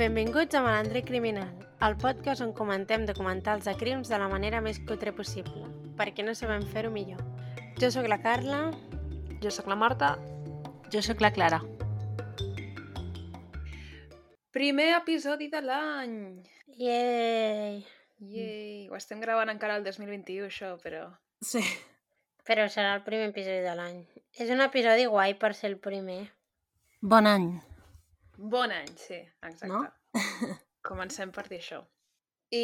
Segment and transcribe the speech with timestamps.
[0.00, 1.50] Benvinguts a Malandre Criminal,
[1.84, 5.66] el podcast on comentem documentals de crims de la manera més cutre possible,
[5.98, 7.20] perquè no sabem fer-ho millor.
[7.76, 8.62] Jo sóc la Carla.
[9.44, 10.14] Jo sóc la Marta.
[10.88, 11.60] Jo sóc la Clara.
[14.56, 16.16] Primer episodi de l'any!
[16.80, 17.84] Yay!
[18.24, 18.88] Yay!
[18.88, 21.10] Ho estem gravant encara el 2021, això, però...
[21.44, 21.60] Sí.
[22.48, 24.00] Però serà el primer episodi de l'any.
[24.32, 26.22] És un episodi guai per ser el primer.
[27.04, 27.52] Bon any.
[28.40, 29.68] Bon any, sí, exacte.
[29.68, 29.82] No?
[30.88, 31.82] Comencem per dir això.
[32.50, 32.62] I,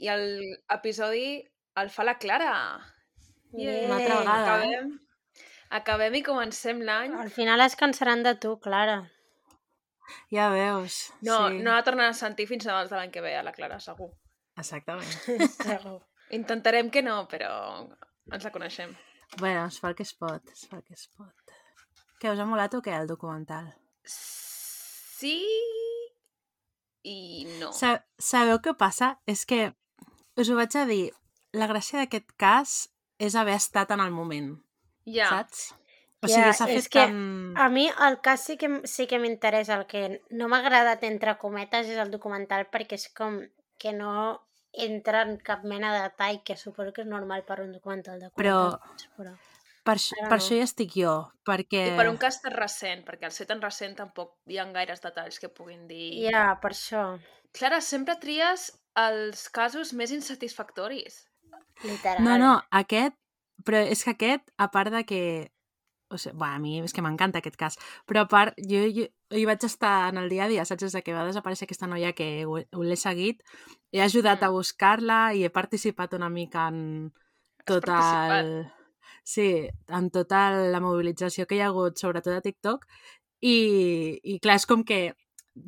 [0.00, 0.24] I el
[0.72, 1.42] episodi
[1.76, 2.54] el fa la Clara.
[3.52, 3.84] Yay!
[3.84, 4.70] Una altra vegada, eh?
[4.70, 4.88] Acabem,
[5.80, 7.18] acabem i comencem l'any.
[7.20, 8.96] Al final es cansaran de tu, Clara.
[10.32, 11.02] Ja veus.
[11.20, 11.60] No, sí.
[11.60, 14.08] no la tornarà a sentir fins abans de l'any que ve, a la Clara, segur.
[14.56, 15.16] Exactament.
[15.60, 15.98] Segur.
[16.36, 17.52] Intentarem que no, però
[18.32, 18.96] ens la coneixem.
[19.38, 21.58] bueno, es fa el que es pot, es fa el que es pot.
[22.20, 23.68] Què, us ha molat o què, el documental?
[24.04, 24.49] Sí
[27.04, 27.72] i no.
[27.76, 29.14] Sa sabeu què passa?
[29.30, 29.72] És que,
[30.36, 31.10] us ho vaig a dir,
[31.56, 32.78] la gràcia d'aquest cas
[33.20, 34.54] és haver estat en el moment,
[35.08, 35.70] Ja, saps?
[36.20, 37.54] O sigui, s'ha és fet que tan...
[37.56, 41.38] A mi el cas sí que, sí que m'interessa, el que no m'ha agradat entre
[41.40, 43.40] cometes és el documental perquè és com
[43.80, 44.12] que no
[44.72, 48.28] entra en cap mena de detall, que suposo que és normal per un documental de
[48.36, 49.32] Però- 40 minuts, però...
[49.86, 50.42] Per, ara per no.
[50.42, 51.14] això hi estic jo,
[51.48, 51.86] perquè...
[51.94, 55.00] I per un cas tan recent, perquè al ser tan recent tampoc hi ha gaires
[55.00, 56.28] detalls que puguin dir...
[56.28, 57.04] Ja, per això,
[57.56, 61.26] Clara, sempre tries els casos més insatisfactoris.
[61.84, 62.24] literal.
[62.24, 63.16] No, no, aquest...
[63.60, 65.22] Però és que aquest, a part de que...
[66.10, 67.76] O sigui, bueno, a mi és que m'encanta aquest cas,
[68.08, 69.04] però a part, jo, jo,
[69.36, 70.82] hi vaig estar en el dia a dia, saps?
[70.82, 73.44] Des de que va desaparèixer aquesta noia que ho, ho l'he seguit,
[73.92, 74.48] he ajudat Mm.
[74.48, 77.12] a buscar-la i he participat una mica en
[77.68, 78.50] tot el...
[79.24, 82.86] Sí, en tota la mobilització que hi ha hagut, sobretot a TikTok,
[83.40, 83.56] i,
[84.22, 85.10] i clar, és com que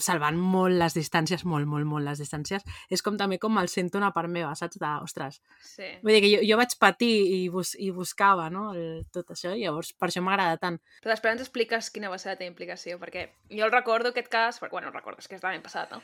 [0.00, 3.98] salvant molt les distàncies, molt, molt, molt les distàncies, és com també com el sento
[3.98, 4.78] una part meva, saps?
[4.80, 5.88] De, ostres, Sí.
[6.02, 8.70] Vull dir que jo, jo vaig patir i, bus, i buscava no?
[8.74, 10.78] el, tot això, i llavors per això m'agrada tant.
[11.02, 14.30] Però després ens expliques quina va ser la teva implicació, perquè jo el recordo aquest
[14.32, 16.02] cas, perquè, bueno, el recordo, és que és l'any passat, no?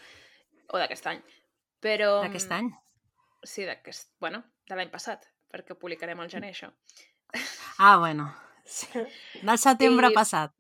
[0.74, 1.22] O d'aquest any.
[1.84, 2.18] Però...
[2.24, 2.72] D'aquest any.
[3.46, 4.10] Sí, d'aquest...
[4.20, 6.72] Bueno, de l'any passat, perquè ho publicarem al gener, això.
[7.78, 8.34] Ah, bueno.
[8.68, 8.86] Sí.
[9.40, 10.52] Del setembre I- passat.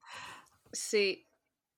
[0.72, 1.26] Sí.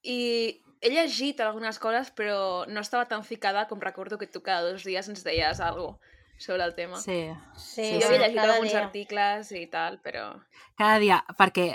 [0.06, 4.62] I he llegit algunes coses, però no estava tan ficada com recordo que tu cada
[4.71, 5.99] dos dies ens deies alguna
[6.39, 6.97] sobre el tema.
[7.03, 7.27] Sí.
[7.56, 8.06] Sí, Sí, jo sí.
[8.06, 8.81] havia llegit cada alguns dia.
[8.84, 10.31] articles i tal, però...
[10.79, 11.75] Cada dia, perquè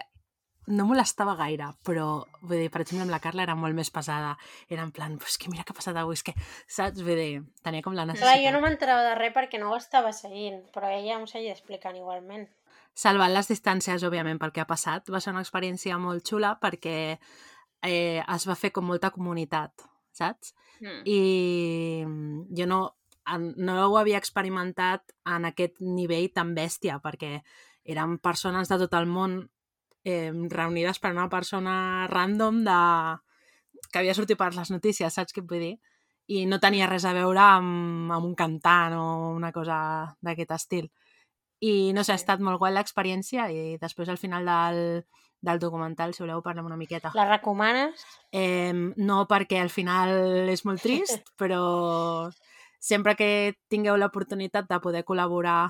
[0.72, 4.38] no molestava gaire, però, vull dir, per exemple, amb la Carla era molt més pesada.
[4.72, 6.34] Era en plan, pues que mira què ha passat avui, és que,
[6.66, 7.04] saps?
[7.06, 8.42] Vull dir, tenia com la Clar, necessitat.
[8.48, 12.00] jo no m'enterava de res perquè no ho estava seguint, però ella m'ho seguia explicant
[12.00, 12.48] igualment.
[12.96, 15.10] Salvant les distàncies, òbviament, pel que ha passat.
[15.12, 20.54] Va ser una experiència molt xula perquè eh, es va fer com molta comunitat, saps?
[20.82, 21.02] Mm.
[21.08, 22.80] i jo no,
[23.64, 27.40] no ho havia experimentat en aquest nivell tan bèstia, perquè
[27.86, 29.38] eren persones de tot el món
[30.04, 32.80] eh, reunides per una persona random de...
[33.92, 35.76] que havia sortit per les notícies, saps què vull dir?
[36.28, 39.78] I no tenia res a veure amb, amb un cantant o una cosa
[40.26, 40.90] d'aquest estil.
[41.64, 45.06] I no sé, ha estat molt guai l'experiència i després al final del,
[45.42, 47.14] del documental, si voleu, parlem una miqueta.
[47.16, 48.04] La recomanes?
[48.32, 52.30] Eh, no perquè al final és molt trist, però
[52.80, 53.30] sempre que
[53.72, 55.62] tingueu l'oportunitat de poder col·laborar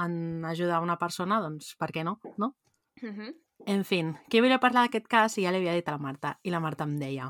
[0.00, 2.18] en ajudar una persona, doncs per què no?
[2.38, 2.54] no?
[3.02, 3.36] Mhm.
[3.68, 4.00] En fi,
[4.32, 6.62] que volia parlar d'aquest cas i ja li havia dit a la Marta, i la
[6.64, 7.26] Marta em deia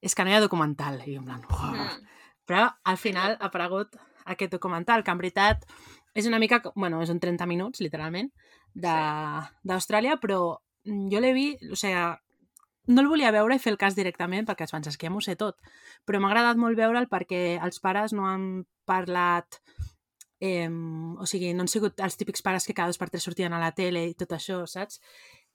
[0.00, 1.02] és que no hi ha documental.
[1.04, 1.72] I jo en plan, "Uah".
[1.72, 2.06] Mm.
[2.46, 5.64] Però al final ha aparegut aquest documental, que en veritat
[6.16, 8.30] és una mica, bueno, és un 30 minuts, literalment,
[8.74, 8.92] de-
[9.62, 10.56] d'Austràlia, però
[10.86, 12.00] jo l'he vist, o sigui,
[12.86, 15.20] no el volia veure i fer el cas directament perquè es penses que ja m'ho
[15.24, 15.56] sé tot,
[16.06, 19.58] però m'ha agradat molt veure'l perquè els pares no han parlat
[20.38, 23.52] eh, o sigui, no han sigut els típics pares que cada dos per tres sortien
[23.56, 25.00] a la tele i tot això, saps?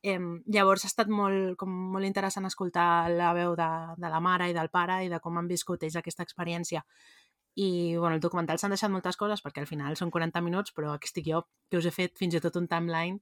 [0.04, 0.18] Eh,
[0.50, 3.70] llavors ha estat molt, com molt interessant escoltar la veu de,
[4.02, 6.82] de la mare i del pare i de com han viscut ells aquesta experiència.
[7.56, 10.94] I, bueno, el documental s'han deixat moltes coses perquè al final són 40 minuts, però
[10.96, 13.20] aquí estic jo, que us he fet fins i tot un timeline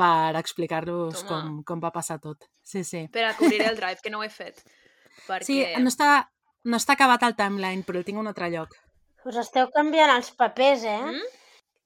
[0.00, 2.46] per explicar-vos com, com va passar tot.
[2.64, 3.04] Sí, sí.
[3.12, 4.62] Per a cobrir el drive, que no ho he fet.
[5.26, 5.44] Perquè...
[5.44, 6.30] Sí, no està,
[6.64, 8.78] no està acabat el timeline, però el tinc a un altre lloc.
[9.28, 11.00] Us esteu canviant els papers, eh?
[11.10, 11.36] Mm?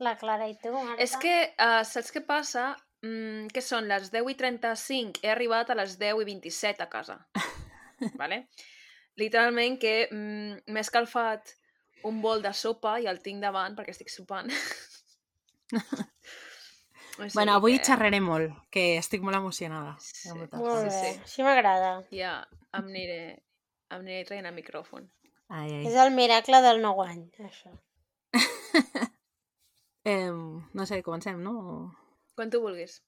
[0.07, 1.01] La Clara i tu, Marta.
[1.03, 2.75] És que, uh, saps què passa?
[3.05, 6.89] Mm, que són les 10 i 35, he arribat a les 10 i 27 a
[6.93, 7.19] casa.
[8.21, 8.45] vale?
[9.21, 11.55] Literalment que mm, m'he escalfat
[12.05, 14.51] un bol de sopa i el tinc davant perquè estic sopant.
[17.15, 19.93] O sigui Bueno, avui que xerraré molt, que estic molt emocionada.
[20.03, 20.33] Sí.
[20.35, 21.11] Molt Sí, bé, sí.
[21.23, 21.91] així m'agrada.
[22.11, 22.33] Ja
[22.75, 23.19] em aniré,
[23.95, 25.07] em aniré traient el micròfon.
[25.49, 25.85] Ai, ai.
[25.87, 27.71] És el miracle del nou any, això.
[30.05, 31.53] Eh, no sé, comencem, no?
[32.37, 32.99] Quan tu vulguis.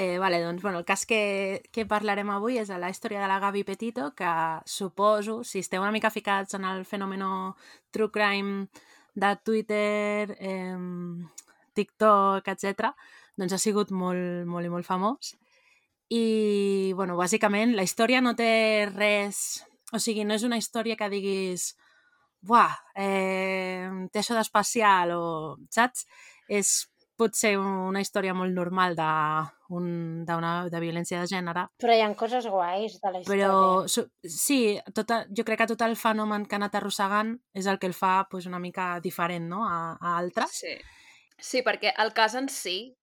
[0.00, 3.26] Eh, vale, doncs, bueno, el cas que, que parlarem avui és de la història de
[3.26, 4.30] la Gavi Petito, que
[4.62, 7.56] suposo, si esteu una mica ficats en el fenòmeno
[7.90, 8.68] true crime
[9.18, 10.78] de Twitter, eh,
[11.74, 12.92] TikTok, etc,
[13.34, 15.32] doncs ha sigut molt, molt i molt famós.
[16.14, 19.64] I, bueno, bàsicament, la història no té res...
[19.90, 21.72] O sigui, no és una història que diguis
[22.46, 25.24] buah, eh, té això d'especial o,
[25.74, 26.06] saps?
[26.46, 26.86] És
[27.18, 29.06] potser una història molt normal de,
[29.74, 29.88] un,
[30.22, 33.48] una, de violència de gènere, Però hi ha coses guais de la història.
[33.48, 37.66] però su- sí, tota, jo crec que tot el fenomen que ha anat arrossegant és
[37.66, 39.64] el que el fa pues, una mica diferent no?
[39.68, 40.54] a, a altres.
[40.62, 40.76] Sí.
[41.38, 42.96] Sí, perquè el cas en si,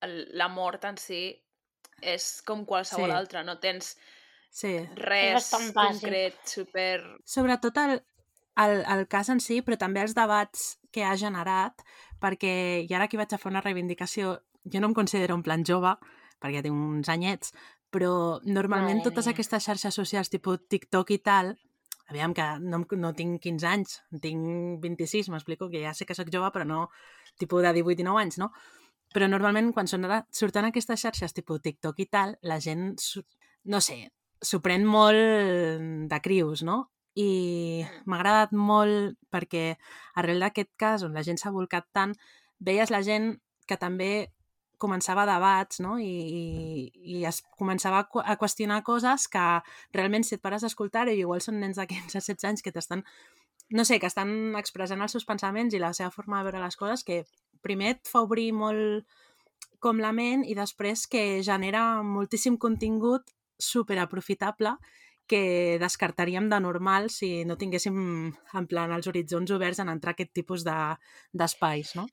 [0.00, 1.22] el- la mort en si,
[2.00, 3.16] és com qualsevol Sí.
[3.16, 3.44] altra.
[3.44, 3.96] No tens
[4.50, 4.78] Sí.
[4.96, 7.02] res concret, super...
[7.24, 8.02] Sobretot el,
[8.56, 11.82] el, el cas en si, però també els debats que ha generat,
[12.20, 12.52] perquè
[12.84, 15.94] i ara aquí vaig a fer una reivindicació, jo no em considero en plan jove,
[16.42, 17.54] perquè tinc uns anyets,
[17.90, 19.34] però normalment Mare totes mia.
[19.34, 21.54] aquestes xarxes socials, tipus TikTok i tal,
[22.08, 26.30] aviam que no, no tinc 15 anys, tinc 26, m'explico, que ja sé que sóc
[26.32, 26.88] jove, però no
[27.38, 28.52] tipus de 18 i 9 anys, no?
[29.14, 32.92] Però normalment quan són, surten aquestes xarxes tipus TikTok i tal, la gent,
[33.64, 34.02] no sé,
[34.40, 36.90] s'ho pren molt de crius, no?
[37.18, 39.76] I m'ha agradat molt perquè
[40.20, 42.14] arrel d'aquest cas on la gent s'ha volcat tant,
[42.62, 43.32] veies la gent
[43.68, 44.28] que també
[44.78, 45.96] començava debats no?
[45.98, 46.42] I, i,
[47.18, 49.44] i es començava a qüestionar coses que
[49.94, 53.02] realment si et pares a escoltar-ho i igual són nens de 15-16 anys que t'estan
[53.70, 56.78] no sé, que estan expressant els seus pensaments i la seva forma de veure les
[56.80, 57.24] coses que
[57.60, 59.04] primer et fa obrir molt
[59.82, 63.28] com la ment i després que genera moltíssim contingut
[63.58, 64.76] superaprofitable
[65.28, 67.98] que descartaríem de normal si no tinguéssim
[68.58, 70.96] en plan els horitzons oberts en entrar a aquest tipus de-
[71.32, 72.06] d'espais, no?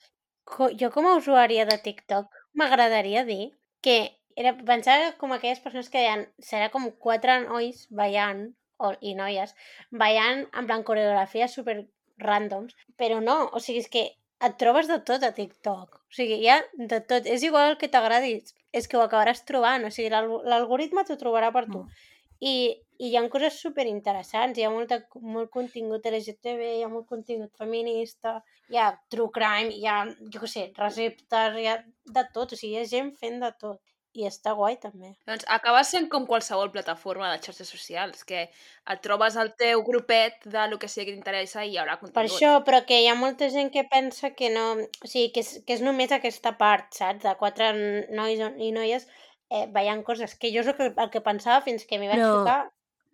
[0.46, 3.50] Co- Jo com a usuària de TikTok m'agradaria dir
[3.82, 3.98] que
[4.36, 9.56] era, pensava com aquelles persones que deien serà com quatre nois ballant o, i noies
[9.92, 11.78] ballant en plan coreografies super
[12.20, 14.04] randoms, però no, o sigui, és que
[14.46, 15.96] et trobes de tot a TikTok.
[16.12, 17.26] O sigui, hi ha de tot.
[17.26, 18.42] És igual que t'agradi,
[18.76, 19.84] és que ho acabaràs trobant.
[19.88, 21.82] O sigui, l'alg- l'algoritme t'ho trobarà per tu.
[21.86, 21.90] Mm.
[22.40, 22.56] I,
[23.00, 27.08] i hi ha coses super interessants, hi ha molta, molt contingut LGTB, hi ha molt
[27.08, 28.38] contingut feminista,
[28.72, 31.82] hi ha true crime, hi ha, jo què sé, receptes, hi ha
[32.18, 33.82] de tot, o sigui, hi ha gent fent de tot.
[34.16, 35.10] I està guai, també.
[35.28, 40.48] Doncs acaba sent com qualsevol plataforma de xarxes socials, que et trobes el teu grupet
[40.54, 42.16] de lo que sigui que t'interessa i hi haurà contingut.
[42.16, 44.64] Per això, però que hi ha molta gent que pensa que no...
[44.80, 47.26] O sigui, que és, que és només aquesta part, saps?
[47.28, 49.10] De quatre nois i noies
[49.56, 50.36] eh, ballant coses.
[50.40, 52.60] Que jo és el que, el que pensava fins que m'hi vaig Però- ficar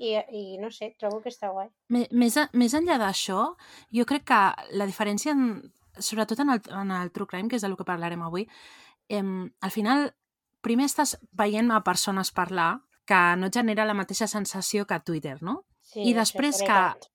[0.02, 1.70] i, i no sé, trobo que està guai.
[1.94, 3.52] Més, a, més enllà d'això,
[3.94, 4.40] jo crec que
[4.80, 5.60] la diferència, en,
[6.00, 8.48] sobretot en el, en el true crime, que és del que parlarem avui,
[9.10, 10.10] em, al final,
[10.66, 15.04] primer estàs veient a persones parlar que no et genera la mateixa sensació que a
[15.06, 15.64] Twitter, no?
[15.82, 17.10] Sí, I després que-.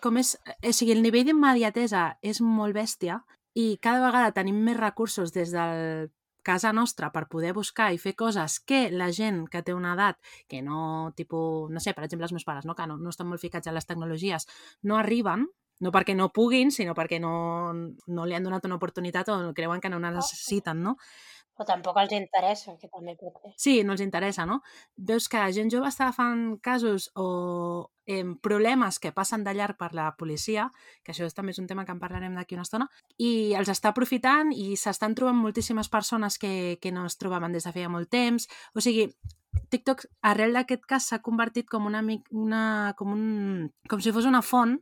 [0.00, 3.16] Com és, o sigui, el nivell d'immediatesa és molt bèstia
[3.58, 6.12] i cada vegada tenim més recursos des del
[6.42, 10.20] casa nostra per poder buscar i fer coses que la gent que té una edat
[10.48, 12.74] que no, tipus, no sé, per exemple, els meus pares, no?
[12.74, 14.46] que no, no estan molt ficats en les tecnologies,
[14.82, 15.48] no arriben,
[15.80, 19.80] no perquè no puguin, sinó perquè no, no li han donat una oportunitat o creuen
[19.80, 20.96] que no la necessiten, no?
[21.60, 23.50] O tampoc els interessa, que també pot ser.
[23.60, 24.62] Sí, no els interessa, no?
[24.96, 27.26] Veus que gent jove està agafant casos o
[28.08, 30.70] eh, problemes que passen de llarg per la policia,
[31.04, 32.88] que això també és un tema que en parlarem d'aquí una estona,
[33.18, 37.68] i els està aprofitant i s'estan trobant moltíssimes persones que, que no es trobaven des
[37.68, 38.48] de feia molt temps.
[38.72, 39.10] O sigui,
[39.70, 42.00] TikTok, arrel d'aquest cas, s'ha convertit com una,
[42.32, 42.64] una
[42.96, 44.78] com, un, com si fos una font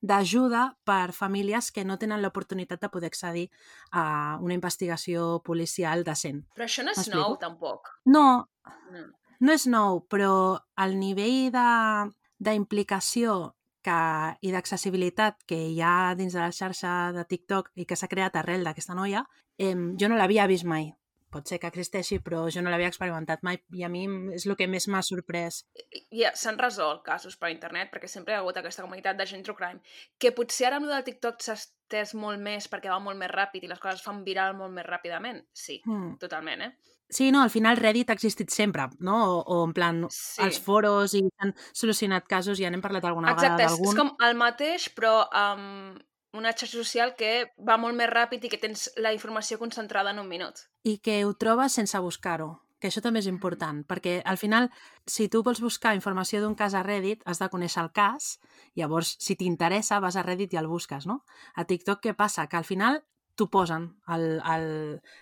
[0.00, 3.50] d'ajuda per famílies que no tenen l'oportunitat de poder accedir
[3.92, 6.44] a una investigació policial decent.
[6.54, 7.88] Però això no és nou, tampoc.
[8.04, 8.48] No,
[8.92, 9.06] No.
[9.40, 16.32] no és nou, però el nivell de- d'implicació que, i d'accessibilitat que hi ha dins
[16.34, 19.24] de la xarxa de TikTok i que s'ha creat arrel d'aquesta noia,
[19.58, 20.92] eh, jo no l'havia vist mai.
[21.30, 24.56] Pot ser que existeixi, però jo no l'havia experimentat mai i a mi és el
[24.56, 25.62] que més m'ha sorprès.
[25.76, 29.26] I i s'han resolt casos per internet perquè sempre hi ha hagut aquesta comunitat de
[29.26, 29.80] gent true crime
[30.18, 33.28] que potser ara amb el del TikTok s'ha estès molt més perquè va molt més
[33.30, 35.44] ràpid i les coses es fan viral molt més ràpidament.
[35.52, 36.16] Sí, Mm.
[36.18, 36.72] totalment, eh?
[37.10, 39.38] Sí, no, al final Reddit ha existit sempre, no?
[39.38, 40.42] O, o en plan, Sí.
[40.42, 43.78] els foros i s'han solucionat casos i ja n'hem parlat alguna Exacte, vegada és, és
[43.78, 43.96] d'algun.
[43.96, 48.60] com el mateix però amb una xarxa social que va molt més ràpid i que
[48.60, 50.66] tens la informació concentrada en un minut.
[50.84, 52.58] I que ho trobes sense buscar-ho.
[52.78, 54.68] que això també és important, perquè al final,
[55.02, 58.38] si tu vols buscar informació d'un cas a Reddit, has de conèixer el cas,
[58.78, 61.24] llavors, si t'interessa, vas a Reddit i el busques, no?
[61.56, 62.46] A TikTok què passa?
[62.46, 63.02] Que al final
[63.34, 64.68] t'ho posen al, al,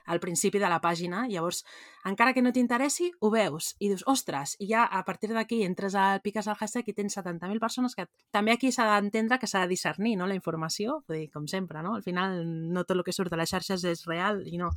[0.04, 1.64] al principi de la pàgina, llavors,
[2.06, 5.96] encara que no t'interessi, ho veus i dius, ostres, i ja a partir d'aquí entres
[5.98, 9.64] al piques al hashtag i tens 70.000 persones que també aquí s'ha d'entendre que s'ha
[9.64, 11.96] de discernir no, la informació, vull dir, com sempre, no?
[11.98, 14.70] Al final no tot el que surt a les xarxes és real i no.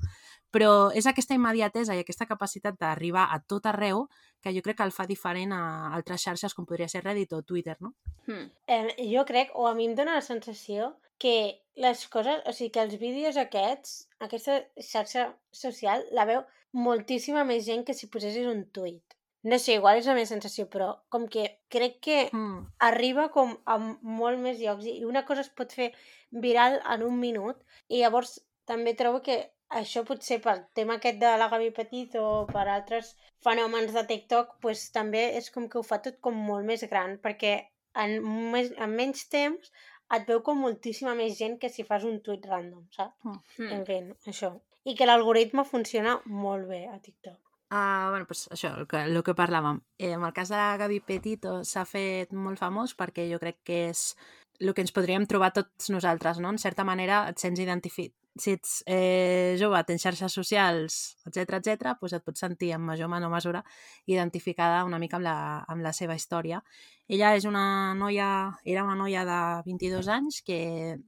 [0.49, 4.07] Però és aquesta immediatesa i aquesta capacitat d'arribar a tot arreu
[4.41, 5.61] que jo crec que el fa diferent a
[5.93, 7.93] altres xarxes com podria ser Reddit o Twitter, no?
[8.25, 8.49] Hmm.
[8.65, 12.71] Eh, jo crec, o a mi em dóna la sensació que les coses, o sigui,
[12.73, 18.45] que els vídeos aquests, aquesta xarxa social, la veu moltíssima més gent que si posessis
[18.47, 19.15] un tuit.
[19.43, 22.65] No sé, igual és la meva sensació, però com que crec que Mm.
[22.79, 25.93] arriba com a molt més llocs i una cosa es pot fer
[26.31, 29.37] viral en un minut i llavors també trobo que
[29.69, 34.59] això potser pel tema aquest de la Gavi Petit o per altres fenòmens de TikTok
[34.61, 37.53] pues, també és com que ho fa tot com molt més gran perquè
[37.95, 38.19] en,
[38.51, 39.71] més, en menys temps
[40.15, 43.15] et veu com moltíssima més gent que si fas un tuit random, saps?
[43.25, 43.69] Hmm.
[43.75, 43.99] En fi,
[44.31, 44.55] això.
[44.89, 47.37] I que l'algoritme funciona molt bé a TikTok.
[47.69, 49.83] Ah, bueno, pues això, el que, el que parlàvem.
[49.99, 53.59] Eh, en el cas de la Gavi Petito s'ha fet molt famós perquè jo crec
[53.69, 54.15] que és
[54.59, 56.49] el que ens podríem trobar tots nosaltres, no?
[56.49, 58.15] En certa manera et sents identificat.
[58.39, 63.09] Si ets eh, jove, tens xarxes socials, etc etc, doncs et pots sentir en major
[63.09, 63.63] o menor mesura
[64.05, 66.61] identificada una mica amb la, amb la seva història.
[67.09, 68.29] Ella és una noia,
[68.63, 70.59] era una noia de 22 anys que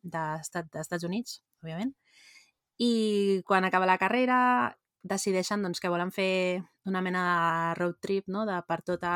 [0.02, 1.94] d'Estat, d'Estats Units, òbviament,
[2.82, 4.40] i quan acaba la carrera
[5.04, 8.46] decideixen doncs, que volen fer una mena de road trip no?
[8.50, 9.14] de per, tota,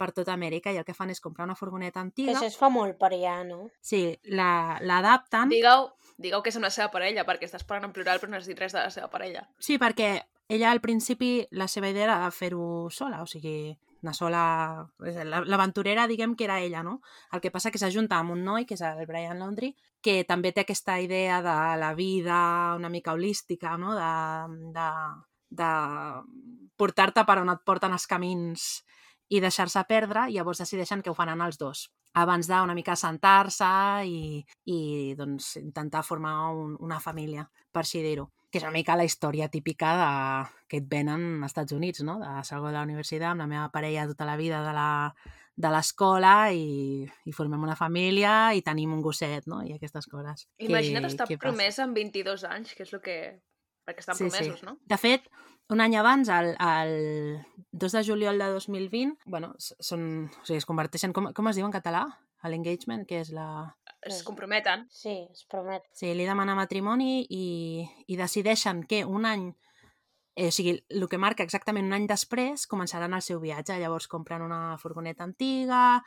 [0.00, 2.32] per tota Amèrica i el que fan és comprar una furgoneta Que antiga.
[2.38, 3.66] això es fa molt per allà, no?
[3.84, 5.52] Sí, la- l'adapten.
[5.52, 8.48] Digueu, digueu que és la seva parella, perquè estàs parlant en plural però no has
[8.48, 9.44] dit res de la seva parella.
[9.60, 14.88] Sí, perquè ella al principi la seva idea era fer-ho sola, o sigui, anar sola...
[14.98, 17.00] la- L'aventurera, diguem que era ella, no?
[17.32, 20.50] El que passa que s'ajunta amb un noi, que és el Brian Laundrie, que també
[20.56, 23.92] té aquesta idea de la vida una mica holística, no?
[23.94, 24.88] De, de,
[25.60, 25.70] de
[26.80, 28.64] portar-te per on et porten els camins
[29.30, 33.70] i deixar-se perdre, i llavors decideixen que ho faran els dos abans d'una mica sentar-se
[34.06, 34.78] i, i
[35.18, 38.30] doncs, intentar formar un, una família, per així dir-ho.
[38.50, 40.08] Que és una mica la història típica de,
[40.66, 42.18] que et venen als Estats Units, no?
[42.18, 44.90] De salgo de la universitat amb la meva parella tota la vida de la
[45.60, 49.60] de l'escola i, i formem una família i tenim un gosset, no?
[49.62, 50.48] I aquestes coses.
[50.66, 51.44] Imagina't estar què passa.
[51.44, 53.16] promesa amb 22 anys, que és el que...
[53.86, 54.76] Perquè estan promesos, no?
[54.88, 55.28] De fet,
[55.70, 60.66] un any abans, el, el 2 de juliol de 2020, bueno, són, o sigui, es
[60.66, 62.04] converteixen, com, com es diu en català?
[62.48, 63.76] L'engagement, que és la...
[64.08, 64.86] Es comprometen.
[64.88, 65.84] Sí, es promet.
[65.92, 69.50] Sí, li demana matrimoni i, i decideixen que un any,
[70.34, 73.76] eh, o sigui, el que marca exactament un any després, començaran el seu viatge.
[73.76, 76.00] Llavors compren una furgoneta antiga,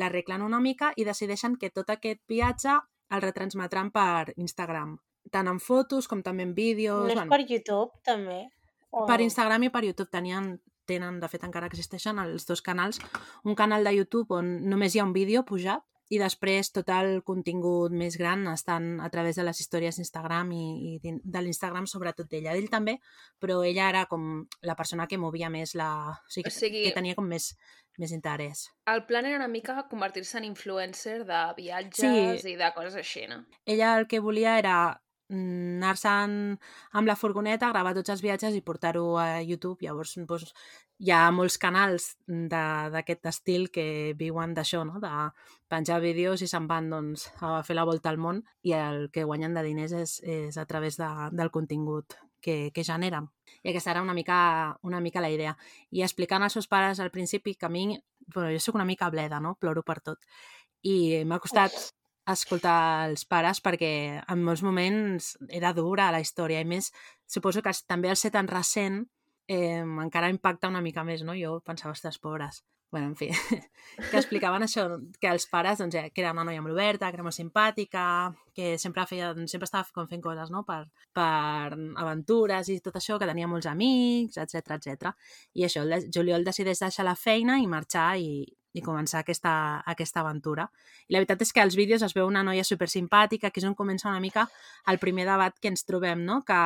[0.00, 2.80] l'arreglen una mica i decideixen que tot aquest viatge
[3.12, 4.96] el retransmetran per Instagram.
[5.32, 7.04] Tant en fotos com també en vídeos...
[7.04, 8.46] No és bueno, per YouTube, també?
[8.94, 9.06] O...
[9.10, 10.54] per Instagram i per YouTube tenien,
[10.86, 13.00] tenen, de fet encara existeixen els dos canals,
[13.44, 15.82] un canal de YouTube on només hi ha un vídeo pujat
[16.12, 20.98] i després tot el contingut més gran estan a través de les històries d'Instagram i,
[21.00, 22.52] i de l'Instagram sobretot d'ella.
[22.52, 22.98] D'ell també,
[23.40, 25.88] però ella era com la persona que movia més la...
[26.12, 27.54] O sigui, O sigui- que tenia com més,
[27.98, 28.66] més interès.
[28.86, 32.52] El plan era una mica convertir-se en influencer de viatges Sí.
[32.52, 33.40] i de coses així, no?
[33.64, 34.76] Ella el que volia era
[35.32, 36.34] anar-se'n
[36.92, 39.84] amb la furgoneta, gravar tots els viatges i portar-ho a YouTube.
[39.84, 40.52] Llavors, doncs,
[41.00, 45.00] hi ha molts canals d'aquest estil que viuen d'això, no?
[45.02, 45.10] de
[45.68, 49.24] penjar vídeos i se'n van doncs, a fer la volta al món i el que
[49.24, 52.14] guanyen de diners és, és a través de, del contingut
[52.44, 53.30] que, que generen.
[53.64, 55.56] I aquesta era una mica, una mica la idea.
[55.90, 57.86] I explicant als seus pares al principi que a mi,
[58.26, 59.56] bueno, jo sóc una mica bleda, no?
[59.56, 60.20] ploro per tot.
[60.84, 61.72] I m'ha costat
[62.32, 66.90] escoltar els pares perquè en molts moments era dura la història i més,
[67.26, 69.02] suposo que també al ser tan recent
[69.48, 71.34] eh, encara impacta una mica més, no?
[71.36, 72.64] Jo pensava, ostres, pobres.
[72.94, 73.26] bueno, en fi,
[74.10, 74.84] que explicaven això,
[75.18, 78.04] que els pares, doncs, que era una noia molt oberta, que era molt simpàtica,
[78.54, 82.94] que sempre feia, doncs, sempre estava com fent coses, no?, per, per aventures i tot
[83.00, 85.10] això, que tenia molts amics, etc etc.
[85.58, 89.54] I això, el Juliol decideix deixar la feina i marxar i, i començar aquesta,
[89.86, 90.66] aquesta aventura.
[91.08, 93.78] I la veritat és que als vídeos es veu una noia supersimpàtica, que és on
[93.78, 94.48] comença una mica
[94.90, 96.42] el primer debat que ens trobem, no?
[96.46, 96.60] Que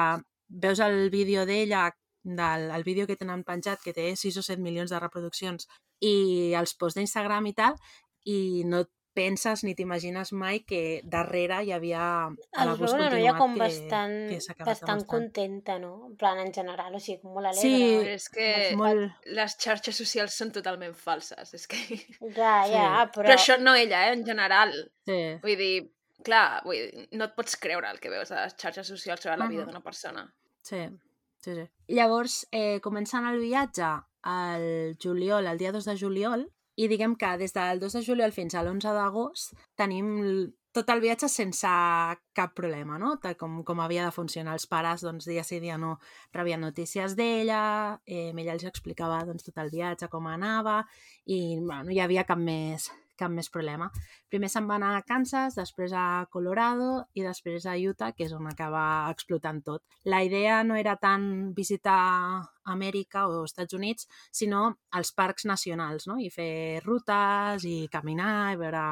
[0.48, 1.90] veus el vídeo d'ella,
[2.24, 5.68] del el vídeo que tenen penjat, que té 6 o 7 milions de reproduccions,
[6.00, 7.76] i els posts d'Instagram i tal,
[8.24, 13.10] i no et penses ni t'imagines mai que darrere hi havia a Es veu una
[13.10, 15.06] noia continuat com que, bastant, que bastant demostrant.
[15.12, 15.92] contenta, no?
[16.08, 17.60] En plan, en general, o sigui, molt alegre.
[17.60, 18.48] Sí, Però és que
[18.78, 19.28] Molt...
[19.34, 21.54] les xarxes socials són totalment falses.
[21.58, 21.76] És que...
[22.38, 22.72] Ja, Sí.
[22.72, 23.26] ja, però...
[23.26, 24.12] Però això no ella, eh?
[24.16, 24.72] En general.
[25.08, 25.18] Sí.
[25.42, 25.74] Vull dir,
[26.24, 29.36] clar, vull dir, no et pots creure el que veus a les xarxes socials sobre
[29.36, 29.70] la vida Mhm.
[29.72, 30.26] d'una persona.
[30.62, 30.84] Sí,
[31.40, 31.64] sí, sí.
[31.96, 33.88] Llavors, eh, començant el viatge
[34.22, 36.48] al juliol, el dia 2 de juliol,
[36.78, 40.08] i diguem que des del 2 de juliol fins a l'11 d'agost tenim
[40.78, 41.70] tot el viatge sense
[42.38, 43.16] cap problema, no?
[43.22, 44.54] Tal com, com havia de funcionar.
[44.54, 45.96] Els pares, doncs, dia sí dia no
[46.36, 47.62] rebien notícies d'ella,
[48.06, 50.82] eh, ella els explicava doncs, tot el viatge, com anava,
[51.26, 53.90] i bueno, no hi havia cap més, cap més problema.
[54.30, 58.32] Primer se'n va anar a Kansas, després a Colorado i després a Utah, que és
[58.36, 59.82] on acaba explotant tot.
[60.04, 61.98] La idea no era tant visitar
[62.68, 66.18] Amèrica o Estats Units, sinó els parcs nacionals, no?
[66.20, 68.84] I fer rutes i caminar i veure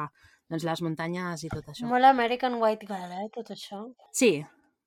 [0.49, 1.87] doncs, les muntanyes i tot això.
[1.89, 3.81] Molt American White Girl, eh, tot això.
[4.13, 4.43] Sí,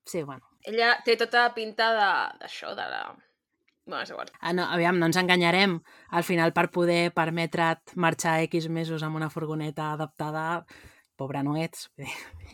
[0.07, 0.47] sí, bueno.
[0.65, 3.03] Ella té tota pinta de- d'això, de, la...
[3.87, 4.29] Bueno, és igual.
[4.41, 5.79] Ah, no, aviam, no ens enganyarem.
[6.11, 10.65] Al final, per poder permetre't marxar X mesos amb una furgoneta adaptada,
[11.17, 11.89] pobra no ets.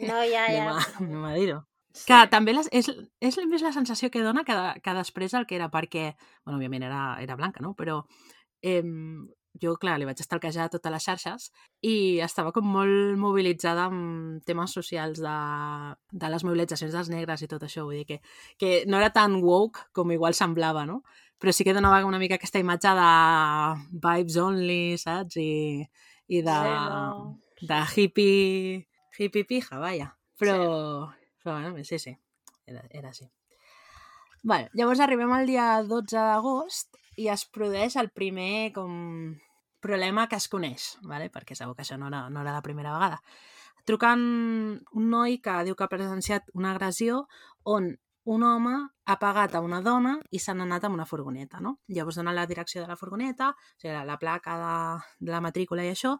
[0.00, 0.76] No, ja, anem ja.
[0.76, 1.59] a, anem a dir-ho.
[1.97, 2.04] Sí.
[2.11, 2.90] Que també les, és,
[3.25, 6.11] és més la sensació que dona que, de- que després el que era, perquè,
[6.45, 7.75] bueno, òbviament era, era blanca, no?
[7.75, 8.02] Però
[8.62, 8.83] eh,
[9.62, 11.46] jo, clar, li vaig estalquejar a totes les xarxes
[11.86, 11.94] i
[12.25, 15.36] estava com molt mobilitzada amb temes socials de,
[16.12, 17.86] de les mobilitzacions dels negres i tot això.
[17.88, 18.18] Vull dir que,
[18.60, 21.02] que no era tan woke com igual semblava, no?
[21.40, 23.08] Però sí que donava una mica aquesta imatge de
[24.04, 25.36] vibes only, saps?
[25.36, 25.84] I,
[26.28, 27.38] i de, Sí, no.
[27.68, 28.86] de hippie,
[29.18, 30.14] hippie pija, vaja.
[30.40, 30.56] Però,
[31.42, 32.16] però bueno, sí, sí,
[32.66, 33.28] era, era així.
[34.46, 38.92] Vale, llavors arribem al dia 12 d'agost i es produeix el primer com
[39.86, 41.30] problema que es coneix, vale?
[41.32, 43.20] perquè sabeu que això no era, no era la primera vegada.
[43.86, 44.24] Trucant
[44.98, 47.24] un noi que diu que ha presenciat una agressió
[47.62, 47.94] on
[48.26, 48.74] un home
[49.06, 51.76] ha pagat a una dona i s'han anat amb una furgoneta, no?
[51.86, 54.78] Llavors donen la direcció de la furgoneta, o sigui, la, la placa de,
[55.28, 56.16] de la matrícula i això,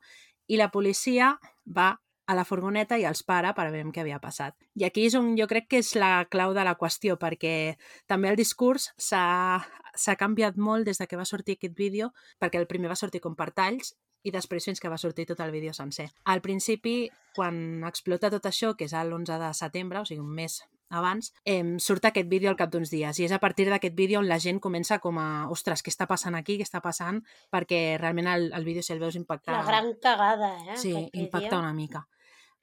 [0.47, 1.33] i la policia
[1.67, 1.89] va
[2.27, 4.57] a la furgoneta i els para per veure què havia passat.
[4.75, 7.77] I aquí és on jo crec que és la clau de la qüestió, perquè
[8.11, 12.13] també el discurs s'ha canviat molt des de que va sortir aquest vídeo,
[12.43, 13.95] perquè el primer va sortir com per talls
[14.27, 16.09] i després fins que va sortir tot el vídeo sencer.
[16.25, 20.65] Al principi, quan explota tot això, que és l'11 de setembre, o sigui, un mes
[20.89, 24.21] abans, eh, surt aquest vídeo al cap d'uns dies i és a partir d'aquest vídeo
[24.21, 27.99] on la gent comença com a ostres, què està passant aquí, què està passant perquè
[27.99, 30.77] realment el, el vídeo si el veus impactar La gran cagada, eh?
[30.79, 32.07] Sí, impacta una mica.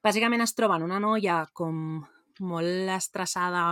[0.04, 2.04] Bàsicament es troben una noia com
[2.44, 3.64] molt estressada,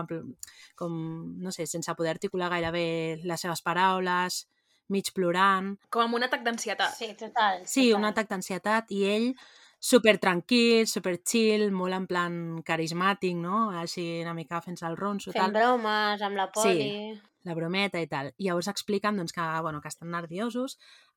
[0.79, 0.93] com,
[1.41, 2.85] no sé, sense poder articular gairebé
[3.27, 4.45] les seves paraules,
[4.91, 5.73] mig plorant.
[5.89, 6.93] Com amb un atac d'ansietat.
[6.95, 7.65] Sí, total.
[7.65, 7.97] Sí, total.
[7.99, 9.27] un atac d'ansietat i ell
[9.81, 12.35] super tranquil, super chill, molt en plan
[12.67, 13.71] carismàtic, no?
[13.81, 15.55] Així una mica fent-se el ronso, Fent tal.
[15.57, 17.15] bromes amb la poli.
[17.49, 18.27] la brometa i tal.
[18.37, 20.75] I llavors expliquen doncs, que, bueno, que estan nerviosos.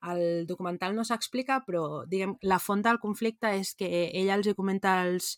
[0.08, 4.54] El documental no s'explica, però diguem, la font del conflicte és que ella els hi
[4.56, 5.34] comenta als,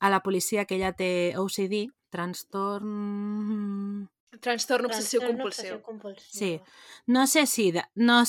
[0.00, 4.08] a la policia que ella té OCD, trastorn...
[4.40, 5.76] Trastorn obsessiu Trastorn compulsiu.
[5.84, 6.32] compulsiu.
[6.32, 6.60] Sí.
[7.06, 7.70] No sé si...
[7.72, 8.22] de- No,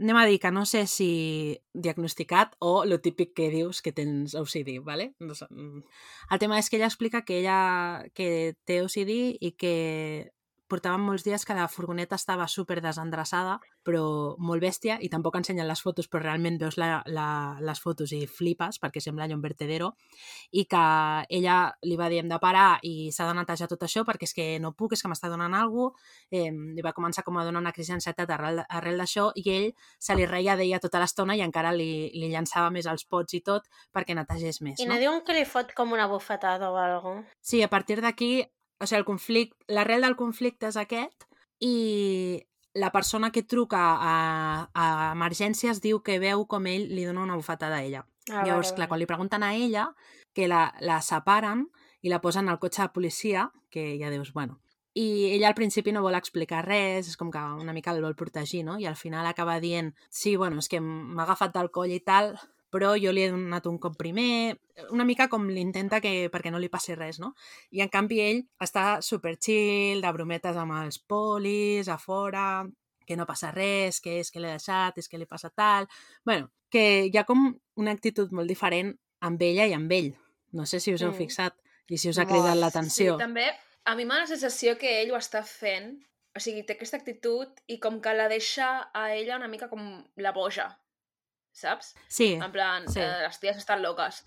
[0.00, 4.34] anem a dir que no sé si diagnosticat o lo típic que dius que tens
[4.34, 5.14] OCD, ¿vale?
[5.20, 5.84] Mm.
[6.30, 10.32] El tema és que ella explica que ella que té OCD i que
[10.70, 15.68] portaven molts dies que la furgoneta estava super desendreçada, però molt bèstia, i tampoc ensenyen
[15.68, 17.26] les fotos, però realment veus la, la,
[17.64, 19.92] les fotos i flipes, perquè sembla allò un vertedero,
[20.52, 20.84] i que
[21.28, 24.36] ella li va dir hem de parar i s'ha de netejar tot això perquè és
[24.36, 27.44] que no puc, és que m'està donant alguna cosa, eh, li va començar com a
[27.46, 31.36] donar una crisi d'ansietat arrel, arrel d'això i ell se li reia d'ella tota l'estona
[31.38, 34.80] i encara li, li llançava més els pots i tot perquè netegés més.
[34.80, 37.38] I no diuen que li fot com una bufetada o alguna cosa?
[37.40, 38.44] Sí, a partir d'aquí,
[38.80, 41.26] o sigui, el conflicte, l'arrel del conflicte és aquest
[41.60, 42.40] i
[42.74, 44.14] la persona que truca a,
[44.72, 48.04] a emergències diu que veu com ell li dona una bufetada a ella.
[48.30, 49.88] Ah, Llavors, clar, quan li pregunten a ella,
[50.32, 51.66] que la, la separen
[52.00, 54.60] i la posen al cotxe de policia, que ja dius, bueno...
[54.90, 58.16] I ella al principi no vol explicar res, és com que una mica el vol
[58.18, 58.74] protegir, no?
[58.82, 62.32] I al final acaba dient, sí, bueno, és que m'ha agafat del coll i tal,
[62.70, 64.56] però jo li he donat un cop primer,
[64.90, 67.34] una mica com l'intenta que perquè no li passi res, no?
[67.70, 72.64] I en canvi ell està super chill, de brometes amb els polis, a fora,
[73.06, 75.88] que no passa res, que és que l'he deixat, és que li passa tal...
[76.24, 80.12] bueno, que hi ha com una actitud molt diferent amb ella i amb ell.
[80.52, 81.18] No sé si us heu Mm.
[81.18, 81.56] fixat
[81.90, 83.16] i si us ha cridat Sí, l'atenció.
[83.18, 83.48] també
[83.84, 85.98] a mi m'ha la sensació que ell ho està fent,
[86.36, 90.04] o sigui, té aquesta actitud i com que la deixa a ella una mica com
[90.16, 90.78] la boja,
[91.60, 91.94] saps?
[92.08, 93.00] Sí, En plan, sí.
[93.00, 94.24] eh, les ties estan loques.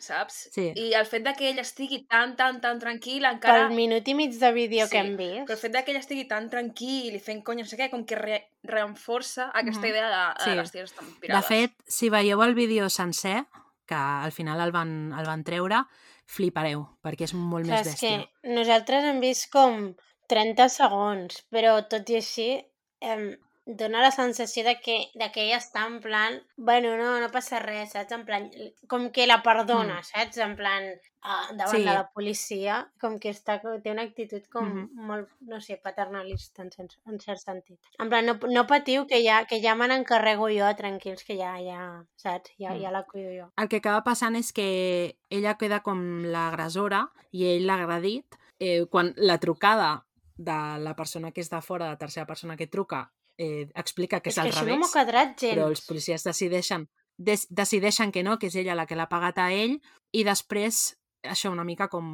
[0.00, 0.48] saps?
[0.54, 0.70] Sí.
[0.80, 3.66] I el fet de que ell estigui tan, tan, tan tranquil encara...
[3.68, 5.60] Pel minut i mig de vídeo Sí, que hem Però el vist.
[5.60, 8.16] fet de que ell estigui tan tranquil i fent conya, no sé què, com que
[8.16, 9.90] re reenforça aquesta Mhm.
[9.90, 10.50] idea de, Sí.
[10.50, 11.46] de les ties estan De pirades.
[11.46, 13.44] fet, si veieu el vídeo sencer,
[13.86, 15.84] que al final el van, el van treure,
[16.24, 18.54] flipareu, perquè és molt Clar, més és que bèstia.
[18.56, 19.94] nosaltres hem vist com
[20.28, 22.64] 30 segons, però tot i així
[23.00, 23.36] em
[23.76, 27.60] dona la sensació de que, de que ella està en plan, bueno, no, no passa
[27.60, 28.12] res, saps?
[28.12, 28.50] En plan,
[28.88, 30.04] com que la perdona, Mm.
[30.08, 30.38] saps?
[30.38, 30.82] En plan,
[31.22, 31.84] ah, davant Sí.
[31.84, 34.88] de la policia, com que està, té una actitud com Mhm.
[34.94, 37.78] molt, no sé, paternalista en, sens, en cert sentit.
[37.98, 41.56] En plan, no, no patiu, que ja, que ja me n'encarrego jo, tranquils, que ja,
[41.60, 42.50] ja, saps?
[42.58, 42.80] Ja, Mm.
[42.82, 43.52] ja la cuido jo.
[43.56, 48.26] El que acaba passant és que ella queda com l'agressora i ell l'ha agredit.
[48.58, 50.06] Eh, quan la trucada
[50.36, 54.20] de la persona que és de fora, de la tercera persona que truca, eh, explica
[54.20, 54.78] que és, és que al no revés.
[54.82, 55.54] m'ho ha quadrat gens.
[55.56, 56.84] però els policies decideixen,
[57.16, 59.78] des, decideixen que no, que és ella la que l'ha pagat a ell,
[60.12, 62.06] i després això una mica com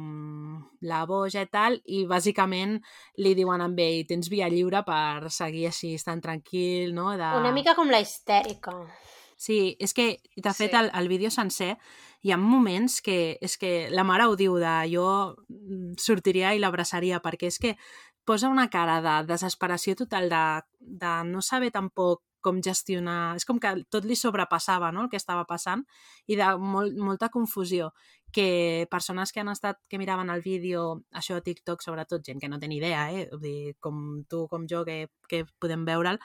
[0.83, 2.73] la boja i tal, i bàsicament
[3.23, 7.13] li diuen amb ell, tens via lliure per seguir així, estant tranquil, no?
[7.15, 7.29] De...
[7.39, 8.73] Una mica com la histèrica.
[9.37, 10.75] Sí, és que, de fet, Sí.
[10.79, 11.77] el, el vídeo sencer
[12.25, 15.05] hi ha moments que, és que la mare ho diu de jo
[15.47, 17.75] mm, sortiria i l'abraçaria, perquè és que
[18.27, 20.45] posa una cara de desesperació total de,
[20.79, 23.35] de no saber tampoc com gestionar...
[23.39, 25.05] És com que tot li sobrepassava no?
[25.05, 25.83] el que estava passant
[26.27, 27.91] i de molt, molta confusió
[28.31, 30.83] que persones que han estat, que miraven el vídeo,
[31.15, 33.25] això a TikTok, sobretot gent que no té ni idea, eh?
[33.31, 36.19] Vull dir, com tu, com jo, que, que podem veure'l,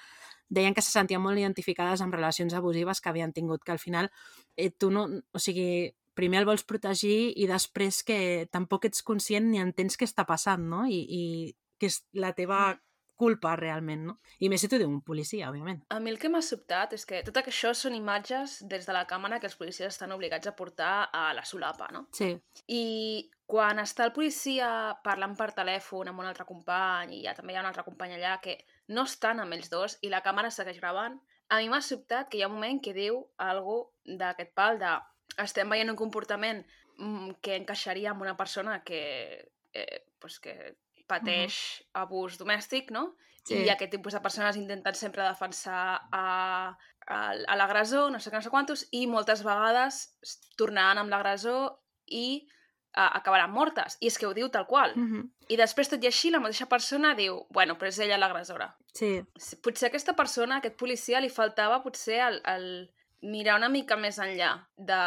[0.51, 4.11] deien que se sentien molt identificades amb relacions abusives que havien tingut, que al final
[4.57, 5.07] eh, tu no...
[5.33, 8.19] O sigui, primer el vols protegir i després que
[8.53, 10.85] tampoc ets conscient ni entens què està passant, no?
[10.85, 11.23] I, i
[11.83, 12.63] que és la teva
[13.23, 14.15] culpa realment, no?
[14.43, 15.83] I més si diu un policia, òbviament.
[15.95, 19.05] A mi el que m'ha sobtat és que tot això són imatges des de la
[19.11, 22.07] càmera que els policies estan obligats a portar a la solapa, no?
[22.19, 22.33] Sí,
[22.67, 22.83] I
[23.47, 24.69] quan està el policia
[25.05, 28.17] parlant per telèfon amb un altre company i ja també hi ha un altre company
[28.17, 28.57] allà que
[28.97, 31.21] no estan amb ells dos i la càmera segueix gravant,
[31.53, 34.95] a mi m'ha sobtat que hi ha un moment que diu algo d'aquest pal de
[35.43, 36.63] estem veient un comportament
[36.99, 39.03] mm, que encaixaria amb una persona que,
[39.73, 40.57] eh, pues que
[41.13, 41.59] pateix
[41.99, 43.13] abús domèstic, no?
[43.45, 43.59] Sí.
[43.65, 46.27] I aquest tipus de persones intenten sempre defensar a,
[47.07, 50.05] a, a l'agressor, no sé què, no sé quantos, i moltes vegades
[50.61, 51.73] tornaran amb l'agressor
[52.07, 52.47] i
[52.95, 53.99] a, acabaran mortes.
[54.01, 54.95] I és que ho diu tal qual.
[54.97, 55.31] mm -hmm.
[55.49, 58.77] I després, tot i així, la mateixa persona diu bueno, però és ella l'agressora.
[58.95, 59.23] sí,
[59.63, 64.69] Potser aquesta persona, aquest policia, li faltava potser el, el mirar una mica més enllà
[64.77, 65.03] de...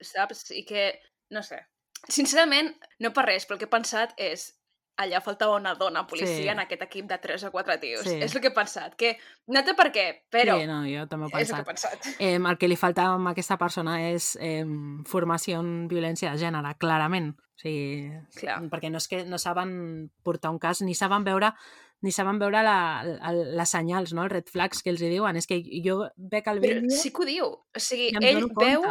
[0.00, 0.50] saps?
[0.50, 1.00] I que,
[1.30, 1.66] no sé,
[2.08, 4.59] sincerament, no per res, però el que he pensat és
[5.00, 6.48] allà faltava una dona policia Sí.
[6.52, 8.04] en aquest equip de 3 o 4 tios.
[8.06, 8.18] Sí.
[8.22, 9.16] És el que he pensat, que
[9.48, 11.70] no té per què, però sí, no, jo també ho he és el que he
[11.72, 11.98] pensat.
[11.98, 12.20] pensat.
[12.20, 14.64] Eh, el que li faltava a aquesta persona és eh,
[15.08, 17.32] formació en violència de gènere, clarament.
[17.38, 18.62] O sigui, Clar.
[18.72, 21.52] perquè no és que no saben portar un cas, ni saben veure
[22.00, 24.22] ni saben veure la, la, les senyals, no?
[24.24, 25.36] els red flags que els hi diuen.
[25.36, 27.44] És que jo veig el Però vídeo sí que ho diu.
[27.76, 28.86] O sigui, ell veu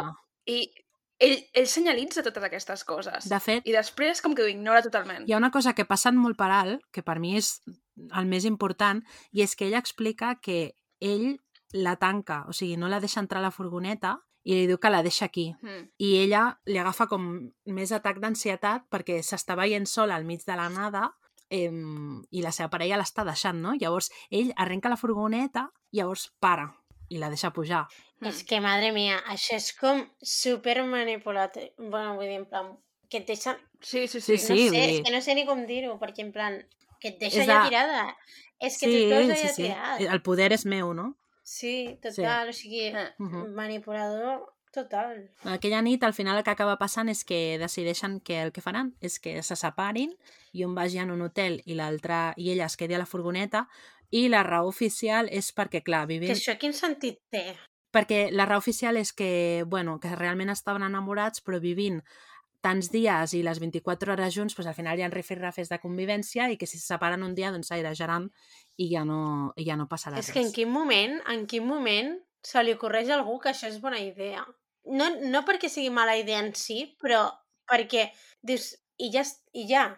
[0.46, 0.60] i
[1.20, 3.28] ell, ell senyalitza totes aquestes coses.
[3.30, 5.28] De fet, I després com que ho ignora totalment.
[5.28, 7.60] hi ha una cosa que passen molt per alt, que per mi és
[8.16, 9.02] el més important,
[9.32, 11.38] i és que ella explica que ell
[11.72, 14.90] la tanca, o sigui, no la deixa entrar a la furgoneta i li diu que
[14.90, 15.50] la deixa aquí.
[15.62, 15.88] Mm.
[16.00, 17.30] I ella li agafa com
[17.66, 21.10] més atac d'ansietat perquè s'està veient sola al mig de la nada
[21.50, 23.76] eh, i la seva parella l'està deixant, no?
[23.78, 26.70] Llavors ell arrenca la furgoneta, llavors para
[27.10, 27.84] i la deixa pujar.
[28.20, 28.26] Mm.
[28.28, 31.70] És que, madre mia, això és com super manipulatiu.
[31.78, 32.74] Bueno, vull dir, en plan,
[33.08, 33.56] que et deixa...
[33.80, 34.52] Sí, sí, Sí, sí.
[34.52, 36.58] No sí, sé, vull és que no sé ni com dir-ho, perquè en plan,
[37.00, 38.16] que et deixa ja de- tirada.
[38.60, 40.00] És que tu et veus allà tirat.
[40.12, 41.14] El poder és meu, no?
[41.42, 43.08] Sí, total, o sigui, Eh.
[43.18, 43.54] Mhm.
[43.56, 45.30] manipulador total.
[45.44, 48.94] Aquella nit, al final, el que acaba passant és que decideixen que el que faran
[49.00, 50.12] és que se separin
[50.52, 53.66] i un vagi en un hotel i l'altre i ella es quedi a la furgoneta
[54.10, 56.30] i la raó oficial és perquè, clar, Que vivim...
[56.36, 57.56] això quin sentit té?
[57.90, 62.00] Perquè la raó oficial és que, bueno, que realment estaven enamorats, però vivint
[62.60, 66.50] tants dies i les 24 hores junts, doncs al final hi ha rifirrafes de convivència
[66.52, 68.28] i que si se separen un dia, doncs s'airejaran
[68.76, 69.20] i ja no,
[69.56, 70.34] i ja no passarà És res.
[70.34, 72.12] que en quin moment, en quin moment
[72.44, 74.44] se li ocorreix a algú que això és bona idea?
[74.92, 77.24] No, no perquè sigui mala idea en si, però
[77.70, 78.10] perquè
[78.44, 79.24] dius, i ja,
[79.56, 79.88] i ja,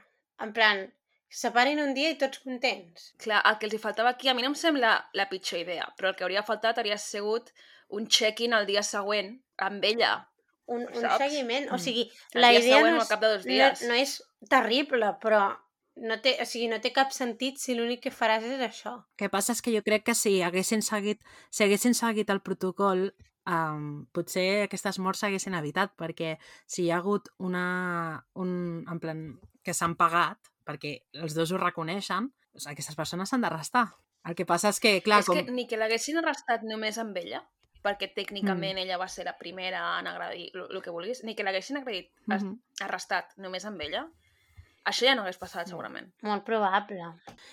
[0.43, 0.87] en plan,
[1.33, 3.13] separin un dia i tots contents.
[3.23, 5.87] Clar, el que els hi faltava aquí, a mi no em sembla la pitjor idea,
[5.99, 7.51] però el que hauria faltat hauria sigut
[7.93, 10.15] un check-in el dia següent amb ella.
[10.73, 11.19] Un, un Saps?
[11.21, 11.83] seguiment, o Mm.
[11.83, 13.83] sigui, El la dia idea següent no és, al cap de dos no, dies.
[13.89, 14.13] no és
[14.49, 15.43] terrible, però
[15.97, 18.95] no té, o sigui, no té cap sentit si l'únic que faràs és això.
[19.03, 22.41] El que passa és que jo crec que si haguessin seguit, si haguessin seguit el
[22.41, 23.11] protocol
[23.45, 28.25] um, potser aquestes morts s'haguessin evitat, perquè si hi ha hagut una...
[28.35, 29.25] Un, en plan,
[29.63, 33.89] que s'han pagat, perquè els dos ho reconeixen, doncs aquestes persones s'han d'arrestar.
[34.25, 35.37] El que passa és que, clar, és com...
[35.37, 37.43] que ni que l'haguessin arrestat només amb ella,
[37.83, 38.83] perquè tècnicament mm.
[38.85, 42.35] ella va ser la primera en agradir el que vulguis, ni que l'haguessin agredit, mm
[42.35, 42.59] Mhm.
[42.81, 44.09] arrestat només amb ella,
[44.85, 46.13] això ja no hagués passat, segurament.
[46.23, 47.01] Molt probable.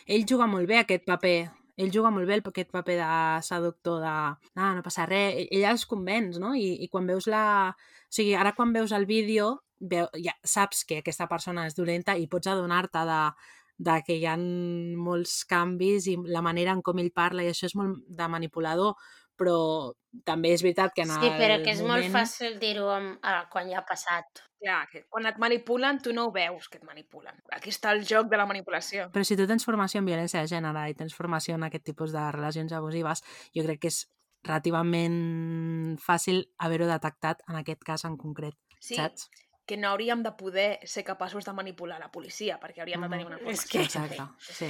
[0.07, 1.51] ell juga molt bé aquest paper.
[1.77, 5.35] Ell juga molt bé el- aquest paper de seductor, de ah, no passa res.
[5.35, 6.53] Ell, ell els convenç, no?
[6.53, 7.69] I, I quan veus la...
[7.71, 12.17] O sigui, ara quan veus el vídeo, veu, ja saps que aquesta persona és dolenta
[12.17, 13.31] i pots adonar-te de,
[13.77, 17.65] de que hi ha molts canvis i la manera en com ell parla i això
[17.69, 18.95] és molt de manipulador,
[19.39, 19.93] però
[20.25, 22.03] també és veritat que en Sí, però que és moment...
[22.03, 24.43] molt fàcil dir-ho amb- ah, quan ja ha passat.
[24.59, 27.37] Clar, que quan et manipulen, tu no ho veus que et manipulen.
[27.55, 29.07] Aquí està el joc de la manipulació.
[29.13, 32.11] Però si tu tens formació en violència de gènere i tens formació en aquest tipus
[32.11, 33.23] de relacions abusives,
[33.55, 34.01] jo crec que és
[34.43, 39.29] relativament fàcil haver-ho detectat en aquest cas en concret, Sí, saps?
[39.65, 43.25] que no hauríem de poder ser capaços de manipular la policia, perquè hauríem de tenir
[43.27, 43.69] una És formació.
[43.71, 44.69] que- Exacte, sí.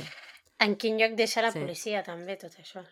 [0.59, 1.59] En quin lloc deixa la Sí.
[1.59, 2.83] policia, també, tot això?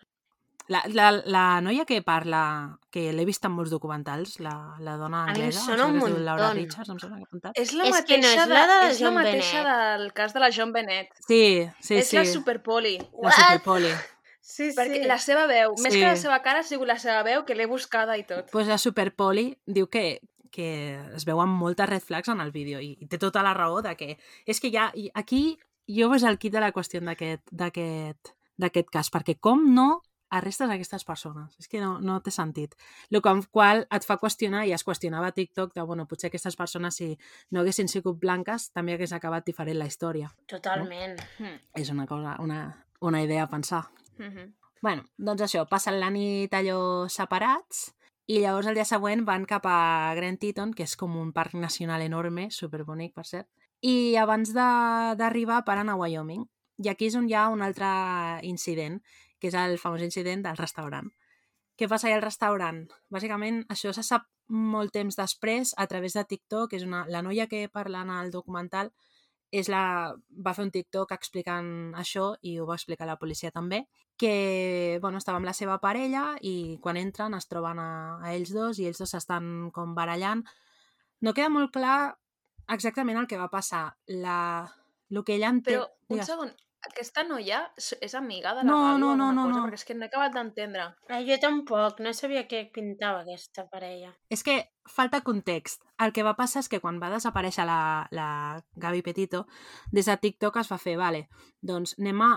[0.70, 5.22] La, la, la noia que parla, que l'he vist en molts documentals, la, la dona
[5.30, 6.50] em anglesa, sona em sembla un que es diu Laura.
[6.58, 7.60] Richards, em sembla que ha apuntat.
[7.62, 10.00] És la És mateixa, que no és de, la de és la mateixa Bennett.
[10.02, 11.14] del cas de la John Bennett.
[11.28, 11.42] Sí,
[11.80, 12.18] sí, és sí.
[12.20, 12.98] la Superpoli.
[13.24, 13.92] La Superpoli.
[14.42, 16.00] Sí, Perquè la seva veu, més Sí.
[16.00, 18.50] que la seva cara, ha sigut la seva veu, que l'he buscada i tot.
[18.52, 22.98] pues la Superpoli diu que, que es veuen moltes red flags en el vídeo i,
[23.00, 26.38] i té tota la raó de que és que ja, i aquí jo és el
[26.40, 31.56] kit de la qüestió d'aquest d'aquest d'aquest cas, perquè com no arrestes aquestes persones?
[31.60, 32.76] És que no, no té sentit.
[33.10, 36.96] El qual et fa qüestionar, i es qüestionava a TikTok, de, bueno, potser aquestes persones,
[36.96, 37.18] si
[37.52, 40.32] no haguessin sigut blanques, també hagués acabat diferent la història.
[40.48, 41.18] Totalment.
[41.40, 41.60] Mm.
[41.76, 43.86] És una cosa, una, una idea a pensar.
[44.18, 44.54] Mhm.
[44.82, 47.94] Bueno, doncs això, passen la nit allò separats
[48.28, 51.56] i llavors el dia següent van cap a Grand Teton, que és com un parc
[51.56, 53.48] nacional enorme, superbonic, per cert,
[53.82, 56.46] i abans de- d'arribar paren a Wyoming.
[56.78, 57.88] I aquí és on hi ha un altre
[58.46, 59.02] incident,
[59.40, 61.10] que és el famós incident del restaurant.
[61.78, 62.82] Què passa allà al restaurant?
[63.14, 67.46] Bàsicament, això se sap molt temps després a través de TikTok, és una, la noia
[67.52, 68.92] que parla en el documental
[69.52, 70.12] és la,
[70.44, 73.86] va fer un TikTok explicant això i ho va explicar la policia també,
[74.20, 78.52] que bueno, estava amb la seva parella i quan entren es troben a, a ells
[78.56, 80.44] dos i ells dos s'estan com barallant.
[81.22, 82.18] No queda molt clar
[82.74, 83.86] exactament el que va passar.
[84.08, 84.68] La,
[85.10, 85.78] el que ella entén...
[85.78, 86.28] Però, un Digues.
[86.28, 86.52] segon,
[86.88, 89.60] aquesta noia és amiga de la No, Gali no, no, no, cosa?
[89.60, 89.66] no.
[89.68, 90.88] Perquè és que no he acabat d'entendre.
[91.10, 94.14] Ah, jo tampoc, no sabia què pintava aquesta parella.
[94.34, 94.58] És que
[94.90, 95.84] falta context.
[96.00, 97.80] El que va passar és que quan va desaparèixer la,
[98.12, 98.30] la
[98.76, 99.46] Gavi Petito,
[99.92, 101.28] des de TikTok es va fer, vale,
[101.62, 102.32] doncs anem a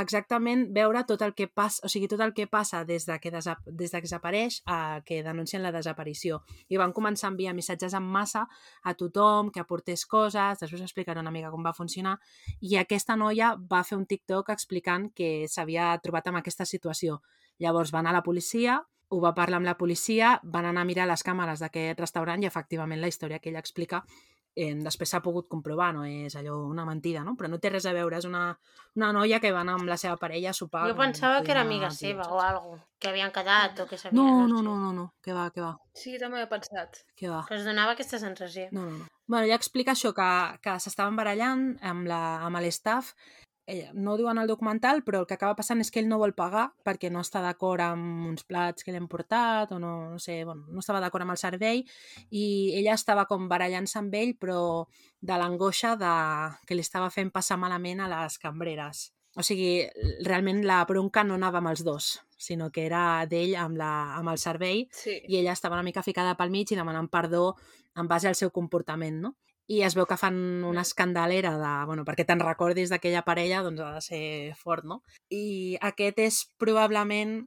[0.00, 3.30] exactament veure tot el que passa, o sigui, tot el que passa des de que,
[3.30, 6.42] desa des de que desapareix a que denuncien la desaparició.
[6.68, 8.46] I van començar a enviar missatges en massa
[8.82, 12.18] a tothom, que aportés coses, després explicaré una mica com va funcionar,
[12.60, 17.20] i aquesta noia va fer un TikTok explicant que s'havia trobat amb aquesta situació.
[17.62, 18.82] Llavors van a la policia,
[19.14, 22.48] ho va parlar amb la policia, van anar a mirar les càmeres d'aquest restaurant i
[22.48, 24.02] efectivament la història que ella explica
[24.56, 27.34] eh, després s'ha pogut comprovar, no és allò una mentida, no?
[27.36, 28.58] Però no té res a veure, és una,
[28.96, 30.86] una noia que va anar amb la seva parella a sopar.
[30.88, 34.20] Jo pensava que era amiga seva o algo, que havien quedat o que s'havien...
[34.20, 37.02] No, no, no, no, no, que va, que va, Sí, també ho he pensat.
[37.16, 37.44] que va.
[37.48, 38.68] Però es donava aquesta sensació.
[38.72, 39.06] No, no, no.
[39.26, 43.14] Bueno, ella explica això, que, que s'estaven barallant amb la- amb l'staff,
[43.66, 46.08] eh, no ho diu en el documental, però el que acaba passant és que ell
[46.10, 49.78] no vol pagar perquè no està d'acord amb uns plats que li han portat o
[49.80, 51.84] no, no sé, bueno, no estava d'acord amb el servei
[52.30, 52.44] i
[52.78, 54.60] ella estava com barallant-se amb ell però
[55.20, 56.14] de l'angoixa de...
[56.66, 59.10] que li estava fent passar malament a les cambreres.
[59.34, 59.82] O sigui,
[60.22, 64.30] realment la bronca no anava amb els dos, sinó que era d'ell amb, la, amb
[64.30, 65.16] el servei Sí.
[65.26, 67.56] i ella estava una mica ficada pel mig i demanant perdó
[67.96, 69.34] en base al seu comportament, no?
[69.66, 71.72] I es veu que fan una escandalera de...
[71.88, 74.24] Bueno, perquè te'n recordis d'aquella parella, doncs ha de ser
[74.60, 75.00] fort, no?
[75.32, 77.38] I aquest és probablement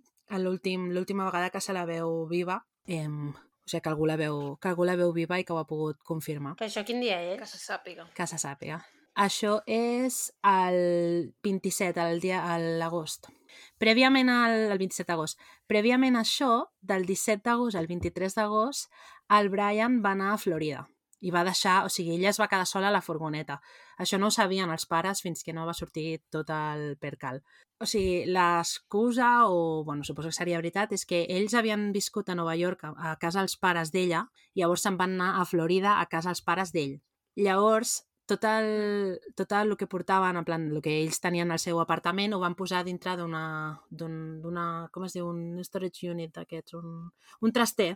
[0.41, 4.57] l'últim l'última vegada que se la veu viva, eh, o sigui, que algú, la veu,
[4.59, 7.19] que algú la veu viva i que ho ha pogut confirmar, Però això quin dia
[7.21, 7.49] Que és?
[7.51, 8.07] se sàpiga.
[8.15, 8.81] que se sàpiga.
[9.15, 13.29] Això és el 27, el dia, a l'agost.
[13.77, 15.39] Prèviament al, el 27 d'agost.
[15.65, 18.91] Prèviament a això, del 17 d'agost al 23 d'agost,
[19.29, 20.87] el Brian va anar a Florida
[21.21, 23.59] i va deixar, o sigui, ella es va quedar sola a la furgoneta.
[23.97, 27.41] Això no ho sabien els pares fins que no va sortir tot el percal.
[27.81, 32.35] O sigui, l'excusa, o, bueno, suposo que seria veritat, és que ells havien viscut a
[32.35, 36.05] Nova York a, casa dels pares d'ella i llavors se'n van anar a Florida a
[36.09, 36.99] casa dels pares d'ell.
[37.37, 41.79] Llavors, tot el, tot el que portaven, en plan, el que ells tenien al seu
[41.79, 43.43] apartament, ho van posar dintre d'una,
[43.89, 47.93] d'un- d'una, com es diu, un storage unit d'aquests, un, un traster,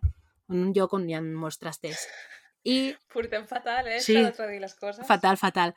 [0.52, 2.06] un lloc on hi ha molts trasters.
[2.64, 4.00] I Portem fatal, eh?
[4.00, 4.14] Sí.
[4.14, 4.24] Sí.
[4.24, 5.06] de les coses.
[5.08, 5.76] Fatal, fatal.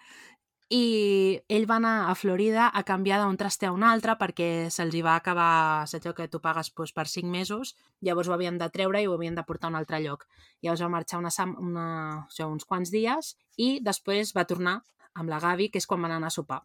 [0.73, 4.95] I ell va anar a Florida a canviar d'un traster a un altre perquè se'ls
[4.97, 8.71] hi va acabar allò que tu pagues doncs, per 5 mesos, llavors ho havien de
[8.71, 10.25] treure i ho havien de portar a un altre lloc.
[10.63, 11.87] Llavors va marxar una, una,
[12.25, 14.81] això, uns quants dies i després va tornar
[15.15, 16.63] amb la Gavi, que és quan van anar a sopar,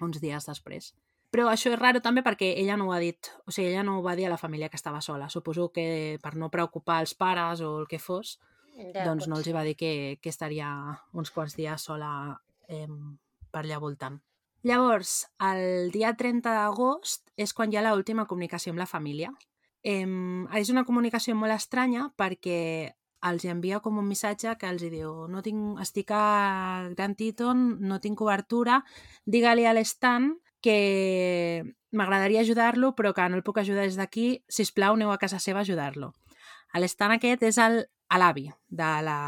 [0.00, 0.92] uns dies després.
[1.32, 3.96] Però això és raro també perquè ella no ho ha dit, o sigui, ella no
[3.98, 5.30] ho va dir a la família que estava sola.
[5.32, 8.36] Suposo que per no preocupar els pares o el que fos,
[8.76, 10.68] Ja, doncs no els hi va dir que, que estaria
[11.12, 12.12] uns quants dies sola
[12.68, 12.88] eh,
[13.52, 14.20] per allà voltant.
[14.62, 19.32] Llavors, el dia 30 d'agost és quan hi ha l'última comunicació amb la família.
[19.82, 20.06] Eh,
[20.58, 25.42] és una comunicació molt estranya perquè els envia com un missatge que els diu no
[25.46, 28.80] tinc, estic a Grand Teton, no tinc cobertura,
[29.26, 30.32] digue-li a l'Stan
[30.62, 31.62] que
[31.94, 35.38] m'agradaria ajudar-lo però que no el puc ajudar des d'aquí, si plau aneu a casa
[35.38, 36.12] seva a ajudar-lo.
[36.78, 37.82] L'Stan aquest és el,
[38.18, 39.18] l'avi de la,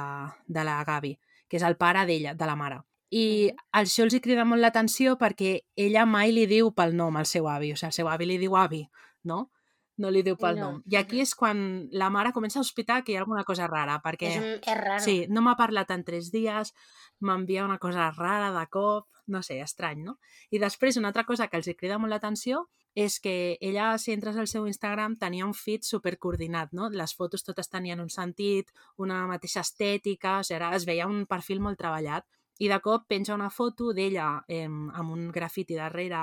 [0.46, 1.14] de la Gavi,
[1.48, 2.80] que és el pare d'ella, de la mare.
[3.14, 7.26] I això els hi crida molt l'atenció perquè ella mai li diu pel nom al
[7.30, 8.82] seu avi, o sigui, el seu avi li diu avi,
[9.24, 9.50] no?
[9.96, 10.64] No li diu pel No.
[10.72, 10.82] nom.
[10.90, 14.00] I aquí és quan la mare comença a sospitar que hi ha alguna cosa rara,
[14.02, 14.26] perquè...
[14.32, 15.04] És, un- és raro.
[15.04, 16.72] Sí, no m'ha parlat en tres dies,
[17.20, 20.18] m'envia una cosa rara de cop, no sé, estrany, no?
[20.50, 24.12] I després una altra cosa que els hi crida molt l'atenció és que ella, si
[24.14, 26.88] entres al seu Instagram, tenia un feed supercoordinat, no?
[26.94, 28.70] Les fotos totes tenien un sentit,
[29.02, 32.26] una mateixa estètica, o sigui, era, es veia un perfil molt treballat.
[32.62, 36.20] I de cop penja una foto d'ella eh, amb un grafiti darrere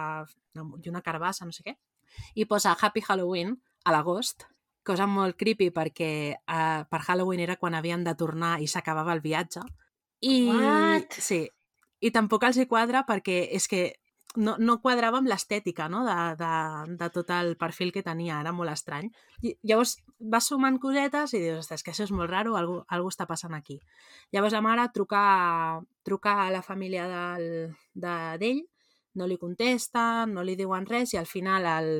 [0.55, 1.75] i una carbassa, no sé què,
[2.39, 4.47] i posa Happy Halloween a l'agost,
[4.83, 9.21] cosa molt creepy perquè uh, per Halloween era quan havien de tornar i s'acabava el
[9.21, 9.61] viatge.
[10.21, 11.19] I, What?
[11.19, 11.43] Sí,
[12.01, 13.83] i tampoc els hi quadra perquè és que
[14.35, 16.03] no, no quadrava amb l'estètica no?
[16.07, 19.09] de, de, de tot el perfil que tenia, era molt estrany.
[19.41, 23.11] I, llavors vas sumant cosetes i dius, ostres, que això és molt raro, algú, algú
[23.11, 23.79] està passant aquí.
[24.31, 28.63] Llavors la mare truca, truca a la família del- de- d'ell,
[29.15, 31.91] no li contesta, no li diuen res i al final el,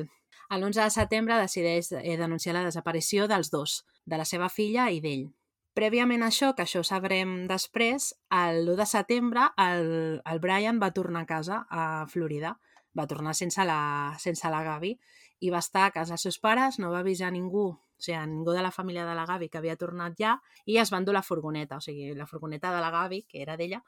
[0.56, 5.00] l'11 de setembre decideix eh, denunciar la desaparició dels dos, de la seva filla i
[5.04, 5.28] d'ell.
[5.72, 10.80] Prèviament a això, que això ho sabrem després, el 1 de setembre el, el Brian
[10.82, 12.58] va tornar a casa a Florida,
[12.98, 14.92] va tornar sense la, sense la Gavi
[15.40, 18.52] i va estar a casa dels seus pares, no va avisar ningú, o sigui, ningú
[18.52, 21.24] de la família de la Gavi que havia tornat ja i es va endur la
[21.24, 23.80] furgoneta, o sigui, la furgoneta de la Gavi, que era d'ella,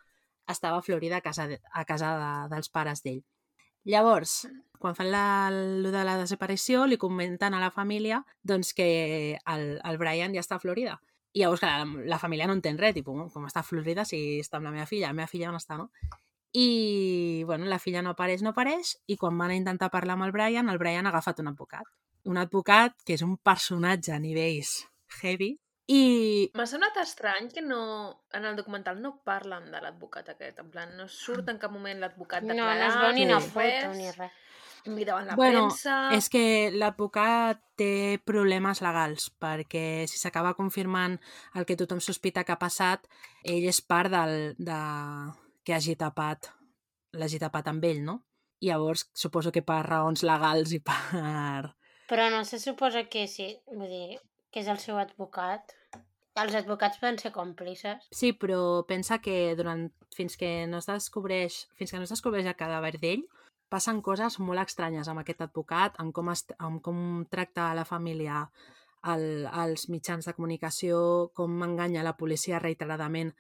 [0.49, 3.21] estava a Florida a casa, de, a casa de, dels pares d'ell.
[3.85, 4.47] Llavors,
[4.81, 9.67] quan fan la, lo de la desaparició, li comenten a la família doncs, que el,
[9.85, 11.03] el Brian ja està a Florida.
[11.35, 14.61] I llavors, clar, la, família no entén res, tipus, com està a Florida si està
[14.61, 15.11] amb la meva filla?
[15.11, 15.89] La meva filla on està, no?
[16.55, 20.29] I, bueno, la filla no apareix, no apareix, i quan van a intentar parlar amb
[20.29, 21.91] el Brian, el Brian ha agafat un advocat.
[22.31, 24.85] Un advocat que és un personatge a nivells
[25.21, 27.81] heavy, i M'ha semblat estrany que no,
[28.33, 32.01] en el documental no parlen de l'advocat aquest, en plan, no surt en cap moment
[32.01, 34.39] l'advocat No, declarant, no es veu ni una foto ni res.
[34.87, 35.97] Ni davant la Bueno, premsa...
[36.17, 41.17] És que l'advocat té problemes legals, perquè si s'acaba confirmant
[41.59, 43.09] el que tothom sospita que ha passat,
[43.45, 44.81] ell és part del, de...
[45.65, 46.51] que hagi tapat,
[47.17, 48.21] l'hagi tapat amb ell, no?
[48.61, 51.75] I llavors suposo que per raons legals i per...
[52.09, 54.19] Però no se suposa que sí, vull dir,
[54.53, 55.73] que és el seu advocat.
[56.35, 58.09] Els advocats poden ser còmplices.
[58.13, 62.49] Sí, però pensa que durant fins que no es descobreix, fins que no es descobreix
[62.51, 63.23] el cadàver d'ell,
[63.75, 66.99] passen coses molt estranyes amb aquest advocat, amb com, es, amb com
[67.31, 68.45] tracta a la família
[69.11, 71.01] el, els mitjans de comunicació,
[71.37, 73.35] com enganya la policia reiteradament,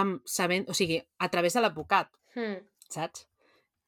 [0.00, 2.58] amb, sabent, o sigui, a través de l'advocat, Hmm.
[2.92, 3.28] saps?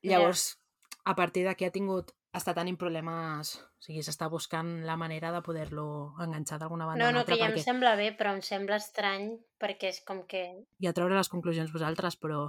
[0.02, 0.58] Llavors,
[1.04, 5.42] a partir d'aquí ha tingut està tenint problemes, o sigui, s'està buscant la manera de
[5.44, 8.08] poder-lo enganxar d'alguna banda No, o una no, altra que ja em perquè sembla bé,
[8.16, 10.44] però em sembla estrany perquè és com que...
[10.78, 12.48] i a treure les conclusions vosaltres, però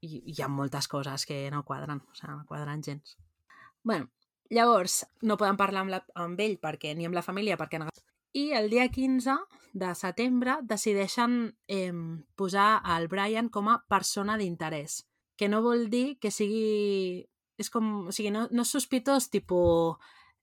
[0.00, 3.16] hi, hi ha moltes coses que no quadren, o sigui, no quadren gens.
[3.82, 4.10] bueno,
[4.50, 8.04] llavors, no poden parlar amb, la, amb ell perquè ni amb la família perquè agafat-
[8.32, 9.34] i el dia 15
[9.72, 11.92] de setembre decideixen eh,
[12.36, 15.06] posar el Brian com a persona d'interès,
[15.36, 17.28] que no vol dir que sigui...
[17.58, 19.96] És com, o sigui, no, no és sospitós, tipus,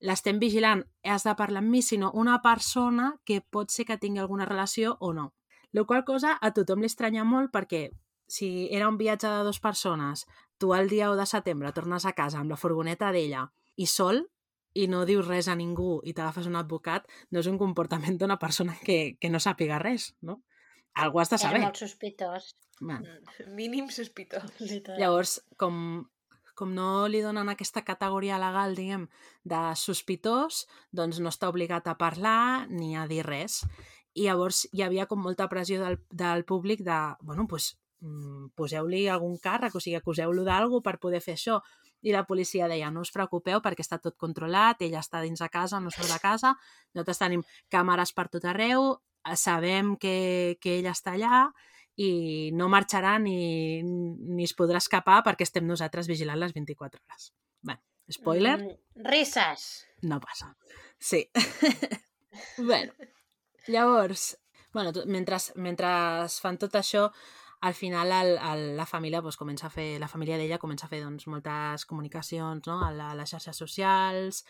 [0.04, 4.20] l'estem vigilant, has de parlar amb mi, sinó una persona que pot ser que tingui
[4.20, 5.30] alguna relació o no.
[5.72, 7.86] La qual cosa a tothom li estranya molt perquè
[8.28, 10.26] si era un viatge de dues persones,
[10.58, 14.26] tu el dia 1 de setembre tornes a casa amb la furgoneta d'ella i sol
[14.76, 18.40] i no dius res a ningú i t'agafes un advocat, no és un comportament d'una
[18.40, 20.42] persona que, que no sàpiga res, no?
[20.96, 21.62] algú has de saber.
[21.62, 22.56] molt sospitós.
[22.80, 23.08] Bueno,
[23.48, 24.48] Mínim sospitós.
[24.60, 25.00] Literal.
[25.00, 26.08] Llavors, com,
[26.56, 29.08] com no li donen aquesta categoria legal, diguem,
[29.44, 33.64] de sospitós, doncs no està obligat a parlar ni a dir res.
[34.16, 37.85] I llavors hi havia com molta pressió del, del públic de, bueno, doncs, mm,
[38.56, 41.60] poseu-li algun càrrec, o sigui, acuseu-lo d'algú per poder fer això.
[42.06, 45.48] I la policia deia, no us preocupeu perquè està tot controlat, ella està dins de
[45.50, 46.54] casa, no surt de casa,
[46.94, 47.42] nosaltres tenim
[47.72, 48.92] càmeres per tot arreu,
[49.36, 51.48] sabem que, que ella està allà
[51.98, 57.32] i no marxarà ni, ni es podrà escapar perquè estem nosaltres vigilant les 24 hores.
[57.66, 57.80] Bé,
[58.12, 59.86] spoiler, Mm, risses.
[60.04, 60.52] no passa.
[61.00, 61.24] Sí.
[62.58, 62.94] bueno,
[63.68, 64.38] llavors,
[64.74, 65.88] bueno, mentre, mentre
[66.42, 67.08] fan tot això,
[67.66, 70.90] al final el, el, la família doncs, comença a fer, la família d'ella comença a
[70.92, 72.76] fer doncs, moltes comunicacions no?
[72.86, 74.44] a, la, a les xarxes socials.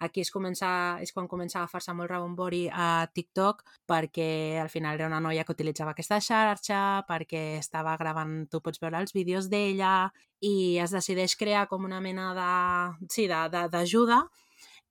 [0.00, 0.70] Aquí es comença,
[1.04, 3.60] és quan comença a agafar-se molt rebombori a TikTok
[3.92, 8.80] perquè al final era una noia que utilitzava aquesta xarxa, perquè estava gravant, tu pots
[8.80, 10.08] veure els vídeos d'ella
[10.40, 14.22] i es decideix crear com una mena de, sí, d'ajuda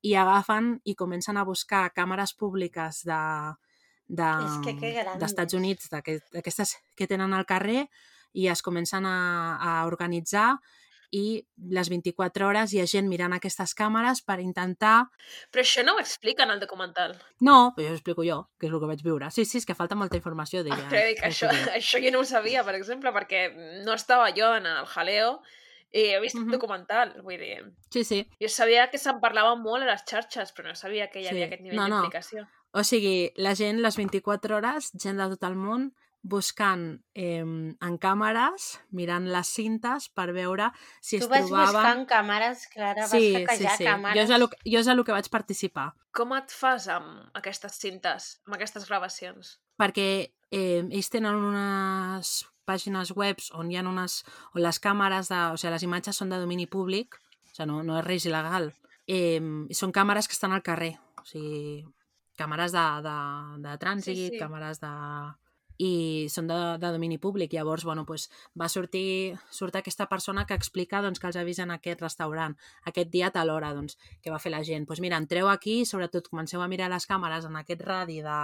[0.06, 3.24] i agafen i comencen a buscar càmeres públiques de,
[4.12, 4.30] de,
[5.22, 7.88] d'Estats Units, d'aquest- d'aquestes que tenen al carrer,
[8.34, 9.18] i es comencen a,
[9.60, 10.58] a organitzar
[11.12, 11.42] i
[11.76, 15.10] les 24 hores hi ha gent mirant aquestes càmeres per intentar...
[15.52, 17.18] Però això no ho expliquen al documental.
[17.44, 19.28] No, però jo ho explico jo, que és el que vaig viure.
[19.36, 20.86] Sí, sí, és que falta molta informació Ah, d'ella.
[20.88, 23.50] però dic, això, això jo no ho sabia, per exemple, perquè
[23.84, 25.42] no estava jo en el jaleo
[25.92, 26.46] i he vist Mhm.
[26.48, 27.12] el documental.
[27.28, 27.60] Vull dir,
[27.92, 28.22] Sí, sí.
[28.40, 31.48] jo sabia que se'n parlava molt a les xarxes, però no sabia que hi havia
[31.48, 31.50] Sí.
[31.52, 32.02] aquest nivell No, no.
[32.04, 32.48] d'implicació.
[32.72, 35.90] O sigui, la gent, les 24 hores, gent de tot el món,
[36.22, 36.84] buscant
[37.18, 40.70] eh, en càmeres, mirant les cintes per veure
[41.02, 41.74] si Tu es vas trobaven...
[41.74, 43.88] buscant càmeres, Clara, vas Sí, sí, hackejar sí.
[43.90, 44.20] càmeres.
[44.20, 45.90] Jo és, lo, jo és a lo que vaig participar.
[46.16, 49.56] Com et fas amb aquestes cintes, amb aquestes gravacions?
[49.82, 50.08] Perquè
[50.54, 52.36] eh, ells tenen unes
[52.70, 54.22] pàgines webs on hi ha unes...
[54.54, 55.40] on les càmeres de...
[55.56, 58.70] O sigui, les imatges són de domini públic, o sigui, no, no és res il·legal.
[59.10, 59.42] Eh,
[59.74, 61.82] són càmeres que estan al carrer, o sigui,
[62.38, 63.16] càmeres de, de,
[63.68, 64.40] de trànsit, Sí, sí.
[64.40, 64.92] càmeres de...
[65.82, 67.54] i són de, de domini públic.
[67.58, 68.28] Llavors, bueno, pues,
[68.60, 72.54] va sortir surt aquesta persona que explica doncs, que els avisen a aquest restaurant,
[72.86, 74.86] aquest dia a tal hora, doncs, què va fer la gent?
[74.86, 78.38] Doncs mira, entreu aquí i sobretot comenceu a mirar les càmeres en aquest radi de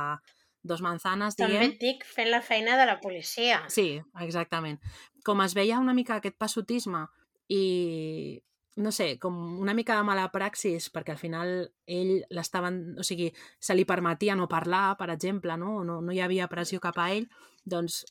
[0.67, 1.71] dos manzanes, També diguem.
[1.75, 3.61] et dic fent la feina de la policia.
[3.69, 4.81] Sí, exactament.
[5.23, 7.05] Com es veia una mica aquest passotisme
[7.53, 8.41] i,
[8.77, 11.51] no sé, com una mica de mala praxis, perquè al final
[11.89, 12.95] ell l'estaven...
[13.01, 15.79] O sigui, se li permetia no parlar, per exemple, no?
[15.83, 17.25] No, no hi havia pressió cap a ell,
[17.67, 18.03] doncs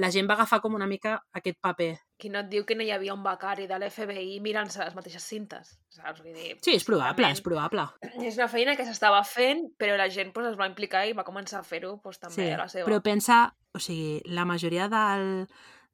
[0.00, 1.90] la gent va agafar com una mica aquest paper.
[2.18, 5.22] Qui no et diu que no hi havia un becari de l'FBI mirant-se les mateixes
[5.28, 5.74] cintes?
[5.92, 6.22] Saps?
[6.24, 7.84] Vull dir, Sí, és probable, és probable.
[8.24, 11.26] És una feina que s'estava fent, però la gent pues, es va implicar i va
[11.28, 12.88] començar a fer-ho pues, també Sí, a la seva.
[12.88, 13.42] però pensa,
[13.74, 15.44] o sigui, la majoria del,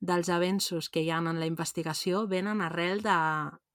[0.01, 3.19] dels avenços que hi ha en la investigació venen arrel de,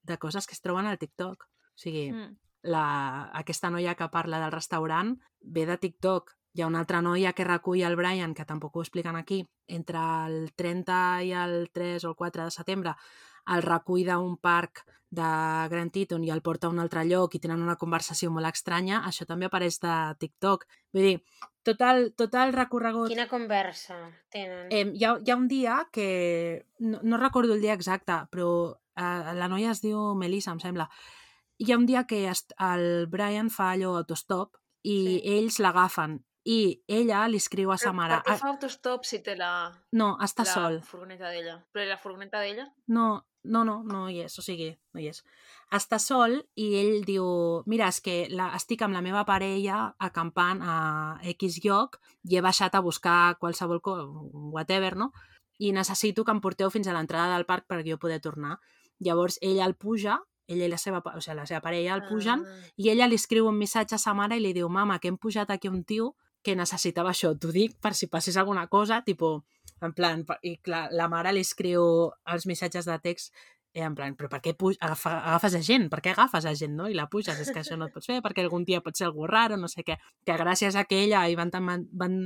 [0.05, 1.43] de coses que es troben al TikTok.
[1.45, 2.37] O sigui, Mm.
[2.63, 6.31] la, aquesta noia que parla del restaurant ve de TikTok.
[6.55, 9.99] Hi ha una altra noia que recull el Brian, que tampoc ho expliquen aquí, entre
[10.27, 12.95] el 30 i el 3 o el 4 de setembre,
[13.53, 14.85] el recull d'un parc
[15.15, 15.27] de
[15.69, 19.03] Grand Teton i el porta a un altre lloc i tenen una conversació molt estranya,
[19.05, 20.65] això també apareix de TikTok.
[20.93, 21.19] Vull dir,
[21.63, 23.09] tot el, tot el recorregut...
[23.09, 23.99] Quina conversa
[24.31, 24.71] tenen?
[24.71, 26.65] Eh, hi, ha, hi ha un dia que...
[26.79, 28.49] No, no recordo el dia exacte, però
[28.95, 30.89] la noia es diu Melissa, em sembla.
[31.57, 35.21] Hi ha un dia que el Brian fa allò autostop i Sí.
[35.37, 38.17] ells l'agafen i ella li escriu a sa Però mare...
[38.21, 40.81] Per què "Ah, fa autostop si té la, No, està la sol.
[40.83, 41.65] furgoneta d'ella?
[41.73, 42.67] Però la furgoneta d'ella?
[42.87, 45.23] No, no, no, no hi és, o sigui, no hi és.
[45.71, 50.61] Està sol i ell diu, mira, és que la, estic amb la meva parella acampant
[50.61, 54.03] a X lloc i he baixat a buscar qualsevol cosa,
[54.53, 55.11] whatever, no?
[55.57, 58.59] I necessito que em porteu fins a l'entrada del parc perquè jo poder tornar.
[58.99, 62.45] Llavors ella el puja, ella i la seva, o sigui, la seva parella el pugen
[62.45, 62.59] Ah.
[62.77, 65.17] i ella li escriu un missatge a sa mare i li diu, mama, que hem
[65.17, 67.33] pujat aquí un tio que necessitava això.
[67.39, 69.45] T'ho dic per si passés alguna cosa, tipo,
[69.81, 73.33] en plan, i clar, la mare li escriu els missatges de text
[73.76, 74.78] eh, en plan, però per què puj...
[74.80, 75.89] Agafa, agafes a gent?
[75.91, 76.88] Per què agafes a gent, no?
[76.89, 79.09] I la puges, és que això no et pots fer, perquè algun dia pot ser
[79.09, 79.99] algú raro, no sé què.
[80.26, 81.51] Que gràcies a que ella hi van,
[81.91, 82.17] van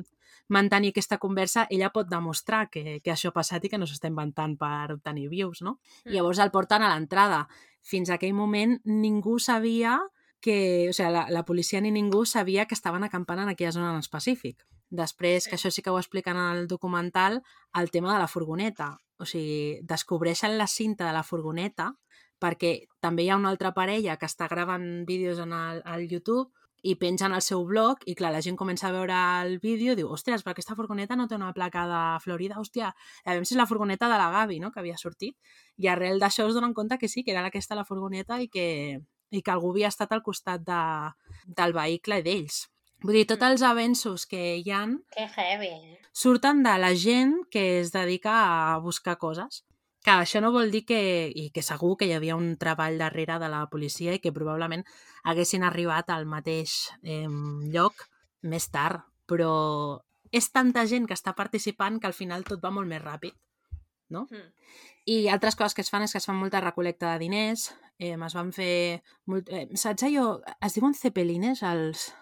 [0.48, 4.08] mantenir aquesta conversa, ella pot demostrar que, que això ha passat i que no s'està
[4.08, 5.80] inventant per obtenir views, no?
[6.06, 6.14] Mm.
[6.16, 7.48] Llavors el porten a l'entrada.
[7.82, 10.00] Fins a aquell moment ningú sabia
[10.40, 13.92] que, o sigui, la, la policia ni ningú sabia que estaven acampant en aquella zona
[13.94, 14.66] en específic.
[14.90, 15.50] Després, Sí.
[15.50, 17.44] que això sí que ho expliquen en el documental,
[17.76, 18.98] el tema de la furgoneta.
[19.20, 21.92] O sigui, descobreixen la cinta de la furgoneta
[22.40, 22.72] perquè
[23.04, 26.48] també hi ha una altra parella que està gravant vídeos en el, al YouTube
[26.82, 30.00] i pengen al seu blog i clar, la gent comença a veure el vídeo i
[30.00, 32.94] diu, ostres, però aquesta furgoneta no té una placa de Florida, hòstia,
[33.26, 35.36] a veure si és la furgoneta de la Gavi, no?, que havia sortit.
[35.78, 38.68] I arrel d'això es donen compte que sí, que era aquesta la furgoneta i que,
[39.32, 40.82] i que algú havia estat al costat de,
[41.60, 42.70] del vehicle d'ells.
[43.02, 45.68] Vull dir, tots els avenços que hi han Que heavy.
[45.68, 46.00] eh?
[46.12, 49.64] surten de la gent que es dedica a buscar coses.
[50.04, 53.38] Que això no vol dir que, i que segur que hi havia un treball darrere
[53.40, 54.86] de la policia i que probablement
[55.24, 57.28] haguessin arribat al mateix eh,
[57.72, 58.08] lloc
[58.42, 60.00] més tard, però
[60.32, 63.36] és tanta gent que està participant que al final tot va molt més ràpid,
[64.10, 64.28] no?
[64.32, 64.48] Mm.
[65.10, 68.16] I altres coses que es fan és que es fan molta recolecta de diners, eh,
[68.16, 69.02] es van fer...
[69.26, 70.40] Molt, eh, saps allò?
[70.62, 72.14] Es diuen cepelines, els,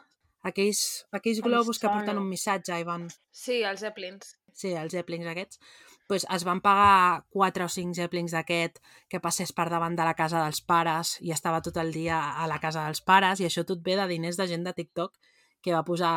[0.50, 0.82] aquells,
[1.16, 3.08] aquells globus que porten un missatge i van...
[3.32, 4.36] Sí, els Zeppelins.
[4.58, 5.62] Sí, els Zeppelins aquests.
[6.08, 8.80] Pues es van pagar 4 o 5 Zeppelins d'aquest
[9.12, 12.48] que passés per davant de la casa dels pares i estava tot el dia a
[12.48, 15.20] la casa dels pares i això tot ve de diners de gent de TikTok
[15.62, 16.14] que va posar,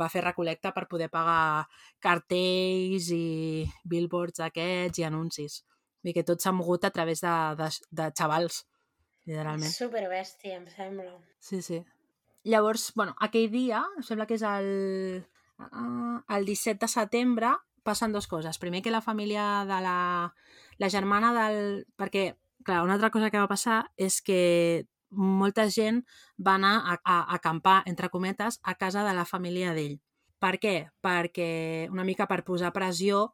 [0.00, 1.66] va fer recolecta per poder pagar
[2.00, 5.60] cartells i billboards aquests i anuncis.
[6.00, 7.68] Vull dir que tot s'ha mogut a través de, de,
[8.00, 8.62] de xavals,
[9.28, 9.70] literalment.
[9.70, 11.18] Superbèstia, em sembla.
[11.42, 11.82] Sí, sí.
[12.44, 14.70] Llavors, bueno, aquell dia, em sembla que és el,
[15.62, 17.52] uh, el 17 de setembre,
[17.86, 18.58] passen dues coses.
[18.58, 19.98] Primer que la família de la,
[20.78, 21.84] la germana del...
[21.98, 22.32] Perquè,
[22.66, 26.02] clar, una altra cosa que va passar és que molta gent
[26.40, 30.00] va anar a, a, a acampar, entre cometes, a casa de la família d'ell.
[30.42, 30.76] Per què?
[31.04, 33.28] Perquè una mica per posar pressió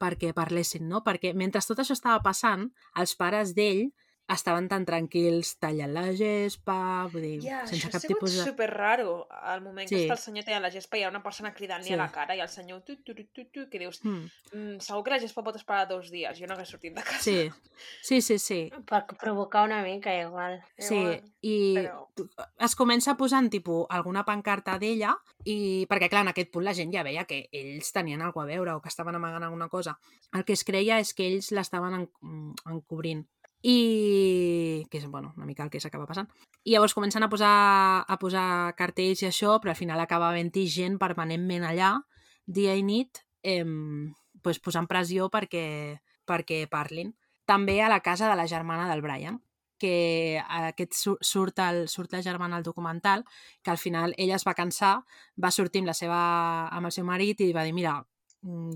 [0.00, 1.02] perquè parlessin, no?
[1.04, 2.68] Perquè mentre tot això estava passant,
[3.00, 3.88] els pares d'ell
[4.28, 8.44] estaven tan tranquils tallant la gespa, vull dir, Ja, sense cap tipus de...
[8.44, 9.26] super raro.
[9.30, 10.02] Al moment que Sí.
[10.08, 11.94] està el senyor tallant la gespa, hi ha una persona cridant-li Sí.
[11.94, 14.80] a la cara i el senyor tu, tu, tu, tu, tu, que dius, Mm, mm,
[14.80, 17.20] segur que la gespa pot esperar dos dies, jo no hagués sortit de casa.
[17.22, 17.50] sí,
[18.02, 18.70] sí, sí, sí.
[18.86, 20.60] Per provocar una mica, igual.
[20.78, 22.08] Sí, Igual, i però-
[22.58, 26.92] es comença posant tipus, alguna pancarta d'ella i perquè clar, en aquest punt la gent
[26.92, 29.98] ja veia que ells tenien alguna a veure o que estaven amagant alguna cosa.
[30.32, 33.26] El que es creia és que ells l'estaven en, mm, encobrint
[33.66, 36.28] i que és bueno, una mica el que s'acaba passant.
[36.62, 40.66] I llavors comencen a posar, a posar cartells i això, però al final acaba havent-hi
[40.70, 41.96] gent permanentment allà,
[42.46, 43.64] dia i nit, eh,
[44.42, 47.12] pues, posant pressió perquè, perquè parlin.
[47.46, 49.40] També a la casa de la germana del Brian,
[49.78, 53.24] que aquest su- surt, el, surt la germana al documental,
[53.62, 55.00] que al final ella es va cansar,
[55.42, 56.20] va sortir amb, la seva,
[56.68, 57.98] amb el seu marit i va dir, mira,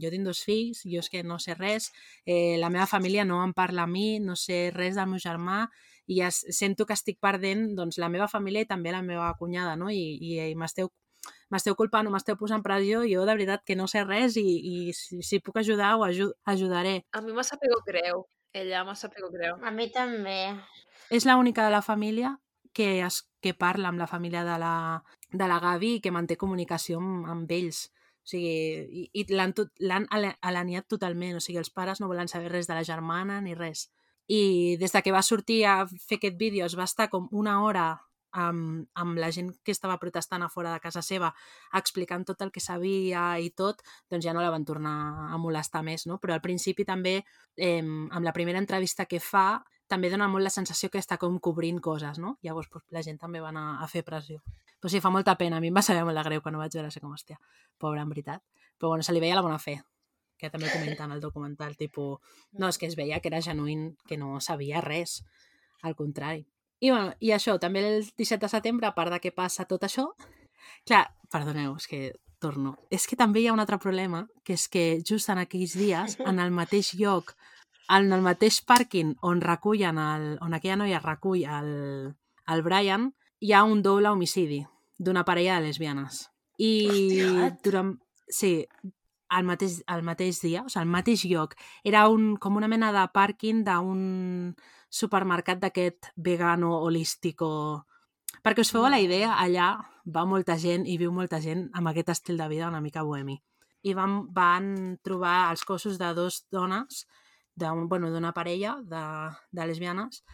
[0.02, 1.90] jo tinc dos fills, jo és que no sé res,
[2.26, 5.64] eh, la meva família no em parla a mi, no sé res del meu germà,
[6.10, 9.76] i ja sento que estic perdent doncs, la meva família i també la meva cunyada,
[9.78, 9.90] no?
[9.94, 10.90] I, i, i m'esteu
[11.52, 14.92] m'esteu culpant o m'esteu posant pressió, jo de veritat que no sé res i, i
[14.96, 17.00] si, si puc ajudar ho aju ajudaré.
[17.12, 18.24] A mi m'ha sapigut greu.
[18.56, 19.58] Ella m'ha sapigut greu.
[19.62, 20.38] A mi també.
[21.10, 22.36] És l'única de la família
[22.72, 24.74] que, es, que parla amb la família de la,
[25.30, 27.88] de la Gavi i que manté comunicació amb, amb ells.
[28.20, 28.52] O sigui,
[29.02, 31.38] i, i l'han alaniat totalment.
[31.38, 33.88] O sigui, els pares no volen saber res de la germana ni res.
[34.30, 37.62] I des de que va sortir a fer aquest vídeo es va estar com una
[37.64, 37.88] hora
[38.32, 41.32] amb, amb la gent que estava protestant a fora de casa seva
[41.74, 44.94] explicant tot el que sabia i tot, doncs ja no la van tornar
[45.34, 46.20] a molestar més, no?
[46.22, 47.20] Però al principi també,
[47.56, 51.38] eh, amb la primera entrevista que fa, també dona molt la sensació que està com
[51.42, 52.36] cobrint coses, no?
[52.46, 54.40] Llavors pues, la gent també va anar a fer pressió.
[54.80, 55.58] Però sí, fa molta pena.
[55.58, 57.40] A mi em va saber molt de greu quan ho vaig veure, sé com, hòstia,
[57.78, 58.44] pobra, en veritat.
[58.78, 59.76] Però bueno, se li veia la bona fe,
[60.40, 62.22] que també ho comenta en el documental, tipus,
[62.56, 65.20] no, és que es veia que era genuïn, que no sabia res,
[65.82, 66.46] al contrari.
[66.80, 69.84] I, bueno, I això, també el 17 de setembre, a part de que passa tot
[69.84, 70.06] això,
[70.88, 72.00] clar, perdoneu, és que
[72.40, 72.78] torno.
[72.88, 76.16] És que també hi ha un altre problema, que és que just en aquells dies,
[76.24, 77.34] en el mateix lloc,
[77.90, 81.70] en el mateix pàrquing on recullen el, on aquella noia recull el,
[82.46, 83.10] el Brian,
[83.40, 84.62] hi ha un doble homicidi
[84.98, 86.28] d'una parella de lesbianes.
[86.60, 87.50] I Hòstia.
[87.64, 87.94] durant...
[88.30, 88.66] Sí,
[89.30, 91.54] al mateix, al mateix dia, o sigui, al mateix lloc.
[91.86, 94.54] Era un, com una mena de pàrquing d'un
[94.90, 97.86] supermercat d'aquest vegano holístico.
[98.44, 99.72] Perquè us feu la idea, allà
[100.06, 103.38] va molta gent i viu molta gent amb aquest estil de vida una mica bohemi.
[103.82, 107.06] I van, van trobar els cossos de dos dones,
[107.60, 109.04] d'una bueno, parella de,
[109.52, 110.24] de lesbianes,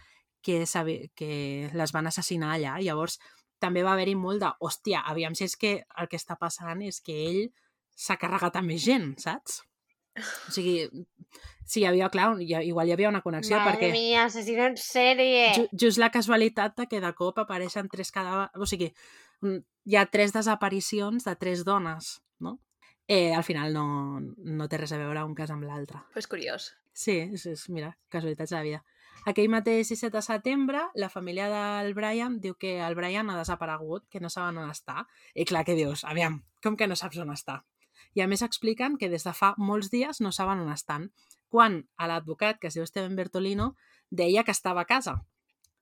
[0.42, 2.76] que, sabe, que les van assassinar allà.
[2.78, 3.18] Llavors,
[3.58, 7.00] també va haver-hi molt de, hòstia, aviam si és que el que està passant és
[7.02, 7.40] que ell
[7.96, 9.62] s'ha carregat a més gent, saps?
[10.16, 10.86] O sigui,
[11.64, 14.78] sí, hi havia, clar, hi, igual hi havia una connexió, Madre perquè mía, asesino en
[14.80, 15.50] sèrie.
[15.56, 18.54] ju, just la casualitat de que de cop apareixen tres cadàvers...
[18.56, 18.92] O sigui,
[19.42, 19.60] mm,
[19.90, 22.58] hi ha tres desaparicions de tres dones, no?
[23.06, 23.86] Eh, al final no,
[24.20, 26.00] no té res a veure un cas amb l'altre.
[26.12, 26.72] Però és curiós.
[26.96, 28.84] Sí, és, és, mira, casualitats de la vida.
[29.28, 34.06] Aquell mateix 17 de setembre, la família del Brian diu que el Brian ha desaparegut,
[34.08, 35.02] que no saben on està.
[35.34, 37.58] I clar, que dius, aviam, com que no saps on està?
[38.16, 41.10] I a més expliquen que des de fa molts dies no saben on estan,
[41.52, 43.74] quan a l'advocat, que es diu Steven Bertolino,
[44.08, 45.18] deia que estava a casa,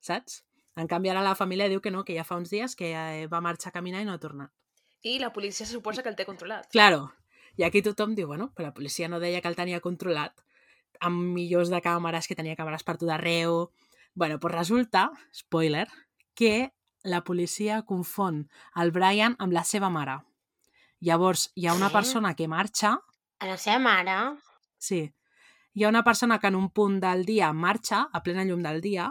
[0.03, 0.41] saps?
[0.75, 3.29] En canvi, ara la família diu que no, que ja fa uns dies que eh,
[3.31, 4.51] va marxar a caminar i no ha tornat.
[5.07, 6.67] I la policia se suposa que el té controlat.
[6.75, 7.13] Claro.
[7.55, 10.44] I aquí tothom diu, bueno, però la policia no deia que el tenia controlat
[11.01, 13.71] amb millors de càmeres, que tenia càmeres per tot arreu...
[14.15, 15.89] bueno, doncs resulta, spoiler,
[16.35, 16.71] que
[17.03, 20.21] la policia confon el Brian amb la seva mare.
[21.01, 21.93] Llavors, hi ha una Què?
[21.93, 22.99] persona que marxa,
[23.41, 24.39] A la seva mare?
[24.79, 25.13] sí,
[25.75, 28.81] hi ha una persona que en un punt del dia marxa, a plena llum del
[28.81, 29.11] dia,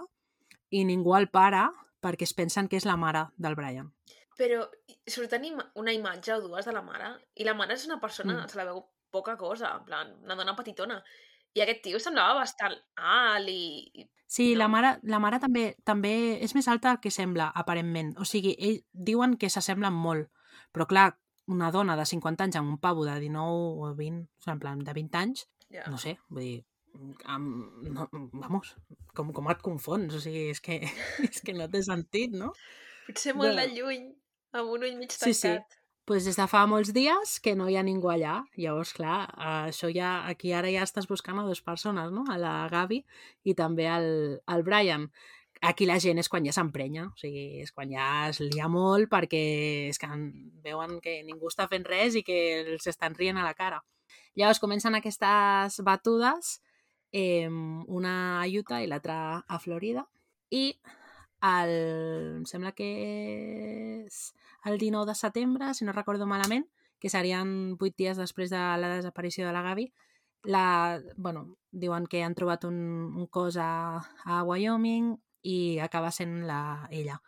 [0.71, 1.67] i ningú el para
[2.03, 3.91] perquè es pensen que és la mare del Brian.
[4.39, 4.63] Però
[5.07, 8.49] surten una imatge o dues de la mare i la mare és una persona, mm.
[8.49, 8.81] se la veu
[9.13, 10.97] poca cosa, en plan, una dona petitona.
[11.55, 14.07] I aquest tio semblava bastant alt i...
[14.33, 14.71] Sí, la No.
[14.73, 18.15] mare, la mare també també és més alta que sembla, aparentment.
[18.17, 20.31] O sigui, ell, diuen que s'assemblen molt,
[20.73, 21.11] però clar,
[21.47, 24.59] una dona de 50 anys amb un pavo de 19 o 20, o sigui, en
[24.59, 25.83] plan, de 20 anys, Ja.
[25.89, 26.65] no sé, vull dir,
[27.25, 28.75] amb, no, vamos,
[29.13, 30.13] com, com et confons?
[30.15, 30.79] O sigui, és que,
[31.29, 32.53] és que no té sentit, no?
[33.05, 33.61] Potser molt Bueno.
[33.61, 34.09] de lluny,
[34.53, 35.53] amb un ull mig Sí, sí.
[36.05, 38.41] Pues des de fa molts dies que no hi ha ningú allà.
[38.59, 39.21] Llavors, clar,
[39.67, 42.25] això ja, aquí ara ja estàs buscant a dues persones, no?
[42.29, 43.03] A la Gavi
[43.47, 45.09] i també al, al Brian.
[45.63, 49.07] Aquí la gent és quan ja s'emprenya, o sigui, és quan ja es lia molt
[49.11, 49.43] perquè
[49.93, 53.45] és que en- veuen que ningú està fent res i que els estan rient a
[53.47, 53.79] la cara.
[54.35, 56.57] Llavors comencen aquestes batudes,
[57.13, 57.47] eh,
[57.87, 60.03] una a Utah i l'altra a Florida,
[60.49, 60.73] i
[61.43, 61.73] el,
[62.39, 62.87] em sembla que
[64.05, 64.31] és
[64.65, 66.65] el 19 de setembre, si no recordo malament,
[66.99, 69.89] que serien vuit dies després de la desaparició de la Gavi,
[70.43, 72.77] la, bueno, diuen que han trobat un,
[73.15, 75.13] un cos a, a Wyoming
[75.43, 77.19] i acaba sent la, ella.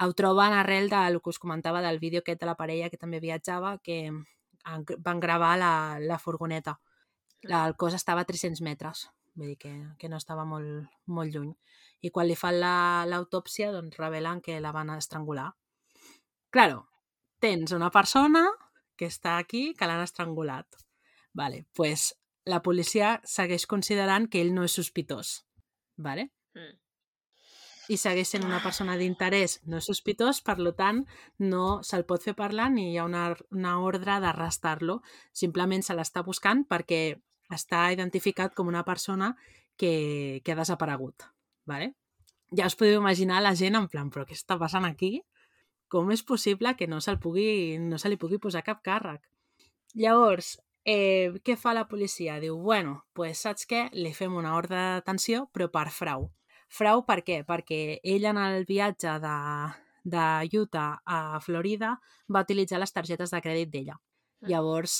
[0.00, 3.20] Ho troben arrel del que us comentava del vídeo aquest de la parella que també
[3.20, 4.10] viatjava, que
[4.98, 6.80] van gravar la, la furgoneta.
[7.42, 11.32] La, el cos estava a 300 metres, vull dir que, que no estava molt, molt
[11.32, 11.52] lluny.
[12.04, 15.52] I quan li fan la- l'autòpsia, doncs revelen que la van estrangular.
[16.50, 16.84] Claro,
[17.40, 18.44] tens una persona
[18.96, 20.66] que està aquí que l'han estrangulat.
[21.32, 22.12] Vale, pues
[22.44, 25.44] la policia segueix considerant que ell no és sospitós.
[25.96, 26.30] Vale?
[26.54, 26.78] Mm.
[27.92, 31.02] i segueix sent una persona d'interès no és sospitós, per lo tant,
[31.38, 35.02] no se'l pot fer parlar ni hi ha una, una ordre d'arrestar-lo.
[35.32, 37.02] Simplement se l'està buscant perquè
[37.52, 39.34] està identificat com una persona
[39.76, 41.26] que, que ha desaparegut.
[41.66, 41.94] Vale?
[42.54, 45.22] Ja us podeu imaginar la gent en plan, però què està passant aquí?
[45.88, 49.22] Com és possible que no, se'l pugui, no se li pugui posar cap càrrec?
[49.94, 52.38] Llavors, eh, què fa la policia?
[52.40, 53.88] Diu, bueno, pues saps què?
[53.92, 56.30] Li fem una ordre de detenció, però per frau.
[56.68, 57.44] Frau per què?
[57.46, 59.34] Perquè ell en el viatge de,
[60.04, 60.24] de
[60.58, 61.94] Utah a Florida
[62.28, 63.96] va utilitzar les targetes de crèdit d'ella.
[64.42, 64.48] Mm.
[64.50, 64.96] Llavors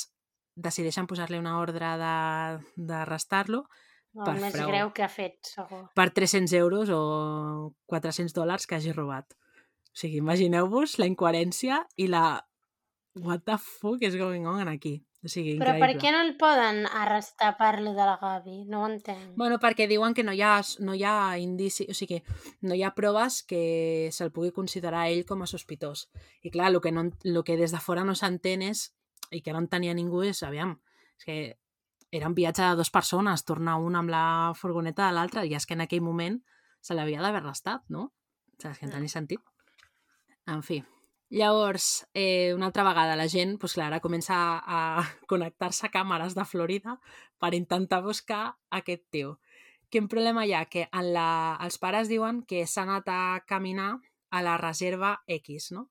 [0.54, 2.60] decideixen posar-li una ordre de-
[4.14, 4.68] El Per més frau.
[4.70, 5.80] greu que ha fet, segur.
[5.94, 9.32] per 300 euros o 400 dòlars que hagi robat.
[9.90, 12.44] O sigui, imagineu-vos la incoherència i la...
[13.14, 15.04] What the fuck is going on aquí?
[15.24, 15.86] O sigui, Però increïble.
[15.94, 18.64] per què no el poden arrestar per lo de la Gavi?
[18.66, 19.36] No ho entenc.
[19.38, 22.18] Bueno, perquè diuen que no hi ha, no hi ha indici, o sigui,
[22.62, 26.08] no hi ha proves que se'l pugui considerar ell com a sospitós.
[26.42, 28.90] I clar, el que, no, el que des de fora no s'entén és,
[29.30, 30.74] i que no entenia ningú, és, aviam,
[31.16, 31.38] és que
[32.14, 35.66] era un viatge de dues persones, tornar una amb la furgoneta de l'altra, i és
[35.66, 36.36] que en aquell moment
[36.80, 38.12] se l'havia d'haver arrestat, no?
[38.54, 39.42] És que no tenia sentit.
[40.46, 40.78] En fi.
[41.34, 44.60] Llavors, eh, una altra vegada la gent, doncs clar, ara comença a,
[45.00, 45.02] a
[45.32, 47.00] connectar-se a càmeres de Florida
[47.42, 49.40] per intentar buscar aquest tio.
[49.90, 50.64] Quin problema hi ha?
[50.70, 53.96] Que en la, els pares diuen que s'ha anat a caminar
[54.30, 55.88] a la reserva X, no?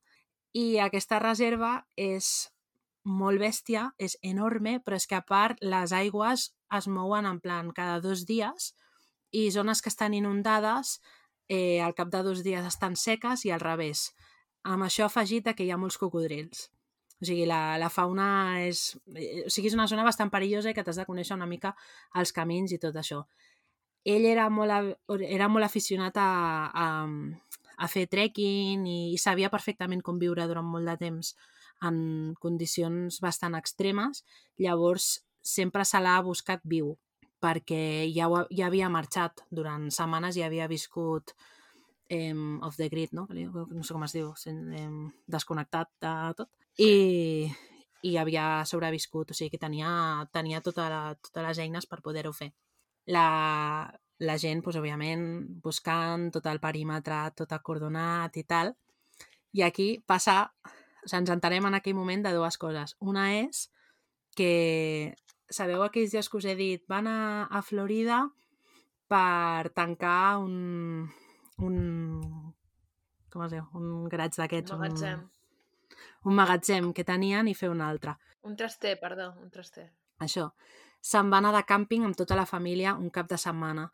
[0.55, 2.52] I aquesta reserva és
[3.03, 7.71] molt bèstia, és enorme, però és que a part les aigües es mouen en plan
[7.75, 8.73] cada dos dies
[9.31, 10.99] i zones que estan inundades
[11.49, 14.11] eh, al cap de dos dies estan seques i al revés.
[14.63, 16.69] Amb això afegit que hi ha molts cocodrils.
[17.21, 18.97] O sigui, la, la fauna és...
[19.15, 21.73] eh, O sigui, és una zona bastant perillosa i que t'has de conèixer una mica
[22.19, 23.23] els camins i tot això.
[24.03, 26.29] Ell era molt, era molt aficionat a,
[26.67, 26.87] a,
[27.77, 31.35] a fer trekking i, i sabia perfectament com viure durant molt de temps
[31.87, 31.97] en
[32.41, 34.23] condicions bastant extremes,
[34.59, 36.93] llavors sempre se l'ha buscat viu,
[37.43, 41.35] perquè ja, ho, ja havia marxat durant setmanes i havia viscut
[42.09, 43.27] eh, off the grid, no?
[43.29, 46.51] No sé com es diu, em, desconnectat de tot.
[46.79, 47.49] I,
[48.03, 49.89] i havia sobreviscut, o sigui que tenia,
[50.33, 52.51] tenia tota la, totes les eines per poder-ho fer.
[53.11, 53.27] La,
[54.23, 55.25] la gent, doncs, òbviament,
[55.63, 58.73] buscant tot el perímetre, tot acordonat i tal.
[59.53, 60.47] I aquí passa,
[61.03, 62.95] o sigui, ens entenem en aquell moment de dues coses.
[62.99, 63.67] Una és
[64.37, 65.13] que,
[65.51, 67.19] sabeu aquells dies que us he dit, van a,
[67.51, 68.23] a Florida
[69.11, 71.09] per tancar un,
[71.61, 71.77] un
[73.33, 73.65] com es diu?
[73.79, 74.75] Un garatge d'aquests.
[74.77, 75.23] Magatzem.
[75.25, 78.13] Un, un magatzem que tenien i fer un altre.
[78.45, 79.87] Un traster, perdó, un traster.
[80.21, 80.51] Això.
[81.03, 83.89] Se'n va anar de càmping amb tota la família un cap de setmana.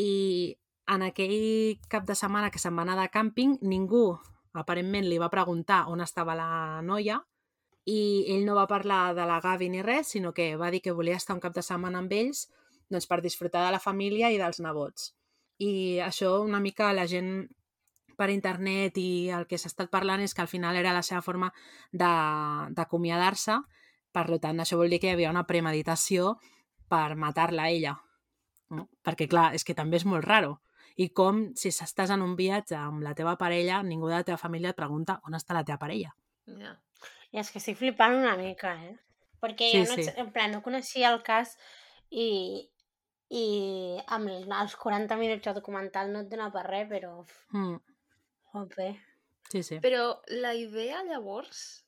[0.00, 0.54] I
[0.94, 4.06] en aquell cap de setmana que se'n va anar de càmping, ningú
[4.52, 7.18] aparentment li va preguntar on estava la noia
[7.88, 10.92] i ell no va parlar de la Gavi ni res, sinó que va dir que
[10.92, 12.48] volia estar un cap de setmana amb ells
[12.90, 15.14] doncs, per disfrutar de la família i dels nebots.
[15.58, 17.48] I això una mica la gent
[18.18, 21.22] per internet i el que s'ha estat parlant és que al final era la seva
[21.22, 21.52] forma
[21.92, 23.56] d'acomiadar-se,
[24.12, 26.36] per tant, això vol dir que hi havia una premeditació
[26.90, 27.94] per matar-la ella.
[28.74, 28.88] No?
[29.04, 30.58] Perquè, clar, és que també és molt raro.
[30.98, 34.38] I com, si estàs en un viatge amb la teva parella, ningú de la teva
[34.40, 36.10] família et pregunta on està la teva parella.
[36.46, 36.72] Ja.
[37.30, 38.96] I és que estic flipant una mica, eh?
[39.38, 40.10] Perquè Sí, jo no, sí.
[40.16, 41.52] en plan, no coneixia el cas
[42.10, 42.66] i,
[43.30, 43.44] i
[44.08, 47.12] amb els- els 40 minuts de documental no et dona per res, però...
[47.52, 47.76] Mm,
[48.54, 48.88] Jope.
[49.52, 49.78] sí, sí.
[49.84, 51.84] Però la idea llavors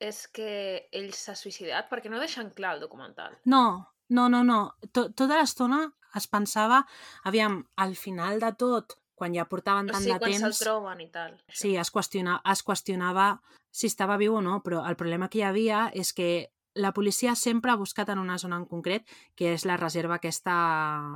[0.00, 3.36] és que ell s'ha suïcidat perquè no deixen clar el documental.
[3.44, 4.74] No, no, no, no.
[4.92, 5.82] To tota l'estona
[6.14, 6.84] es pensava,
[7.24, 10.62] aviam, al final de tot, quan ja portaven O tant sigui, de quan se'l temps...
[10.62, 11.36] troben i tal.
[11.48, 13.28] Sí, es, qüestiona, es qüestionava
[13.74, 17.36] si estava viu o no, però el problema que hi havia és que la policia
[17.38, 19.06] sempre ha buscat en una zona en concret,
[19.38, 20.54] que és la reserva aquesta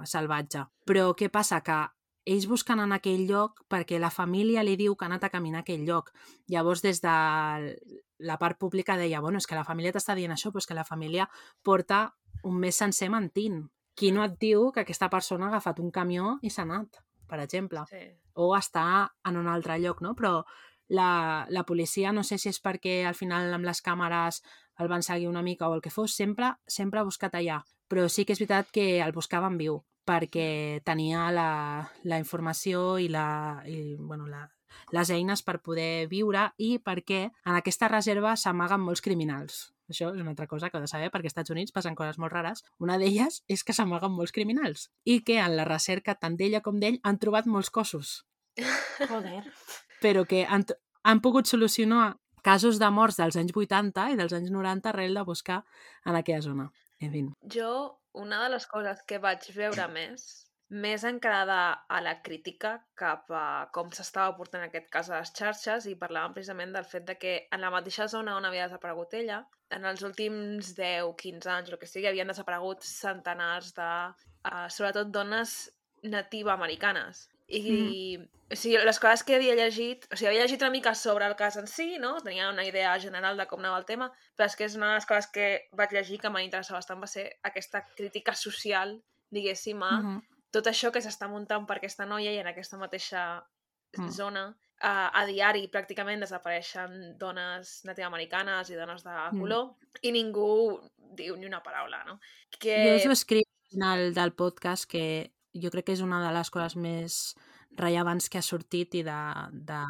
[0.06, 0.64] salvatge.
[0.86, 1.60] Però què passa?
[1.66, 1.80] Que
[2.28, 5.62] ells busquen en aquell lloc perquè la família li diu que ha anat a caminar
[5.62, 6.12] a aquell lloc.
[6.52, 7.14] Llavors, des de
[8.18, 10.78] la part pública deia, bueno, és que la família t'està dient això, però és que
[10.78, 11.28] la família
[11.62, 13.64] porta un mes sencer mentint.
[13.98, 17.40] Qui no et diu que aquesta persona ha agafat un camió i s'ha anat, per
[17.42, 18.04] exemple Sí.
[18.34, 20.14] o està en un altre lloc, no?
[20.14, 20.44] Però
[20.88, 24.42] la, la policia, no sé si és perquè al final amb les càmeres
[24.78, 27.62] el van seguir una mica o el que fos, sempre sempre ha buscat allà.
[27.88, 33.08] Però sí que és veritat que el buscaven viu, perquè tenia la, la informació i,
[33.08, 34.46] la, i bueno, la,
[34.92, 39.74] les eines per poder viure i perquè en aquesta reserva s'amaguen molts criminals.
[39.88, 42.18] Això és una altra cosa que heu de saber, perquè als Estats Units passen coses
[42.20, 42.64] molt rares.
[42.78, 46.80] Una d'elles és que s'amaguen molts criminals i que en la recerca tant d'ella com
[46.80, 48.22] d'ell han trobat molts cossos
[49.08, 49.44] Joder.
[50.02, 50.64] però que han,
[51.04, 55.24] han pogut solucionar casos de morts dels anys 80 i dels anys 90 arrel de
[55.26, 55.62] buscar
[56.04, 56.68] en aquella zona.
[57.00, 57.24] En fi.
[57.54, 61.58] Jo, una de les coses que vaig veure més, més encarada
[61.88, 66.34] a la crítica cap a com s'estava portant aquest cas a les xarxes i parlàvem
[66.36, 69.40] precisament del fet de que en la mateixa zona on havia desaparegut ella,
[69.72, 73.90] en els últims 10, 15 anys, el que sigui, havien desaparegut centenars de,
[74.44, 75.56] uh, sobretot dones
[76.04, 77.26] nativa americanes.
[77.48, 78.18] I,
[78.52, 81.36] o sigui, les coses que havia llegit, o sigui, havia llegit una mica sobre el
[81.36, 82.18] cas en si, no?
[82.20, 84.98] Tenia una idea general de com anava el tema, però és que és una de
[85.00, 88.98] les coses que vaig llegir que m'interessa bastant va ser aquesta crítica social,
[89.32, 90.37] diguéssim, a Uh -huh.
[90.50, 93.44] Tot això que s'està muntant per aquesta noia i en aquesta mateixa
[93.96, 94.10] Mm.
[94.12, 94.42] zona
[94.84, 99.40] a, a diari pràcticament desapareixen dones nativoamericanes i dones de Mm.
[99.40, 99.70] color
[100.02, 100.78] i ningú
[101.16, 102.18] diu ni una paraula, no?
[102.52, 102.96] Jo Que...
[102.96, 106.50] us ho escric al final del podcast que jo crec que és una de les
[106.50, 107.34] coses més
[107.70, 109.18] rellevants que ha sortit i de,
[109.52, 109.80] de,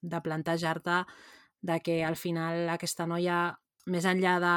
[0.00, 1.04] de plantejar-te
[1.60, 3.60] de que al final aquesta noia,
[3.90, 4.54] més enllà de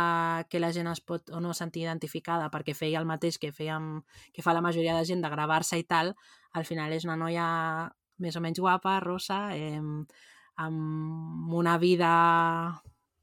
[0.50, 3.98] que la gent es pot o no sentir identificada perquè feia el mateix que, fèiem,
[4.34, 6.14] que fa la majoria de gent de gravar-se i tal,
[6.54, 7.48] al final és una noia
[8.24, 9.82] més o menys guapa, rosa, eh,
[10.64, 12.14] amb una vida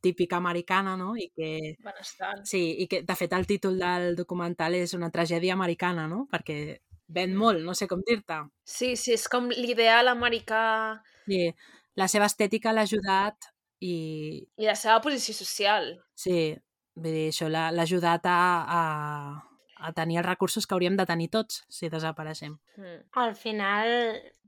[0.00, 1.14] típica americana, no?
[1.16, 2.44] I que, Benestant.
[2.48, 6.24] Sí, i que de fet el títol del documental és una tragèdia americana, no?
[6.30, 6.80] Perquè
[7.10, 8.40] ven molt, no sé com dir-te.
[8.64, 10.62] Sí, sí, és com l'ideal americà
[11.26, 11.50] Sí,
[12.00, 13.49] la seva estètica l'ha ajudat
[13.80, 15.94] i i la seva posició social.
[16.14, 16.56] sí,
[16.96, 18.40] vull dir, això l'ha ajudat a,
[18.80, 18.82] a,
[19.88, 22.58] a tenir els recursos que hauríem de tenir tots si desapareixem.
[22.76, 23.00] Mm.
[23.22, 23.88] Al final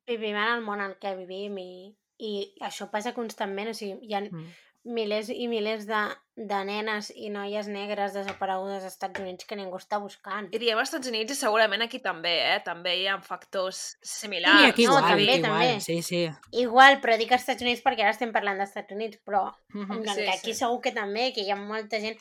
[0.07, 1.73] vivim en el món en què vivim i,
[2.19, 4.51] i això passa constantment, o sigui, hi ha Mm.
[4.85, 5.99] Milers i milers de,
[6.35, 10.49] de nenes i noies negres desaparegudes als Estats Units que ningú està buscant.
[10.51, 12.59] I diem als Estats Units i segurament aquí també, eh?
[12.67, 14.65] També hi ha factors similars.
[14.67, 15.81] I aquí no, igual, també, igual, també.
[15.87, 16.23] sí, sí.
[16.65, 19.87] Igual, però dic als Estats Units perquè ara estem parlant dels Estats Units, però en
[20.03, 20.59] plan Sí, que aquí sí.
[20.65, 22.19] segur que també, que hi ha molta gent,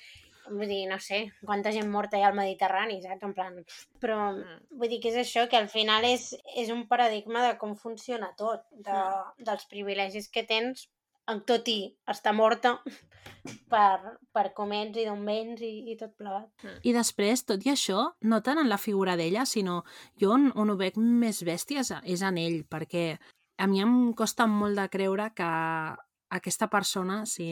[0.52, 3.24] vull dir, no sé, quanta gent morta hi ha al Mediterrani, saps?
[3.24, 3.58] En plan,
[4.02, 4.62] però Mm.
[4.78, 8.34] vull dir que és això, que al final és, és un paradigma de com funciona
[8.38, 9.46] tot, de, Mm.
[9.50, 10.90] dels privilegis que tens
[11.32, 11.80] amb tot i
[12.12, 12.76] està morta
[13.74, 16.68] per, per com ets i d'on vens i, i tot plegat.
[16.84, 19.82] I després, tot i això, no tant en la figura d'ella, sinó
[20.22, 23.06] jo on, on ho veig més bèstia és, és en ell, perquè
[23.62, 25.50] a mi em costa molt de creure que
[26.32, 27.50] aquesta persona, si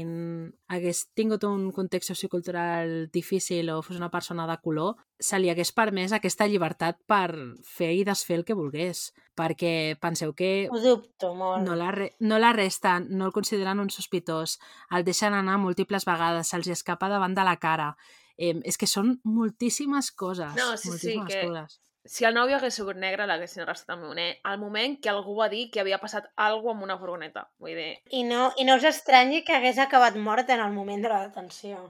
[0.71, 5.73] hagués tingut un context sociocultural difícil o fos una persona de color, se li hagués
[5.75, 7.34] permès aquesta llibertat per
[7.67, 9.09] fer i desfer el que volgués.
[9.36, 11.63] Perquè penseu que Ho dubto molt.
[11.67, 14.57] no la, no la resten, no el consideren un sospitós,
[14.91, 17.93] el deixen anar múltiples vegades, se'ls escapa davant de la cara.
[18.39, 20.55] Eh, és que són moltíssimes coses.
[20.55, 21.82] No, sí, sí, que- coses.
[22.10, 25.45] Si el nòvio hagués sigut negre, l'haguessin arrestat al moment, al moment que algú va
[25.51, 27.43] dir que havia passat alguna amb una furgoneta.
[27.62, 31.05] Vull dir, I no, I no us estranyi que hagués acabat mort en el moment
[31.05, 31.84] de la detenció,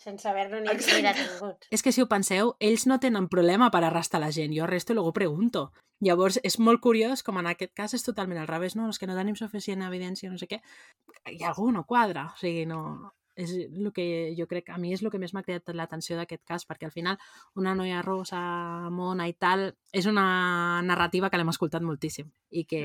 [0.00, 1.68] sense haver-lo ni, detingut.
[1.74, 4.56] És que si ho penseu, ells no tenen problema per arrestar la gent.
[4.56, 5.68] Jo arresto i luego pregunto.
[6.00, 8.88] Llavors, és molt curiós, com en aquest cas és totalment al revés, no?
[8.88, 10.62] És que no tenim suficient evidència, no sé què.
[11.26, 13.12] Hi ha algú no quadra, o sigui, no...
[13.38, 16.42] És el que jo crec, a mi és el que més m'ha cridat l'atenció d'aquest
[16.48, 17.20] cas, perquè al final
[17.54, 18.40] una noia rosa,
[18.90, 22.82] mona i tal, és una narrativa que l'hem escoltat moltíssim i que,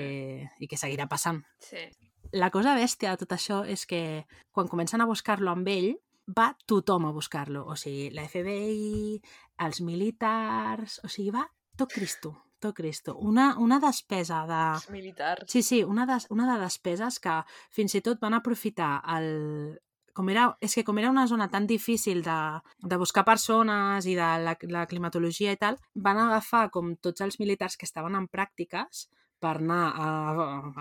[0.59, 1.43] i que seguirà passant.
[1.59, 1.89] sí.
[2.33, 5.91] La cosa bèstia de tot això és que quan comencen a buscar-lo amb ell,
[6.25, 7.65] va tothom a buscar-lo.
[7.69, 9.19] O sigui, la FBI,
[9.65, 10.99] els militars...
[11.03, 11.43] O sigui, va
[11.77, 13.15] tot Cristo, tot Cristo.
[13.17, 14.61] Una, una despesa de...
[14.79, 15.51] Els militars.
[15.51, 17.41] Sí, sí, una de, una de despeses que
[17.73, 19.79] fins i tot van aprofitar el...
[20.13, 22.37] Com era, és que com era una zona tan difícil de,
[22.81, 27.39] de buscar persones i de la, la climatologia i tal, van agafar com tots els
[27.41, 29.07] militars que estaven en pràctiques
[29.43, 30.09] per anar a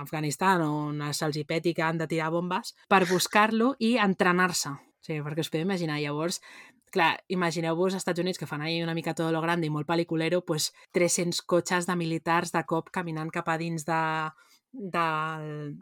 [0.04, 4.70] Afganistan on se'ls hi peti que han de tirar bombes, per buscar-lo i entrenar-se.
[4.70, 5.98] O sigui, perquè us podeu imaginar.
[5.98, 6.38] Llavors,
[6.94, 9.88] clar, imagineu-vos als Estats Units que fan ahí una mica todo lo grande i molt
[9.88, 14.02] pel·liculero, pues 300 cotxes de militars de cop caminant cap a dins de,
[14.70, 15.74] del,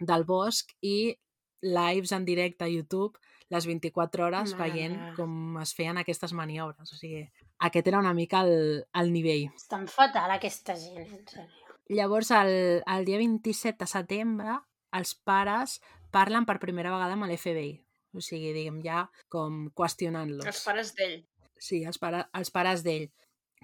[0.00, 1.14] del bosc i
[1.62, 5.12] lives en directe a YouTube les 24 hores Mare veient meva.
[5.14, 6.90] com es feien aquestes maniobres.
[6.92, 7.22] O sigui,
[7.58, 9.46] aquest era una mica el, el nivell.
[9.54, 11.76] Estan fatal aquesta gent, en sèrio.
[11.88, 14.56] Llavors, el, el dia 27 de setembre,
[14.98, 15.78] els pares
[16.10, 17.76] parlen per primera vegada amb l'FBI.
[18.16, 20.46] O sigui, diguem, ja com qüestionant-los.
[20.48, 21.20] Els pares d'ell.
[21.56, 23.06] Sí, els, pare, els pares d'ell.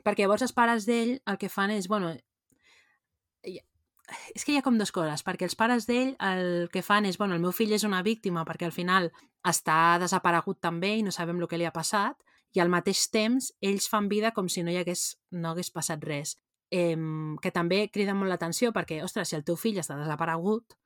[0.06, 2.14] Perquè llavors els pares d'ell el que fan és, bueno,
[4.34, 7.18] és que hi ha com dues coses, perquè els pares d'ell el que fan és,
[7.18, 9.10] bueno, el meu fill és una víctima perquè al final
[9.46, 12.16] està desaparegut també i no sabem el que li ha passat,
[12.52, 16.02] i al mateix temps ells fan vida com si no hi hagués, no hagués passat
[16.04, 16.36] res.
[16.72, 16.96] Eh,
[17.42, 20.76] que també crida molt l'atenció perquè, ostres, si el teu fill està desaparegut,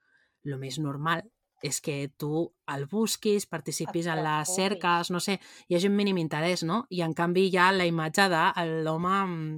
[0.47, 1.23] el més normal
[1.63, 6.19] és que tu el busquis, participis en les cerques, no sé, hi hagi un mínim
[6.21, 6.85] interès, no?
[6.91, 8.43] I en canvi hi ha la imatge de
[8.85, 9.57] l'home mm,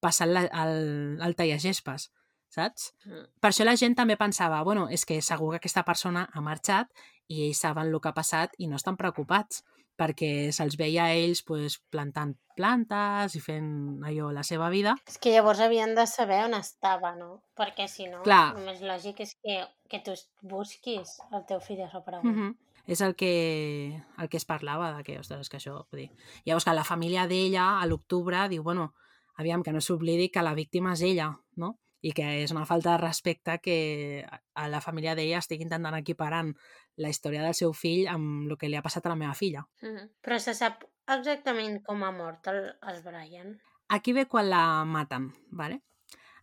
[0.00, 2.10] passant la, el, el tallagespes,
[2.50, 2.92] saps?
[3.06, 3.26] Mm.
[3.40, 6.90] Per això la gent també pensava, bueno, és que segur que aquesta persona ha marxat
[7.28, 9.62] i ells saben el que ha passat i no estan preocupats
[10.00, 14.94] perquè se'ls veia a ells pues, plantant plantes i fent allò la seva vida.
[15.08, 17.42] És que llavors havien de saber on estava, no?
[17.56, 18.56] Perquè si no, Clar.
[18.56, 19.60] el més lògic és que,
[19.92, 20.16] que tu
[20.48, 22.30] busquis el teu fill desaparegut.
[22.30, 22.56] Mm -hmm.
[22.86, 25.86] És el que, el que es parlava, de que, ostres, que això...
[25.90, 26.10] Vull dir...
[26.44, 28.94] Llavors que la família d'ella, a l'octubre, diu, bueno,
[29.36, 31.78] aviam, que no s'oblidi que la víctima és ella, no?
[32.00, 33.76] I que és una falta de respecte que
[34.54, 36.54] a la família d'ella estigui intentant equiparant
[36.96, 39.66] la història del seu fill amb el que li ha passat a la meva filla.
[39.82, 40.08] Mhm.
[40.24, 43.58] Però se sap exactament com ha mort el, el Brian.
[43.88, 45.82] Aquí ve quan la maten, ¿vale?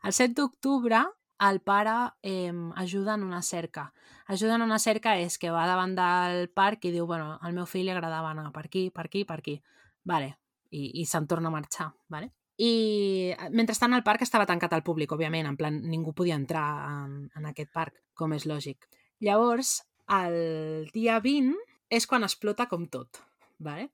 [0.03, 1.05] El 7 d'octubre
[1.39, 3.93] el pare eh, ajuda en una cerca.
[4.25, 7.65] Ajuda en una cerca és que va davant del parc i diu, bueno, al meu
[7.69, 9.61] fill li agradava anar per aquí, per aquí, per aquí.
[10.03, 10.37] Vale.
[10.69, 12.33] I, i se'n torna a marxar, vale?
[12.57, 16.67] I eh, mentrestant el parc estava tancat al públic, òbviament, en plan, ningú podia entrar
[16.89, 18.89] en, en aquest parc, com és lògic.
[19.21, 19.81] Llavors,
[20.17, 21.53] el dia 20
[21.93, 23.21] és quan explota com tot,
[23.59, 23.91] vale?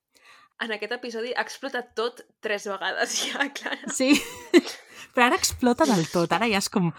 [0.64, 3.92] En aquest episodi ha explotat tot tres vegades ja, Clara.
[3.92, 4.14] Sí,
[5.14, 6.94] però ara explota del tot, ara ja és com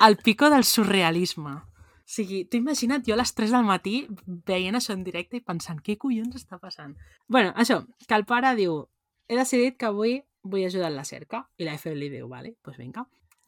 [0.00, 1.58] el pico del surrealisme.
[1.60, 4.00] O sigui, tu imagina't jo a les 3 del matí
[4.48, 6.96] veient això en directe i pensant què collons està passant.
[7.28, 8.80] bueno, això, que el pare diu
[9.28, 12.54] he decidit que avui vull ajudar en la cerca i la FL li diu, vale,
[12.54, 13.06] doncs pues vinga.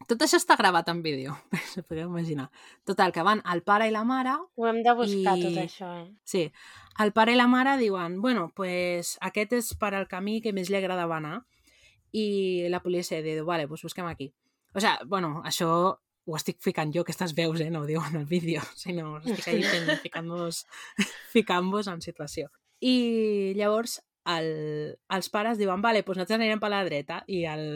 [0.09, 1.37] Tot això està gravat en vídeo,
[1.73, 2.49] se podeu imaginar.
[2.85, 5.91] Total, que van el pare i la mare Ho hem de buscar, I- tot això,
[6.03, 6.09] eh?
[6.25, 6.49] Sí.
[7.01, 10.71] El pare i la mare diuen, bueno, pues aquest és per al camí que més
[10.71, 11.45] li agradava anar.
[12.13, 14.33] I la policia diu, vale, pues busquem aquí.
[14.75, 15.69] O sea, bueno, això
[16.25, 17.71] ho estic ficant jo, aquestes veus, eh?
[17.71, 20.65] No ho diu en el vídeo, sinó estic ahí fent, ficant-vos
[21.33, 22.51] ficant en situació.
[22.81, 24.01] I llavors
[24.31, 27.67] el, els pares diuen, vale, pues nosaltres anirem per la dreta i el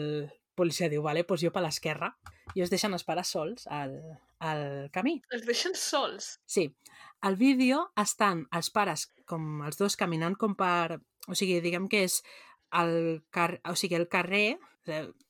[0.57, 2.11] policia diu, vale, pues jo per l'esquerra
[2.55, 3.93] i us deixen els pares sols al,
[4.39, 4.63] al
[4.95, 5.17] camí.
[5.35, 6.37] Els deixen sols.
[6.45, 6.71] Sí.
[7.21, 10.99] al vídeo estan els pares, com els dos, caminant com per...
[11.27, 12.21] O sigui, diguem que és
[12.79, 13.57] el, car...
[13.67, 14.59] o sigui, el carrer...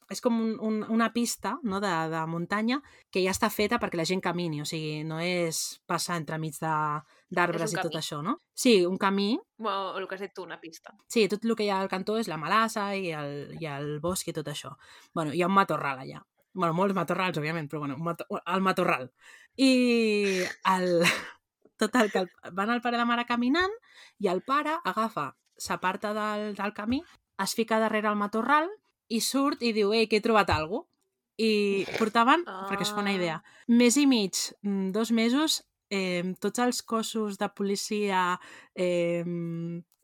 [0.09, 2.79] És com un, un, una pista no, de, de muntanya
[3.11, 7.73] que ja està feta perquè la gent camini, o sigui, no és passar entremig d'arbres
[7.73, 7.99] i tot camí.
[7.99, 8.37] això, no?
[8.55, 10.95] Sí, un camí Bueno, el que has dit tu, una pista.
[11.11, 13.97] Sí, tot el que hi ha al cantó és la malassa i el, i el
[13.99, 14.77] bosc i tot això.
[15.13, 16.23] bueno, hi ha un matorral allà.
[16.53, 19.11] bueno, molts matorrals, òbviament, però bueno, un mato el matorral.
[19.57, 20.43] I
[20.73, 21.03] el...
[21.77, 23.73] Total, que el, van el pare i la mare caminant
[24.17, 27.03] i el pare agafa, s'aparta del, del camí,
[27.37, 28.71] es fica darrere el matorral
[29.09, 30.93] i surt i diu, ei, que he trobat alguna cosa.
[31.37, 32.63] I portaven, ah.
[32.65, 33.35] perquè es fa una idea,
[33.69, 34.33] mes i mig,
[34.65, 35.59] mm, dos mesos,
[35.93, 38.39] eh, tots els cossos de policia,
[38.73, 39.21] eh,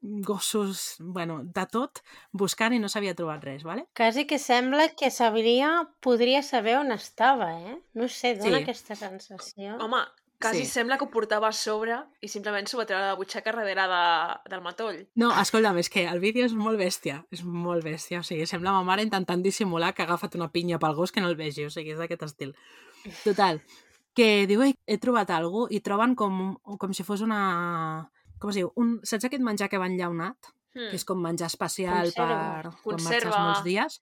[0.03, 3.87] gossos, bueno, de tot, buscant i no s'havia trobat res, ¿vale?
[3.95, 7.79] Quasi que sembla que sabria, podria saber on estava, eh?
[7.93, 8.63] No sé, dona Sí.
[8.63, 9.77] aquesta sensació.
[9.79, 10.03] Home,
[10.43, 10.71] quasi Sí.
[10.71, 13.87] sembla que ho portava a sobre i simplement s'ho va treure de la butxaca darrere
[13.89, 14.03] de,
[14.51, 14.99] del matoll.
[15.15, 18.71] No, escolta'm, és que el vídeo és molt bèstia, és molt bèstia, o sigui, sembla
[18.75, 21.65] ma mare intentant dissimular que ha agafat una pinya pel gos que no el vegi,
[21.65, 22.53] o sigui, és d'aquest estil.
[23.23, 23.61] Total,
[24.13, 28.09] que diu, he trobat alguna i troben com, com si fos una...
[28.39, 28.73] Com es diu?
[28.75, 30.51] Un, saps aquest menjar que va enllaunat?
[30.75, 30.89] Hmm.
[30.89, 32.35] Que és com menjar especial Conserva.
[32.63, 33.39] per quan marxes Conserva.
[33.45, 34.01] molts dies.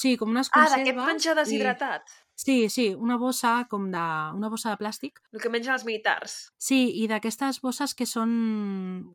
[0.00, 0.78] Sí, com unes Ah, conserves.
[0.86, 2.08] d'aquest menjar deshidratat.
[2.08, 2.18] I...
[2.40, 4.04] Sí, sí, una bossa com de...
[4.36, 6.36] una bossa de plàstic El que mengen els militars.
[6.56, 8.30] Sí, i d'aquestes bosses que són...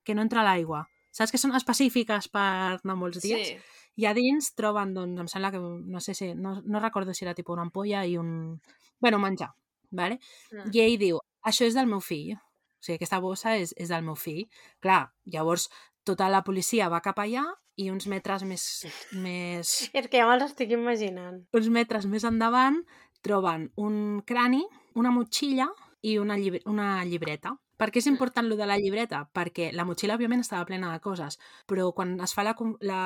[0.06, 0.84] que no entra l'aigua.
[1.16, 2.44] Saps que són específiques per
[2.76, 3.48] anar molts dies?
[3.48, 3.82] Sí.
[4.04, 7.24] I a dins troben, doncs, em sembla que, no sé si, no, no recordo si
[7.26, 8.60] era tipus una ampolla i un...
[9.00, 9.54] bueno, menjar,
[9.90, 10.20] vale?
[10.52, 10.70] Mm.
[10.76, 12.36] I ell diu, això és del meu fill.
[12.36, 14.44] O sigui, aquesta bossa és, és del meu fill.
[14.84, 15.70] Clar, llavors
[16.06, 17.44] tota la policia va cap allà
[17.82, 18.64] i uns metres més,
[19.12, 21.42] més, És que ja me'ls estic imaginant.
[21.54, 22.80] uns metres més endavant
[23.26, 24.64] troben un crani,
[24.96, 25.68] una motxilla
[26.06, 27.56] i una, llibre, una llibreta.
[27.78, 29.26] Per què és important lo de la llibreta?
[29.36, 33.00] Perquè la motxilla, òbviament, estava plena de coses, però quan es fa la, la,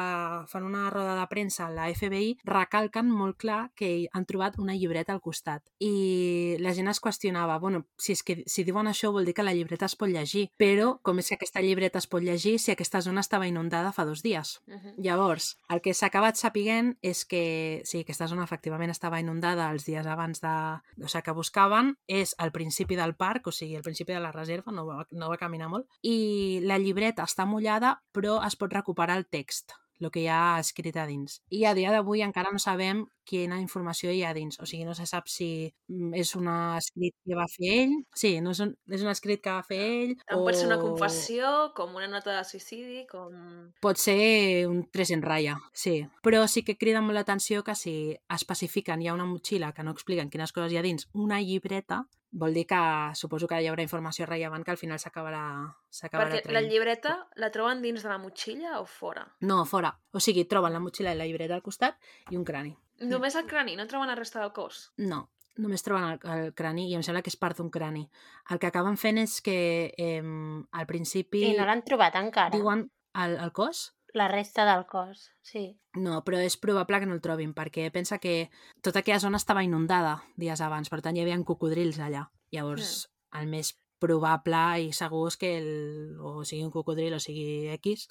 [0.50, 4.76] fan una roda de premsa a la FBI, recalquen molt clar que han trobat una
[4.76, 5.64] llibreta al costat.
[5.80, 9.46] I la gent es qüestionava, bueno, si, és que, si diuen això vol dir que
[9.46, 12.74] la llibreta es pot llegir, però com és que aquesta llibreta es pot llegir si
[12.74, 14.60] aquesta zona estava inundada fa dos dies?
[14.68, 14.96] Mhm.
[14.98, 19.86] Llavors, el que s'ha acabat sapiguent és que sí, aquesta zona efectivament estava inundada els
[19.86, 20.56] dies abans de...
[21.00, 24.32] O sigui, que buscaven és al principi del parc, o sigui, al principi de la
[24.32, 28.74] reserva, no va, no va caminar molt, i la llibreta està mullada, però es pot
[28.74, 31.42] recuperar el text, el que hi ha escrit a dins.
[31.50, 34.94] I a dia d'avui encara no sabem quina informació hi ha dins, o sigui, no
[34.98, 36.48] se sap si mm, és un
[36.78, 39.80] escrit que va fer ell, sí, no és un, és un escrit que va fer
[39.86, 43.34] ell, Tant pot ser una o- confessió, com una nota de suïcidi, com...
[43.82, 46.08] Pot ser un tres en ratlla, sí.
[46.26, 49.92] Però sí que crida molt l'atenció que si especifiquen hi ha una motxilla que no
[49.92, 52.78] expliquen quines coses hi ha dins, una llibreta, vol dir que
[53.18, 55.44] suposo que hi haurà informació rellevant que al final s'acabarà
[55.90, 56.68] s'acabarà Perquè la traient.
[56.72, 59.24] llibreta la troben dins de la motxilla o fora?
[59.42, 59.96] No, fora.
[60.14, 61.98] O sigui, troben la motxilla i la llibreta al costat
[62.30, 62.76] i un crani.
[63.00, 64.90] Només el crani, no troben la resta del cos.
[64.98, 68.08] No, només troben el, el crani i em sembla que és part d'un crani.
[68.52, 69.60] El que acaben fent és que
[69.96, 74.86] eh, al principi I no l'han trobat encara, diuen el, el cos la resta del
[74.86, 75.32] cos.
[75.42, 75.80] Sí.
[75.94, 78.50] No, però és probable que no el trobin, perquè pensa que
[78.82, 82.26] tota aquella zona estava inundada dies abans, per tant hi havia cocodrils allà.
[82.54, 87.70] Llavors, el més probable i segur és que el, o sigui un cocodril o sigui
[87.78, 88.08] X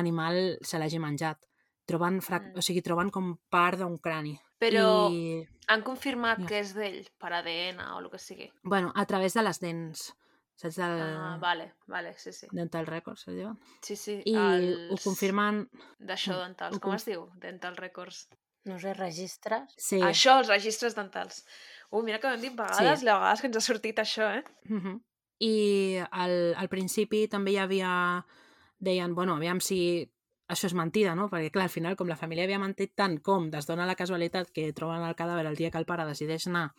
[0.00, 1.42] animal se l'hagi menjat.
[1.86, 2.42] Troben, frac...
[2.52, 2.58] Mm.
[2.58, 4.34] o sigui, troben com part d'un crani.
[4.58, 6.46] Però I, han confirmat Ja.
[6.48, 8.50] que és d'ell, per ADN o el que sigui.
[8.62, 10.12] bueno, a través de les dents.
[10.56, 10.76] Saps?
[10.76, 12.46] Del Ah, vale, vale, sí, sí.
[12.52, 13.58] Dental Records, diuen?
[13.82, 14.92] Sí, sí, I els...
[14.92, 15.64] ho confirmen...
[15.98, 17.26] D'això dentals, ho com conf- es diu?
[17.42, 18.28] Dental Records.
[18.64, 19.74] No sé, registres.
[19.76, 19.98] Sí.
[20.00, 21.42] Això, els registres dentals.
[21.90, 23.04] Ui, mira que ho hem dit vegades, Sí.
[23.04, 23.08] sí.
[23.10, 24.44] a vegades que ens ha sortit això, eh?
[24.70, 25.00] Mhm.
[25.40, 28.24] I al, al principi també hi havia...
[28.78, 30.10] Deien, bueno, aviam si
[30.48, 31.28] això és mentida, no?
[31.30, 34.50] Perquè, clar, al final, com la família havia mentit tant com es dona la casualitat
[34.52, 36.72] que troben el cadàver el dia que el pare decideix anar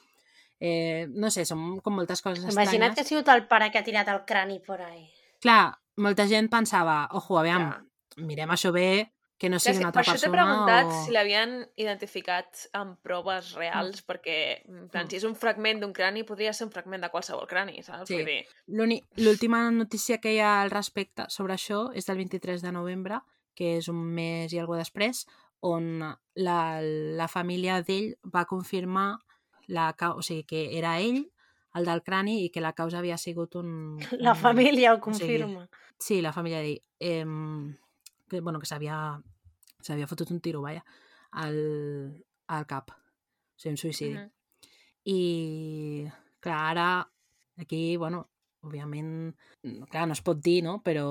[0.57, 3.07] Eh, no sé, són com moltes coses Imagina't que ha estranyes.
[3.09, 5.09] sigut el pare que ha tirat el crani por ahí.
[5.41, 8.23] Clar, molta gent pensava, ojo, aviam, Ja.
[8.23, 11.03] mirem això bé, que no sigui una que per altra això t'he persona preguntat o...
[11.05, 15.09] si l'havien identificat amb proves reals, perquè, en plan, Mm.
[15.09, 18.07] si és un fragment d'un crani, podria ser un fragment de qualsevol crani, saps?
[18.07, 18.23] Sí.
[19.17, 23.19] L'última notícia que hi ha al respecte sobre això és del 23 de novembre,
[23.55, 25.25] que és un mes i alguna després,
[25.65, 25.87] on
[26.35, 29.15] la, la família d'ell va confirmar
[29.67, 31.23] la, o sigui, que era ell
[31.75, 33.97] el del crani i que la causa havia sigut un...
[34.19, 35.65] La un- família ho o sigui, confirma.
[35.99, 36.79] Sí, la família d'ell.
[36.99, 37.25] Eh,
[38.29, 38.99] que, bueno, que s'havia
[39.81, 40.85] s'havia fotut un tiro, vaja,
[41.31, 41.57] al,
[42.47, 42.91] al cap.
[42.91, 44.13] O sigui, un suïcidi.
[44.15, 44.31] Mhm.
[45.05, 46.07] I,
[46.39, 46.87] clar, ara,
[47.61, 48.23] aquí, bueno,
[48.65, 49.35] òbviament,
[49.91, 50.79] clar, no es pot dir, no?
[50.81, 51.05] Però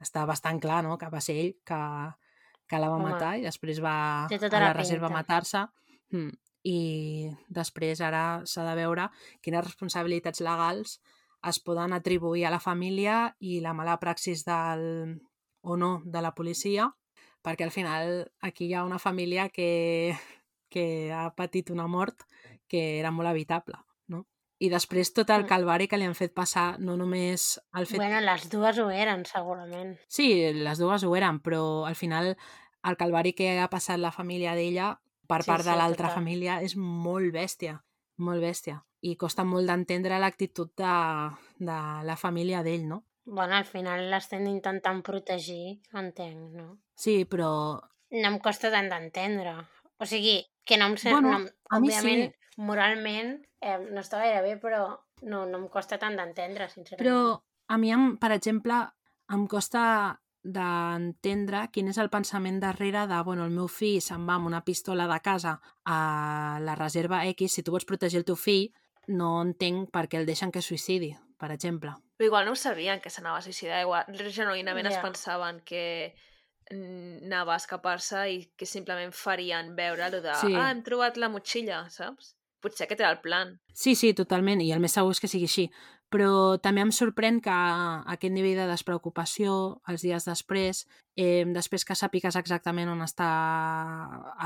[0.00, 1.78] està bastant clar, no?, que va ser ell que,
[2.68, 5.64] que la va Home, matar i després va tota a la la reserva matar-se.
[6.14, 6.34] Mm.
[6.68, 6.80] I
[7.54, 9.08] després ara s'ha de veure
[9.44, 10.98] quines responsabilitats legals
[11.48, 15.20] es poden atribuir a la família i la mala praxis del,
[15.62, 16.90] o no de la policia,
[17.42, 20.16] perquè al final aquí hi ha una família que,
[20.68, 22.26] que ha patit una mort
[22.68, 23.78] que era molt evitable?
[24.58, 25.46] I després tot el Mm.
[25.46, 27.96] calvari que li han fet passar, no només el fet...
[28.00, 29.96] Bueno, les dues ho eren, segurament.
[30.08, 32.36] Sí, les dues ho eren, però al final
[32.84, 34.96] el calvari que ha passat la família d'ella
[35.28, 36.14] per Sí, part de sí, l'altra total.
[36.22, 37.76] família és molt bèstia,
[38.16, 38.82] molt bèstia.
[39.00, 40.94] I costa molt d'entendre l'actitud de,
[41.58, 43.04] de la família d'ell, no?
[43.26, 46.78] Bueno, al final l'estem intentant protegir, entenc, no?
[46.96, 47.78] Sí, però
[48.10, 49.52] No em costa tant d'entendre.
[50.00, 51.12] O sigui, que no em sent...
[51.12, 52.47] Bueno, no, a mi òbviament, sí.
[52.58, 54.84] Moralment, eh, no està gaire bé, però
[55.22, 57.02] no, no em costa tant d'entendre, sincerament.
[57.02, 58.80] Però a mi, em, per exemple,
[59.34, 59.82] em costa
[60.48, 64.62] d'entendre quin és el pensament darrere de, bueno, el meu fill se'n va amb una
[64.64, 68.70] pistola de casa a la reserva X, si tu vols protegir el teu fill,
[69.08, 71.92] no entenc per què el deixen que es suïcidi, per exemple.
[72.18, 75.02] Però igual no ho sabien que s'anava a suïcidar, igual genuïnament es Ja.
[75.02, 76.14] pensaven que
[76.70, 80.54] anava a escapar-se i que simplement farien veure lo de Sí.
[80.54, 82.34] ah, hem trobat la motxilla, saps?
[82.62, 83.54] Potser aquest era el plan.
[83.72, 85.68] Sí, sí, totalment, i el més segur és que sigui així.
[86.10, 87.54] Però també em sorprèn que
[88.14, 89.52] aquest nivell de despreocupació
[89.92, 90.86] els dies després,
[91.16, 93.28] eh, després que sàpigues exactament on està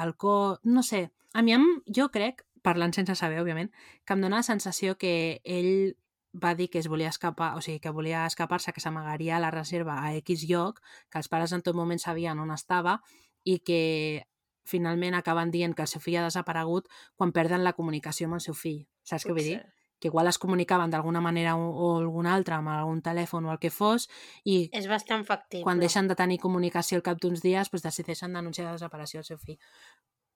[0.02, 0.58] el cor...
[0.64, 3.70] No sé, a mi em, jo crec, parlant sense saber, òbviament,
[4.04, 5.94] que em dóna la sensació que ell
[6.32, 9.50] va dir que es volia escapar, o sigui, que volia escapar-se, que s'amagaria a la
[9.52, 13.00] reserva a X lloc, que els pares en tot moment sabien on estava
[13.44, 14.24] i que
[14.64, 18.44] finalment acaben dient que el seu fill ha desaparegut quan perden la comunicació amb el
[18.44, 18.82] seu fill.
[19.02, 19.60] Saps què vull dir?
[20.02, 23.60] Que igual es comunicaven d'alguna manera o, o alguna altra amb algun telèfon o el
[23.62, 24.08] que fos
[24.44, 25.62] i És bastant factible.
[25.62, 29.28] quan deixen de tenir comunicació al cap d'uns dies doncs decideixen denunciar la desaparició del
[29.30, 29.60] seu fill.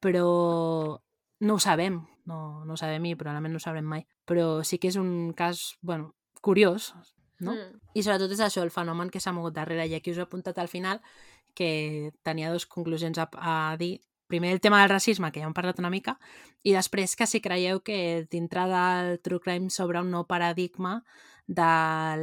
[0.00, 1.00] Però
[1.40, 4.06] no ho sabem, no, no ho sabem i probablement no ho sabrem mai.
[4.24, 6.94] Però sí que és un cas, bueno, curiós,
[7.40, 7.52] no?
[7.52, 7.80] Mm.
[7.94, 9.86] I sobretot és això, el fenomen que s'ha mogut darrere.
[9.86, 11.02] I aquí us he apuntat al final
[11.56, 14.00] que tenia dues conclusions a, a dir.
[14.26, 16.16] Primer, el tema del racisme, que ja hem parlat una mica,
[16.66, 20.98] i després que si creieu que dintre del True Crime s'obre un nou paradigma
[21.46, 21.62] de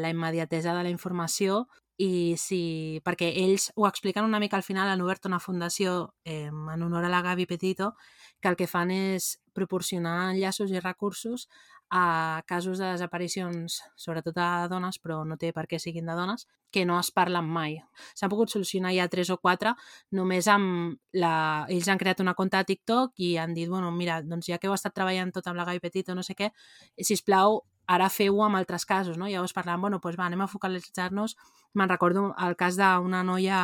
[0.01, 1.64] la immediatesa de la informació
[1.97, 2.99] i si...
[3.06, 7.06] perquè ells ho expliquen una mica al final, han obert una fundació eh, en honor
[7.06, 7.93] a la Gavi Petito
[8.41, 11.47] que el que fan és proporcionar enllaços i recursos
[11.94, 16.48] a casos de desaparicions, sobretot de dones, però no té per què siguin de dones,
[16.74, 17.76] que no es parlen mai.
[18.18, 19.76] S'han pogut solucionar ja tres o quatre
[20.10, 21.34] només amb la...
[21.70, 24.72] Ells han creat una conta a TikTok i han dit, bueno, mira, doncs ja que
[24.72, 26.50] heu estat treballant tot amb la Gavi Petito, no sé què,
[26.98, 29.30] si plau, ara feu-ho amb altres casos, no?
[29.30, 31.38] Llavors parlant, bueno, doncs va, anem a focalitzar-nos.
[31.78, 33.60] Me'n recordo el cas d'una noia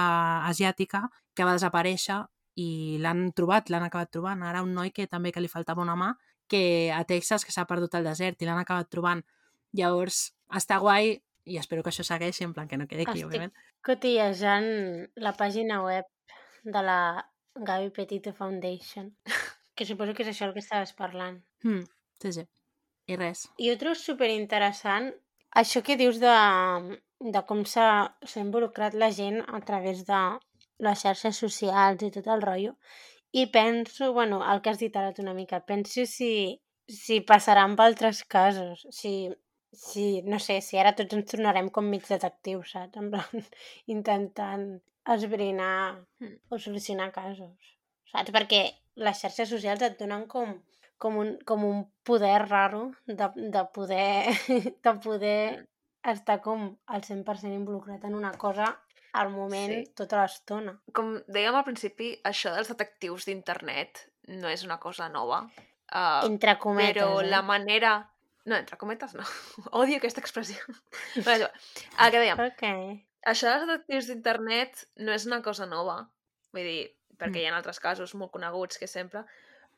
[0.46, 2.28] asiàtica que va desaparèixer
[2.60, 4.44] i l'han trobat, l'han acabat trobant.
[4.44, 6.14] Ara un noi que també que li faltava una mà,
[6.50, 9.22] que a Texas que s'ha perdut al desert i l'han acabat trobant.
[9.78, 11.20] Llavors, està guai
[11.50, 13.54] i espero que això segueixi, en plan que no quedi aquí, Estic òbviament.
[13.86, 14.68] cotillejant
[15.24, 16.06] la pàgina web
[16.64, 17.00] de la
[17.56, 19.14] Gavi Petito Foundation,
[19.76, 21.40] que suposo que és això el que estaves parlant.
[21.64, 21.86] Mm,
[22.22, 22.46] sí, sí.
[23.10, 23.48] I res.
[23.58, 25.10] I ho trobo superinteressant
[25.58, 26.34] això que dius de,
[27.34, 27.88] de com s'ha
[28.22, 30.20] s'ha involucrat la gent a través de
[30.86, 32.76] les xarxes socials i tot el rotllo.
[33.32, 36.60] I penso, bueno, el que has dit ara tu una mica, penso si,
[36.90, 39.30] si passarà amb altres casos, si,
[39.72, 42.98] si, no sé, si ara tots ens tornarem com mig detectius, saps?
[42.98, 43.46] En plan,
[43.96, 44.66] intentant
[45.06, 46.36] esbrinar Mm.
[46.50, 47.76] o solucionar casos,
[48.12, 48.34] saps?
[48.34, 48.64] Perquè
[49.00, 50.58] les xarxes socials et donen com,
[50.98, 54.26] com, un, com un poder raro de, de poder,
[54.86, 55.68] de poder
[56.04, 58.74] estar com al 100% involucrat en una cosa
[59.14, 59.94] al moment, Sí.
[59.96, 60.80] tota l'estona.
[60.94, 65.44] Com dèiem al principi, això dels detectius d'internet no és una cosa nova.
[65.92, 67.28] Uh, Entre cometes, però eh?
[67.30, 68.12] la manera...
[68.46, 69.24] No, entre cometes no.
[69.80, 70.58] Odio aquesta expressió.
[71.26, 72.72] Però el que dèiem, què?
[73.28, 76.10] això dels detectius d'internet no és una cosa nova.
[76.54, 77.42] Vull dir, perquè Mm.
[77.42, 79.26] hi ha altres casos molt coneguts que sempre...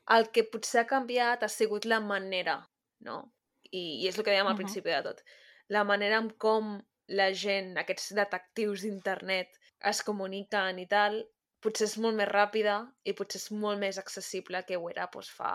[0.08, 2.56] El que potser ha canviat ha sigut la manera,
[3.00, 3.32] no?
[3.70, 4.62] I, i és el que dèiem al Mhm.
[4.64, 5.20] principi de tot.
[5.68, 9.58] La manera en com la gent, aquests detectius d'internet,
[9.90, 11.22] es comuniquen i tal,
[11.62, 15.30] potser és molt més ràpida i potser és molt més accessible que ho era doncs,
[15.30, 15.52] fa,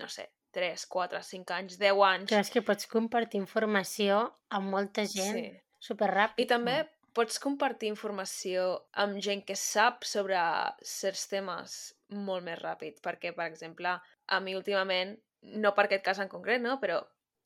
[0.00, 2.28] no sé, 3, 4, 5 anys, 10 anys.
[2.28, 5.46] Clar, és que pots compartir informació amb molta gent Sí.
[5.80, 6.44] superràpid.
[6.44, 6.76] I també
[7.12, 10.38] pots compartir informació amb gent que sap sobre
[10.82, 16.18] certs temes molt més ràpid, perquè, per exemple, a mi últimament, no per aquest cas
[16.18, 16.78] en concret, no?
[16.80, 17.02] però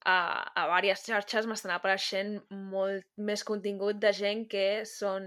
[0.07, 0.17] a,
[0.55, 2.37] a diverses xarxes m'estan apareixent
[2.73, 5.27] molt més contingut de gent que són...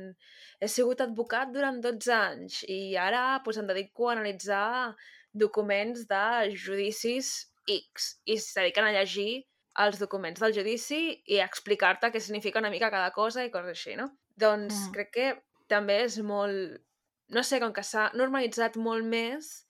[0.59, 4.95] He sigut advocat durant 12 anys i ara pues, em dedico a analitzar
[5.31, 6.23] documents de
[6.55, 7.33] judicis
[7.69, 9.43] X i es dediquen a llegir
[9.83, 13.75] els documents del judici i a explicar-te què significa una mica cada cosa i coses
[13.75, 14.09] així, no?
[14.39, 14.93] Doncs Mm.
[14.95, 15.27] crec que
[15.67, 16.79] també és molt...
[17.29, 19.67] No sé, com que s'ha normalitzat molt més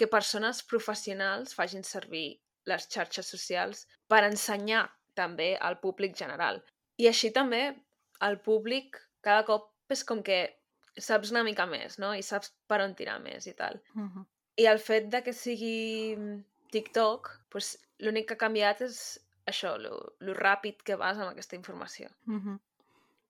[0.00, 2.40] que persones professionals facin servir
[2.70, 4.86] les xarxes socials per ensenyar
[5.18, 6.62] també al públic general.
[6.98, 7.62] I així també
[8.26, 10.42] el públic cada cop és com que
[10.98, 12.12] saps una mica més, no?
[12.14, 13.80] I saps per on tirar més i tal.
[13.94, 14.24] Uh -huh.
[14.56, 16.16] I el fet de que sigui
[16.70, 18.98] TikTok, doncs, l'únic que ha canviat és
[19.46, 22.08] això, lo, lo ràpid que vas amb aquesta informació.
[22.26, 22.58] Uh -huh.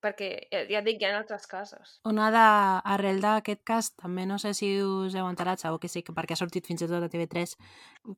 [0.03, 1.93] Perquè, ja, et dic, hi ha altres casos.
[2.09, 2.43] Una de,
[2.93, 6.39] arrel d'aquest cas, també no sé si us heu enterat, segur que sí, perquè ha
[6.41, 7.55] sortit fins i tot a TV3,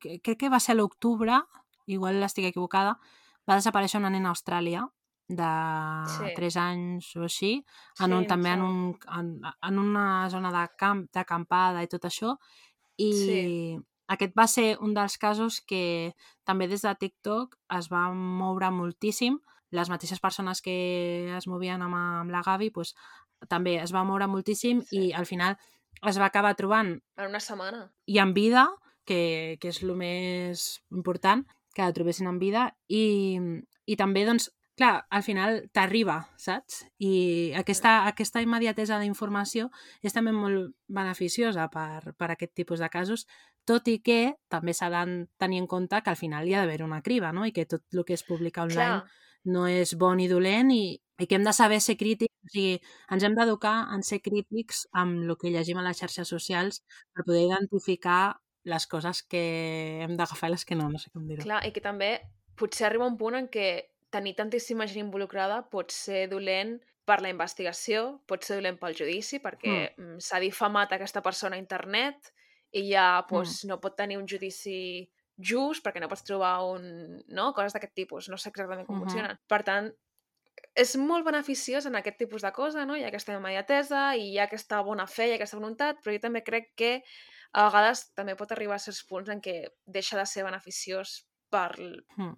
[0.02, 1.38] que, crec que va ser a l'octubre,
[1.86, 2.96] igual estic equivocada,
[3.46, 4.88] va desaparèixer una nena a Austràlia
[5.30, 5.52] de
[6.10, 6.34] Sí.
[6.38, 7.52] 3 anys o així,
[8.00, 8.66] en Sí, un, em també en, sembla.
[8.66, 12.36] un, en, en una zona de camp, d'acampada i tot això,
[12.98, 13.86] i Sí.
[14.08, 16.14] aquest va ser un dels casos que
[16.46, 19.40] també des de TikTok es va moure moltíssim,
[19.76, 20.76] les mateixes persones que
[21.38, 22.96] es movien amb, amb la Gavi pues,
[23.52, 25.10] també es va moure moltíssim Sí.
[25.10, 25.58] i al final
[26.08, 27.92] es va acabar trobant En una setmana.
[28.08, 28.68] i en vida,
[29.06, 31.46] que, que és el més important,
[31.76, 33.38] que la trobessin en vida, i,
[33.86, 36.82] i també, doncs, clar, al final t'arriba, saps?
[37.00, 39.70] I aquesta, aquesta immediatesa d'informació
[40.04, 43.26] és també molt beneficiosa per, per aquest tipus de casos,
[43.66, 46.84] tot i que també s'ha de tenir en compte que al final hi ha d'haver
[46.84, 47.46] una criba, no?
[47.46, 49.06] I que tot el que es publica online Clar,
[49.46, 52.80] no és bon ni dolent i, i que hem de saber ser crítics, o sigui,
[53.14, 56.82] ens hem d'educar en ser crítics amb el que llegim a les xarxes socials
[57.14, 58.36] per poder identificar
[58.66, 59.44] les coses que
[60.04, 61.46] hem d'agafar i les que no, no sé com dir-ho.
[61.46, 62.18] clar, i que també
[62.58, 63.70] potser arriba un punt en què
[64.14, 69.40] tenir tantíssima gent involucrada pot ser dolent per la investigació, pot ser dolent pel judici,
[69.44, 70.18] perquè mm.
[70.26, 72.32] s'ha difamat aquesta persona a internet
[72.76, 75.06] i ja pues, no pot tenir un judici
[75.38, 77.22] just perquè no pots trobar un...
[77.28, 77.52] no?
[77.54, 79.04] Coses d'aquest tipus, no sé exactament com Mhm.
[79.06, 79.40] funcionen.
[79.48, 79.92] Per tant,
[80.76, 82.96] és molt beneficiós en aquest tipus de cosa, no?
[82.96, 86.20] Hi ha aquesta immediatesa i hi ha aquesta bona fe i aquesta voluntat, però jo
[86.20, 87.04] també crec que
[87.54, 91.76] a vegades també pot arribar a certs punts en què deixa de ser beneficiós per,
[92.18, 92.36] Mm.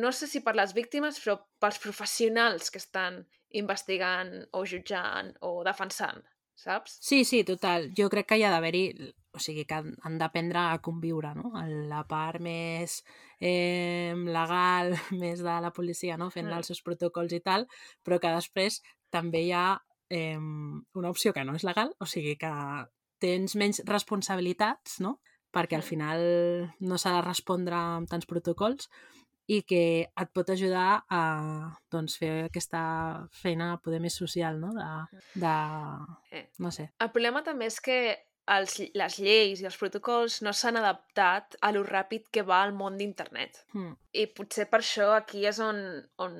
[0.00, 5.62] no sé si per les víctimes, però pels professionals que estan investigant o jutjant o
[5.64, 6.24] defensant,
[6.54, 6.98] saps?
[7.00, 7.90] Sí, sí, total.
[7.96, 11.52] Jo crec que hi ha d'haver-hi, o sigui, que han, d'aprendre a conviure, no?
[11.88, 12.98] La part més
[13.40, 14.92] eh, legal,
[15.22, 16.30] més de la policia, no?
[16.34, 16.58] Fent Mm.
[16.58, 17.68] els seus protocols i tal,
[18.04, 18.82] però que després
[19.14, 19.78] també hi ha
[20.10, 22.50] eh, una opció que no és legal, o sigui que
[23.20, 25.18] tens menys responsabilitats, no?
[25.52, 25.88] Perquè al Mm.
[25.88, 26.20] final
[26.80, 28.88] no s'ha de respondre amb tants protocols
[29.48, 31.20] i que et pot ajudar a
[31.90, 34.74] doncs, fer aquesta feina poder més social, no?
[34.76, 34.88] De,
[35.40, 35.54] de
[36.36, 36.50] Eh.
[36.58, 36.90] no sé.
[37.00, 37.96] El problema també és que
[38.56, 42.74] els, les lleis i els protocols no s'han adaptat a lo ràpid que va el
[42.76, 43.62] món d'internet.
[43.74, 43.94] Mm.
[44.12, 45.80] I potser per això aquí és on,
[46.24, 46.36] on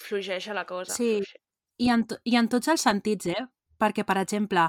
[0.00, 0.94] fluixeja la cosa.
[0.96, 1.18] Sí.
[1.78, 3.46] I en, I en tots els sentits, eh?
[3.80, 4.68] Perquè, per exemple,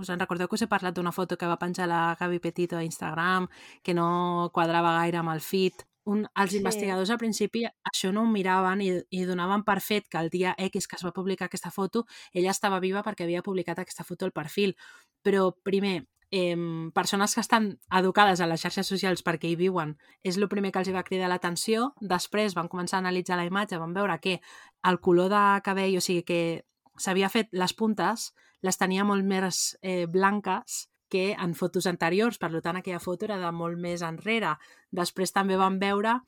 [0.00, 2.78] us en recordeu que us he parlat d'una foto que va penjar la Gavi Petito
[2.78, 3.48] a Instagram,
[3.82, 5.84] que no quadrava gaire amb el feed?
[6.08, 6.58] Un, els Sí.
[6.62, 10.54] investigadors al principi això no ho miraven i, i donaven per fet que el dia
[10.56, 14.24] X que es va publicar aquesta foto ella estava viva perquè havia publicat aquesta foto
[14.24, 14.76] al perfil.
[15.22, 16.56] Però, primer, eh,
[16.94, 20.78] persones que estan educades a les xarxes socials perquè hi viuen és el primer que
[20.80, 21.92] els va cridar l'atenció.
[22.00, 24.40] Després van començar a analitzar la imatge, van veure que
[24.84, 26.64] el color de cabell, o sigui que
[26.98, 28.32] s'havia fet les puntes,
[28.62, 33.38] les tenia molt més eh, blanques que en fotos anteriors, per tant aquella foto era
[33.40, 34.56] de molt més enrere.
[34.94, 36.18] Després també van veure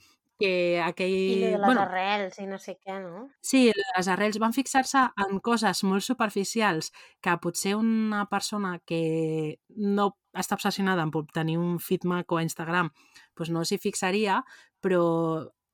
[0.40, 1.12] que aquell...
[1.12, 3.26] I de les bueno, arrels i no sé què, no?
[3.44, 6.90] Sí, les arrels van fixar-se en coses molt superficials
[7.20, 12.88] que potser una persona que no està obsessionada en tenir un feed maco a Instagram
[13.36, 14.40] doncs no s'hi fixaria,
[14.80, 15.04] però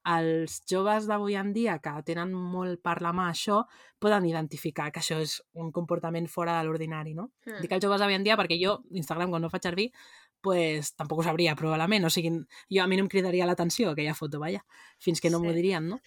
[0.07, 3.65] els joves d'avui en dia que tenen molt per la mà això
[3.99, 7.31] poden identificar que això és un comportament fora de l'ordinari, no?
[7.47, 7.63] Mm.
[7.65, 9.89] Dic els joves d'avui en dia perquè jo, Instagram, quan no faig servir,
[10.41, 12.05] pues, tampoc ho sabria, probablement.
[12.07, 12.31] O sigui,
[12.71, 14.63] jo, a mi no em cridaria l'atenció aquella foto, vaja,
[15.03, 15.57] fins que no m'ho Sí.
[15.57, 16.01] dirien, no?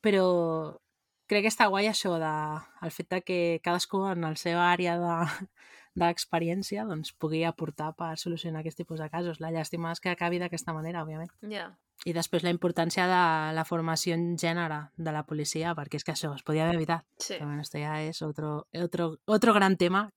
[0.00, 0.78] Però
[1.26, 2.32] crec que està guai això de,
[2.84, 5.48] el fet de que cadascú en la seva àrea de,
[6.00, 9.40] d'experiència doncs, pugui aportar per solucionar aquest tipus de casos.
[9.40, 11.30] La llàstima és que acabi d'aquesta manera, òbviament.
[11.50, 11.68] Ja.
[12.04, 13.20] I després la importància de
[13.56, 17.06] la formació en gènere de la policia, perquè és que això es podia haver evitat.
[17.16, 17.34] Sí.
[17.38, 20.08] Però bueno, esto ja és otro, otro, otro gran tema.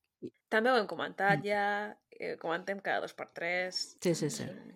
[0.50, 1.46] També ho hem comentat Mm.
[1.46, 3.98] ja, eh, comentem cada dos per tres.
[4.02, 4.44] Sí, sí, sí.
[4.44, 4.74] Mm.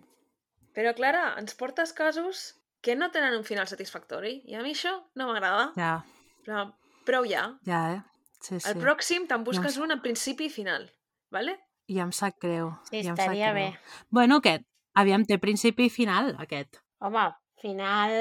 [0.72, 4.42] Però, Clara, ens portes casos que no tenen un final satisfactori.
[4.46, 5.72] I a mi això no m'agrada.
[5.76, 6.04] Ja,
[6.46, 6.72] Però
[7.06, 7.58] prou ja.
[7.66, 8.02] ja, eh?
[8.40, 8.68] Sí, sí.
[8.68, 9.80] El pròxim te'n busques sé.
[9.80, 10.88] un en principi i final.
[11.30, 11.58] Vale?
[11.86, 12.72] I em sap greu.
[12.90, 13.78] Sí, sap estaria bé.
[14.10, 14.64] Bueno, aquest.
[14.94, 16.81] Aviam, té principi i final, aquest.
[17.02, 17.26] Home,
[17.62, 18.16] final...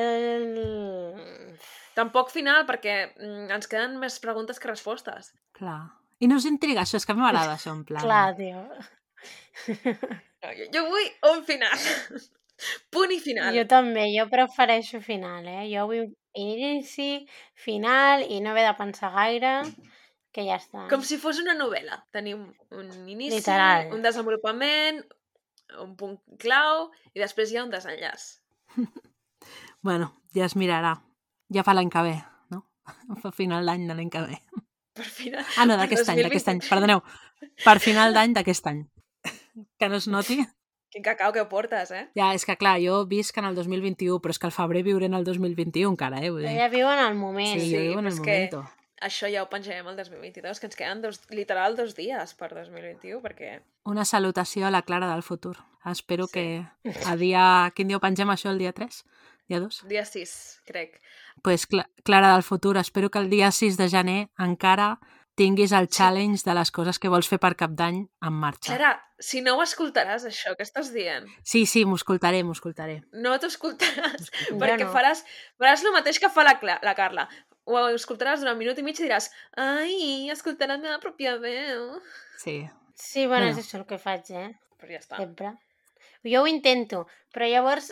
[1.98, 5.34] Tampoc final perquè mm, ens queden més preguntes que respostes.
[5.58, 5.82] Clar.
[6.22, 8.04] I no us intriga això, és que a mi m'agrada això, en plan.
[8.06, 8.62] Clar, tio.
[10.42, 11.88] No, jo, jo vull un final.
[12.94, 13.54] Punt i final.
[13.58, 15.66] Jo també, jo prefereixo final, eh?
[15.72, 17.26] Jo vull inici,
[17.58, 19.56] final i no haver de pensar gaire,
[20.32, 20.86] que ja està.
[20.92, 22.00] Com si fos una novel·la.
[22.14, 22.46] Tenim
[22.78, 23.90] un inici, Literal.
[23.96, 25.02] un desenvolupament,
[25.82, 28.30] un punt clau i després hi ha un desenllaç.
[29.82, 30.94] Bueno, ja es mirarà.
[31.52, 32.16] Ja fa l'any que ve,
[32.54, 32.62] no?
[33.24, 34.38] Fa final d'any de l'any que ve.
[34.94, 35.46] Per final...
[35.58, 36.28] Ah, no, d'aquest any, 2020.
[36.28, 36.60] d'aquest any.
[36.68, 37.02] Perdoneu.
[37.66, 38.84] Per final d'any d'aquest any.
[39.82, 40.38] Que no es noti.
[40.92, 42.04] Quin cacau que portes, eh?
[42.20, 45.08] Ja, és que clar, jo visc en el 2021, però és que al febrer viuré
[45.08, 46.30] en el 2021 encara, eh?
[46.30, 46.52] Vull dir.
[46.52, 47.54] Ella viu en el moment.
[47.56, 48.64] Sí, sí, jo vivo en el és que-.
[49.02, 53.18] Això ja ho penjarem el 2022, que ens queden dos, literal dos dies per 2021,
[53.24, 55.58] perquè Una salutació a la Clara del futur.
[55.86, 56.34] Espero Sí.
[56.34, 56.68] que
[57.08, 57.72] a dia...
[57.76, 58.52] Quin dia ho pengem això?
[58.52, 59.04] El dia 3?
[59.50, 59.82] Dia 2?
[59.90, 61.02] dia 6, crec.
[61.42, 65.00] pues, Cla Clara del futur, espero que el dia 6 de gener encara
[65.36, 68.70] tinguis el challenge de les coses que vols fer per cap d'any en marxa.
[68.76, 73.02] Clara, si no ho escoltaràs, això que estàs dient, Sí, sí, m'ho escoltaré, m'ho escoltaré.
[73.14, 74.30] no t'ho escoltaràs,
[74.62, 74.92] perquè no.
[74.94, 75.24] faràs,
[75.60, 77.28] faràs el mateix que fa la, Cla la Carla.
[77.66, 82.00] Ho escoltaràs durant un minut i mig i diràs ai, escoltarà la meva pròpia veu.
[82.38, 82.70] Sí.
[83.02, 83.58] Sí, bueno, Bueno.
[83.58, 84.50] és això el que faig, eh?
[84.78, 85.18] Però ja està.
[85.18, 85.56] Sempre.
[86.24, 87.92] Jo ho intento, però llavors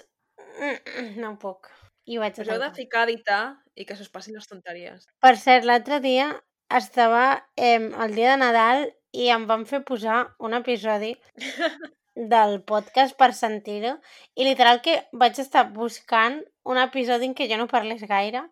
[1.17, 1.69] no puc.
[2.05, 3.41] I ho Us de heu de ficar a editar
[3.75, 5.07] i que s'us passin les tonteries.
[5.21, 6.29] Per cert, l'altre dia
[6.69, 7.23] estava
[7.55, 11.15] eh, el dia de Nadal i em van fer posar un episodi
[12.33, 13.95] del podcast per sentir-ho
[14.35, 18.43] i literal que vaig estar buscant un episodi en què jo no parlés gaire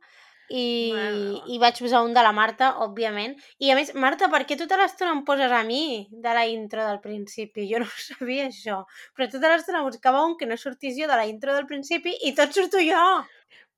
[0.50, 1.42] i, meva.
[1.52, 3.36] i vaig posar un de la Marta, òbviament.
[3.60, 6.86] I a més, Marta, per què tota l'estona em poses a mi de la intro
[6.88, 7.68] del principi?
[7.72, 8.84] Jo no sabia, això.
[9.16, 12.34] Però tota l'estona buscava un que no sortís jo de la intro del principi i
[12.38, 13.04] tot surto jo.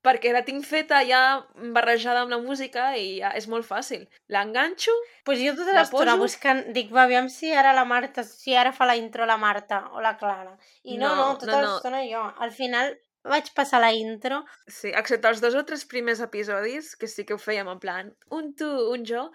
[0.00, 1.42] Perquè la tinc feta ja
[1.74, 4.06] barrejada amb la música i ja és molt fàcil.
[4.32, 4.94] L'enganxo,
[5.28, 6.22] pues jo tota l'estona poso?
[6.22, 9.82] buscant, dic, va, aviam si ara la Marta, si ara fa la intro la Marta
[9.92, 10.54] o la Clara.
[10.84, 11.74] I no, No, no, tota no, no.
[11.74, 12.22] l'estona jo.
[12.40, 12.94] Al final
[13.24, 14.44] vaig passar la intro.
[14.66, 18.14] sí, excepte els dos o tres primers episodis, que sí que ho fèiem en plan
[18.30, 19.28] un tu, un jo,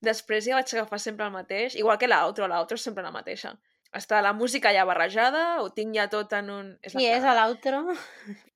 [0.00, 3.56] després ja vaig agafar sempre el mateix, igual que l'altro, l'altro és sempre la mateixa.
[3.90, 6.66] Està la música ja barrejada, ho tinc ja tot en un...
[6.86, 7.80] És la Qui és Clara, a l'outro?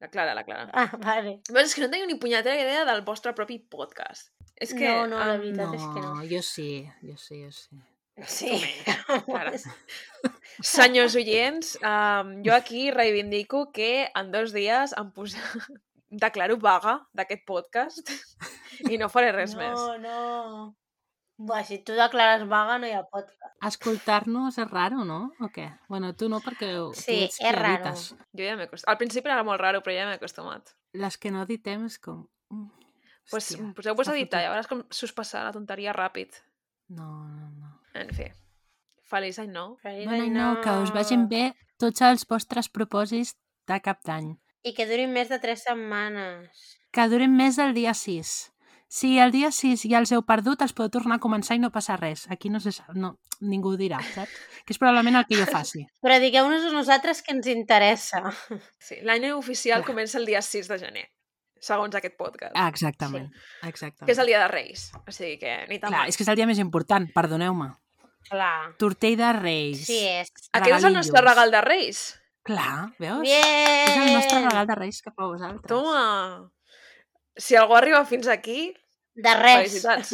[0.04, 0.68] la Clara, la Clara.
[0.70, 1.40] Ah, vale.
[1.48, 4.30] Però és que no teniu ni punyetera idea del vostre propi podcast.
[4.54, 4.86] És que...
[4.86, 6.14] No, no, la veritat és que no.
[6.30, 6.68] jo sí,
[7.02, 7.82] jo sí, jo sí.
[8.22, 8.52] Sí.
[10.62, 15.40] Senyors oients, um, jo aquí reivindico que en dos dies em posa...
[16.14, 18.10] declaro vaga d'aquest podcast
[18.92, 19.80] i no faré res no, més.
[20.04, 20.74] no.
[21.34, 23.56] Buah, si tu declares vaga no hi ha podcast.
[23.66, 25.32] Escoltar-nos és raro, no?
[25.42, 25.66] O què?
[25.90, 27.90] Bueno, tu no, perquè tu Sí, ets és raro.
[28.30, 28.92] Jo ja m'he acostumat.
[28.92, 30.70] Al principi era molt raro, però ja m'he acostumat.
[30.94, 32.22] Les que no editem és com...
[32.54, 32.70] mm,
[33.30, 36.36] Pues, hòstia, Poseu-vos a editar, ja veuràs com s'us passa la tonteria ràpid.
[36.92, 37.63] No, no, no.
[37.94, 38.30] En fi.
[39.10, 39.76] Feliç any nou.
[39.82, 43.34] Feliç any nou, que us vagin bé tots els vostres propòsits
[43.68, 44.32] de cap d'any.
[44.64, 46.64] I que durin més de tres setmanes.
[46.94, 48.32] Que durin més del dia 6.
[48.94, 51.72] Si el dia 6 ja els heu perdut, els podeu tornar a començar i no
[51.74, 52.28] passa res.
[52.30, 54.36] Aquí no se sap, no, ningú ho dirà, saps?
[54.64, 55.82] Que és probablement el que jo faci.
[56.04, 58.22] Però digueu-nos a nosaltres que ens interessa.
[58.78, 59.90] Sí, l'any oficial Clar.
[59.90, 61.04] comença el dia 6 de gener,
[61.58, 62.54] segons aquest podcast.
[62.54, 63.32] Ah, exactament.
[63.66, 64.06] exactament.
[64.06, 64.90] Que és el dia de Reis.
[65.02, 66.12] O sigui que ni tan Clar, mal.
[66.14, 67.72] és que és el dia més important, perdoneu-me.
[68.28, 68.74] Clar.
[68.80, 69.84] Tortell de Reis.
[69.86, 70.30] Sí és.
[70.52, 72.02] Aquest és el nostre regal de Reis.
[72.44, 73.20] Clar, veus?
[73.24, 73.88] Bien!
[73.88, 75.68] És el nostre regal de Reis cap a vosaltres.
[75.68, 76.50] Toma!
[77.36, 78.74] Si algú arriba fins aquí,
[79.14, 79.70] De res.
[79.70, 80.10] felicitats.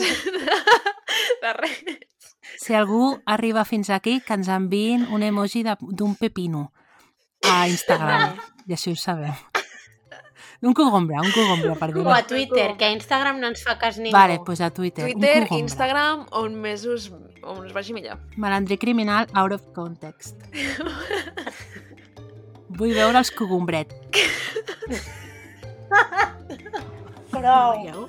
[1.43, 1.81] de res.
[2.61, 6.73] Si algú arriba fins aquí, que ens enviïn un emoji de- d'un pepino
[7.49, 8.37] a Instagram.
[8.67, 9.33] I així ho sabem.
[10.63, 13.97] Un cogombre, un cogombre, per O a Twitter, que a Instagram no ens fa cas
[13.97, 14.13] ningú.
[14.13, 15.05] Vale, doncs pues a Twitter.
[15.09, 15.47] Twitter.
[15.57, 17.09] Instagram, on més us,
[17.41, 18.21] on us vagi millor.
[18.37, 20.37] Malandrí criminal out of context.
[22.77, 23.97] Vull veure els cogombret.
[27.33, 27.81] Prou.
[27.81, 28.09] Veieu?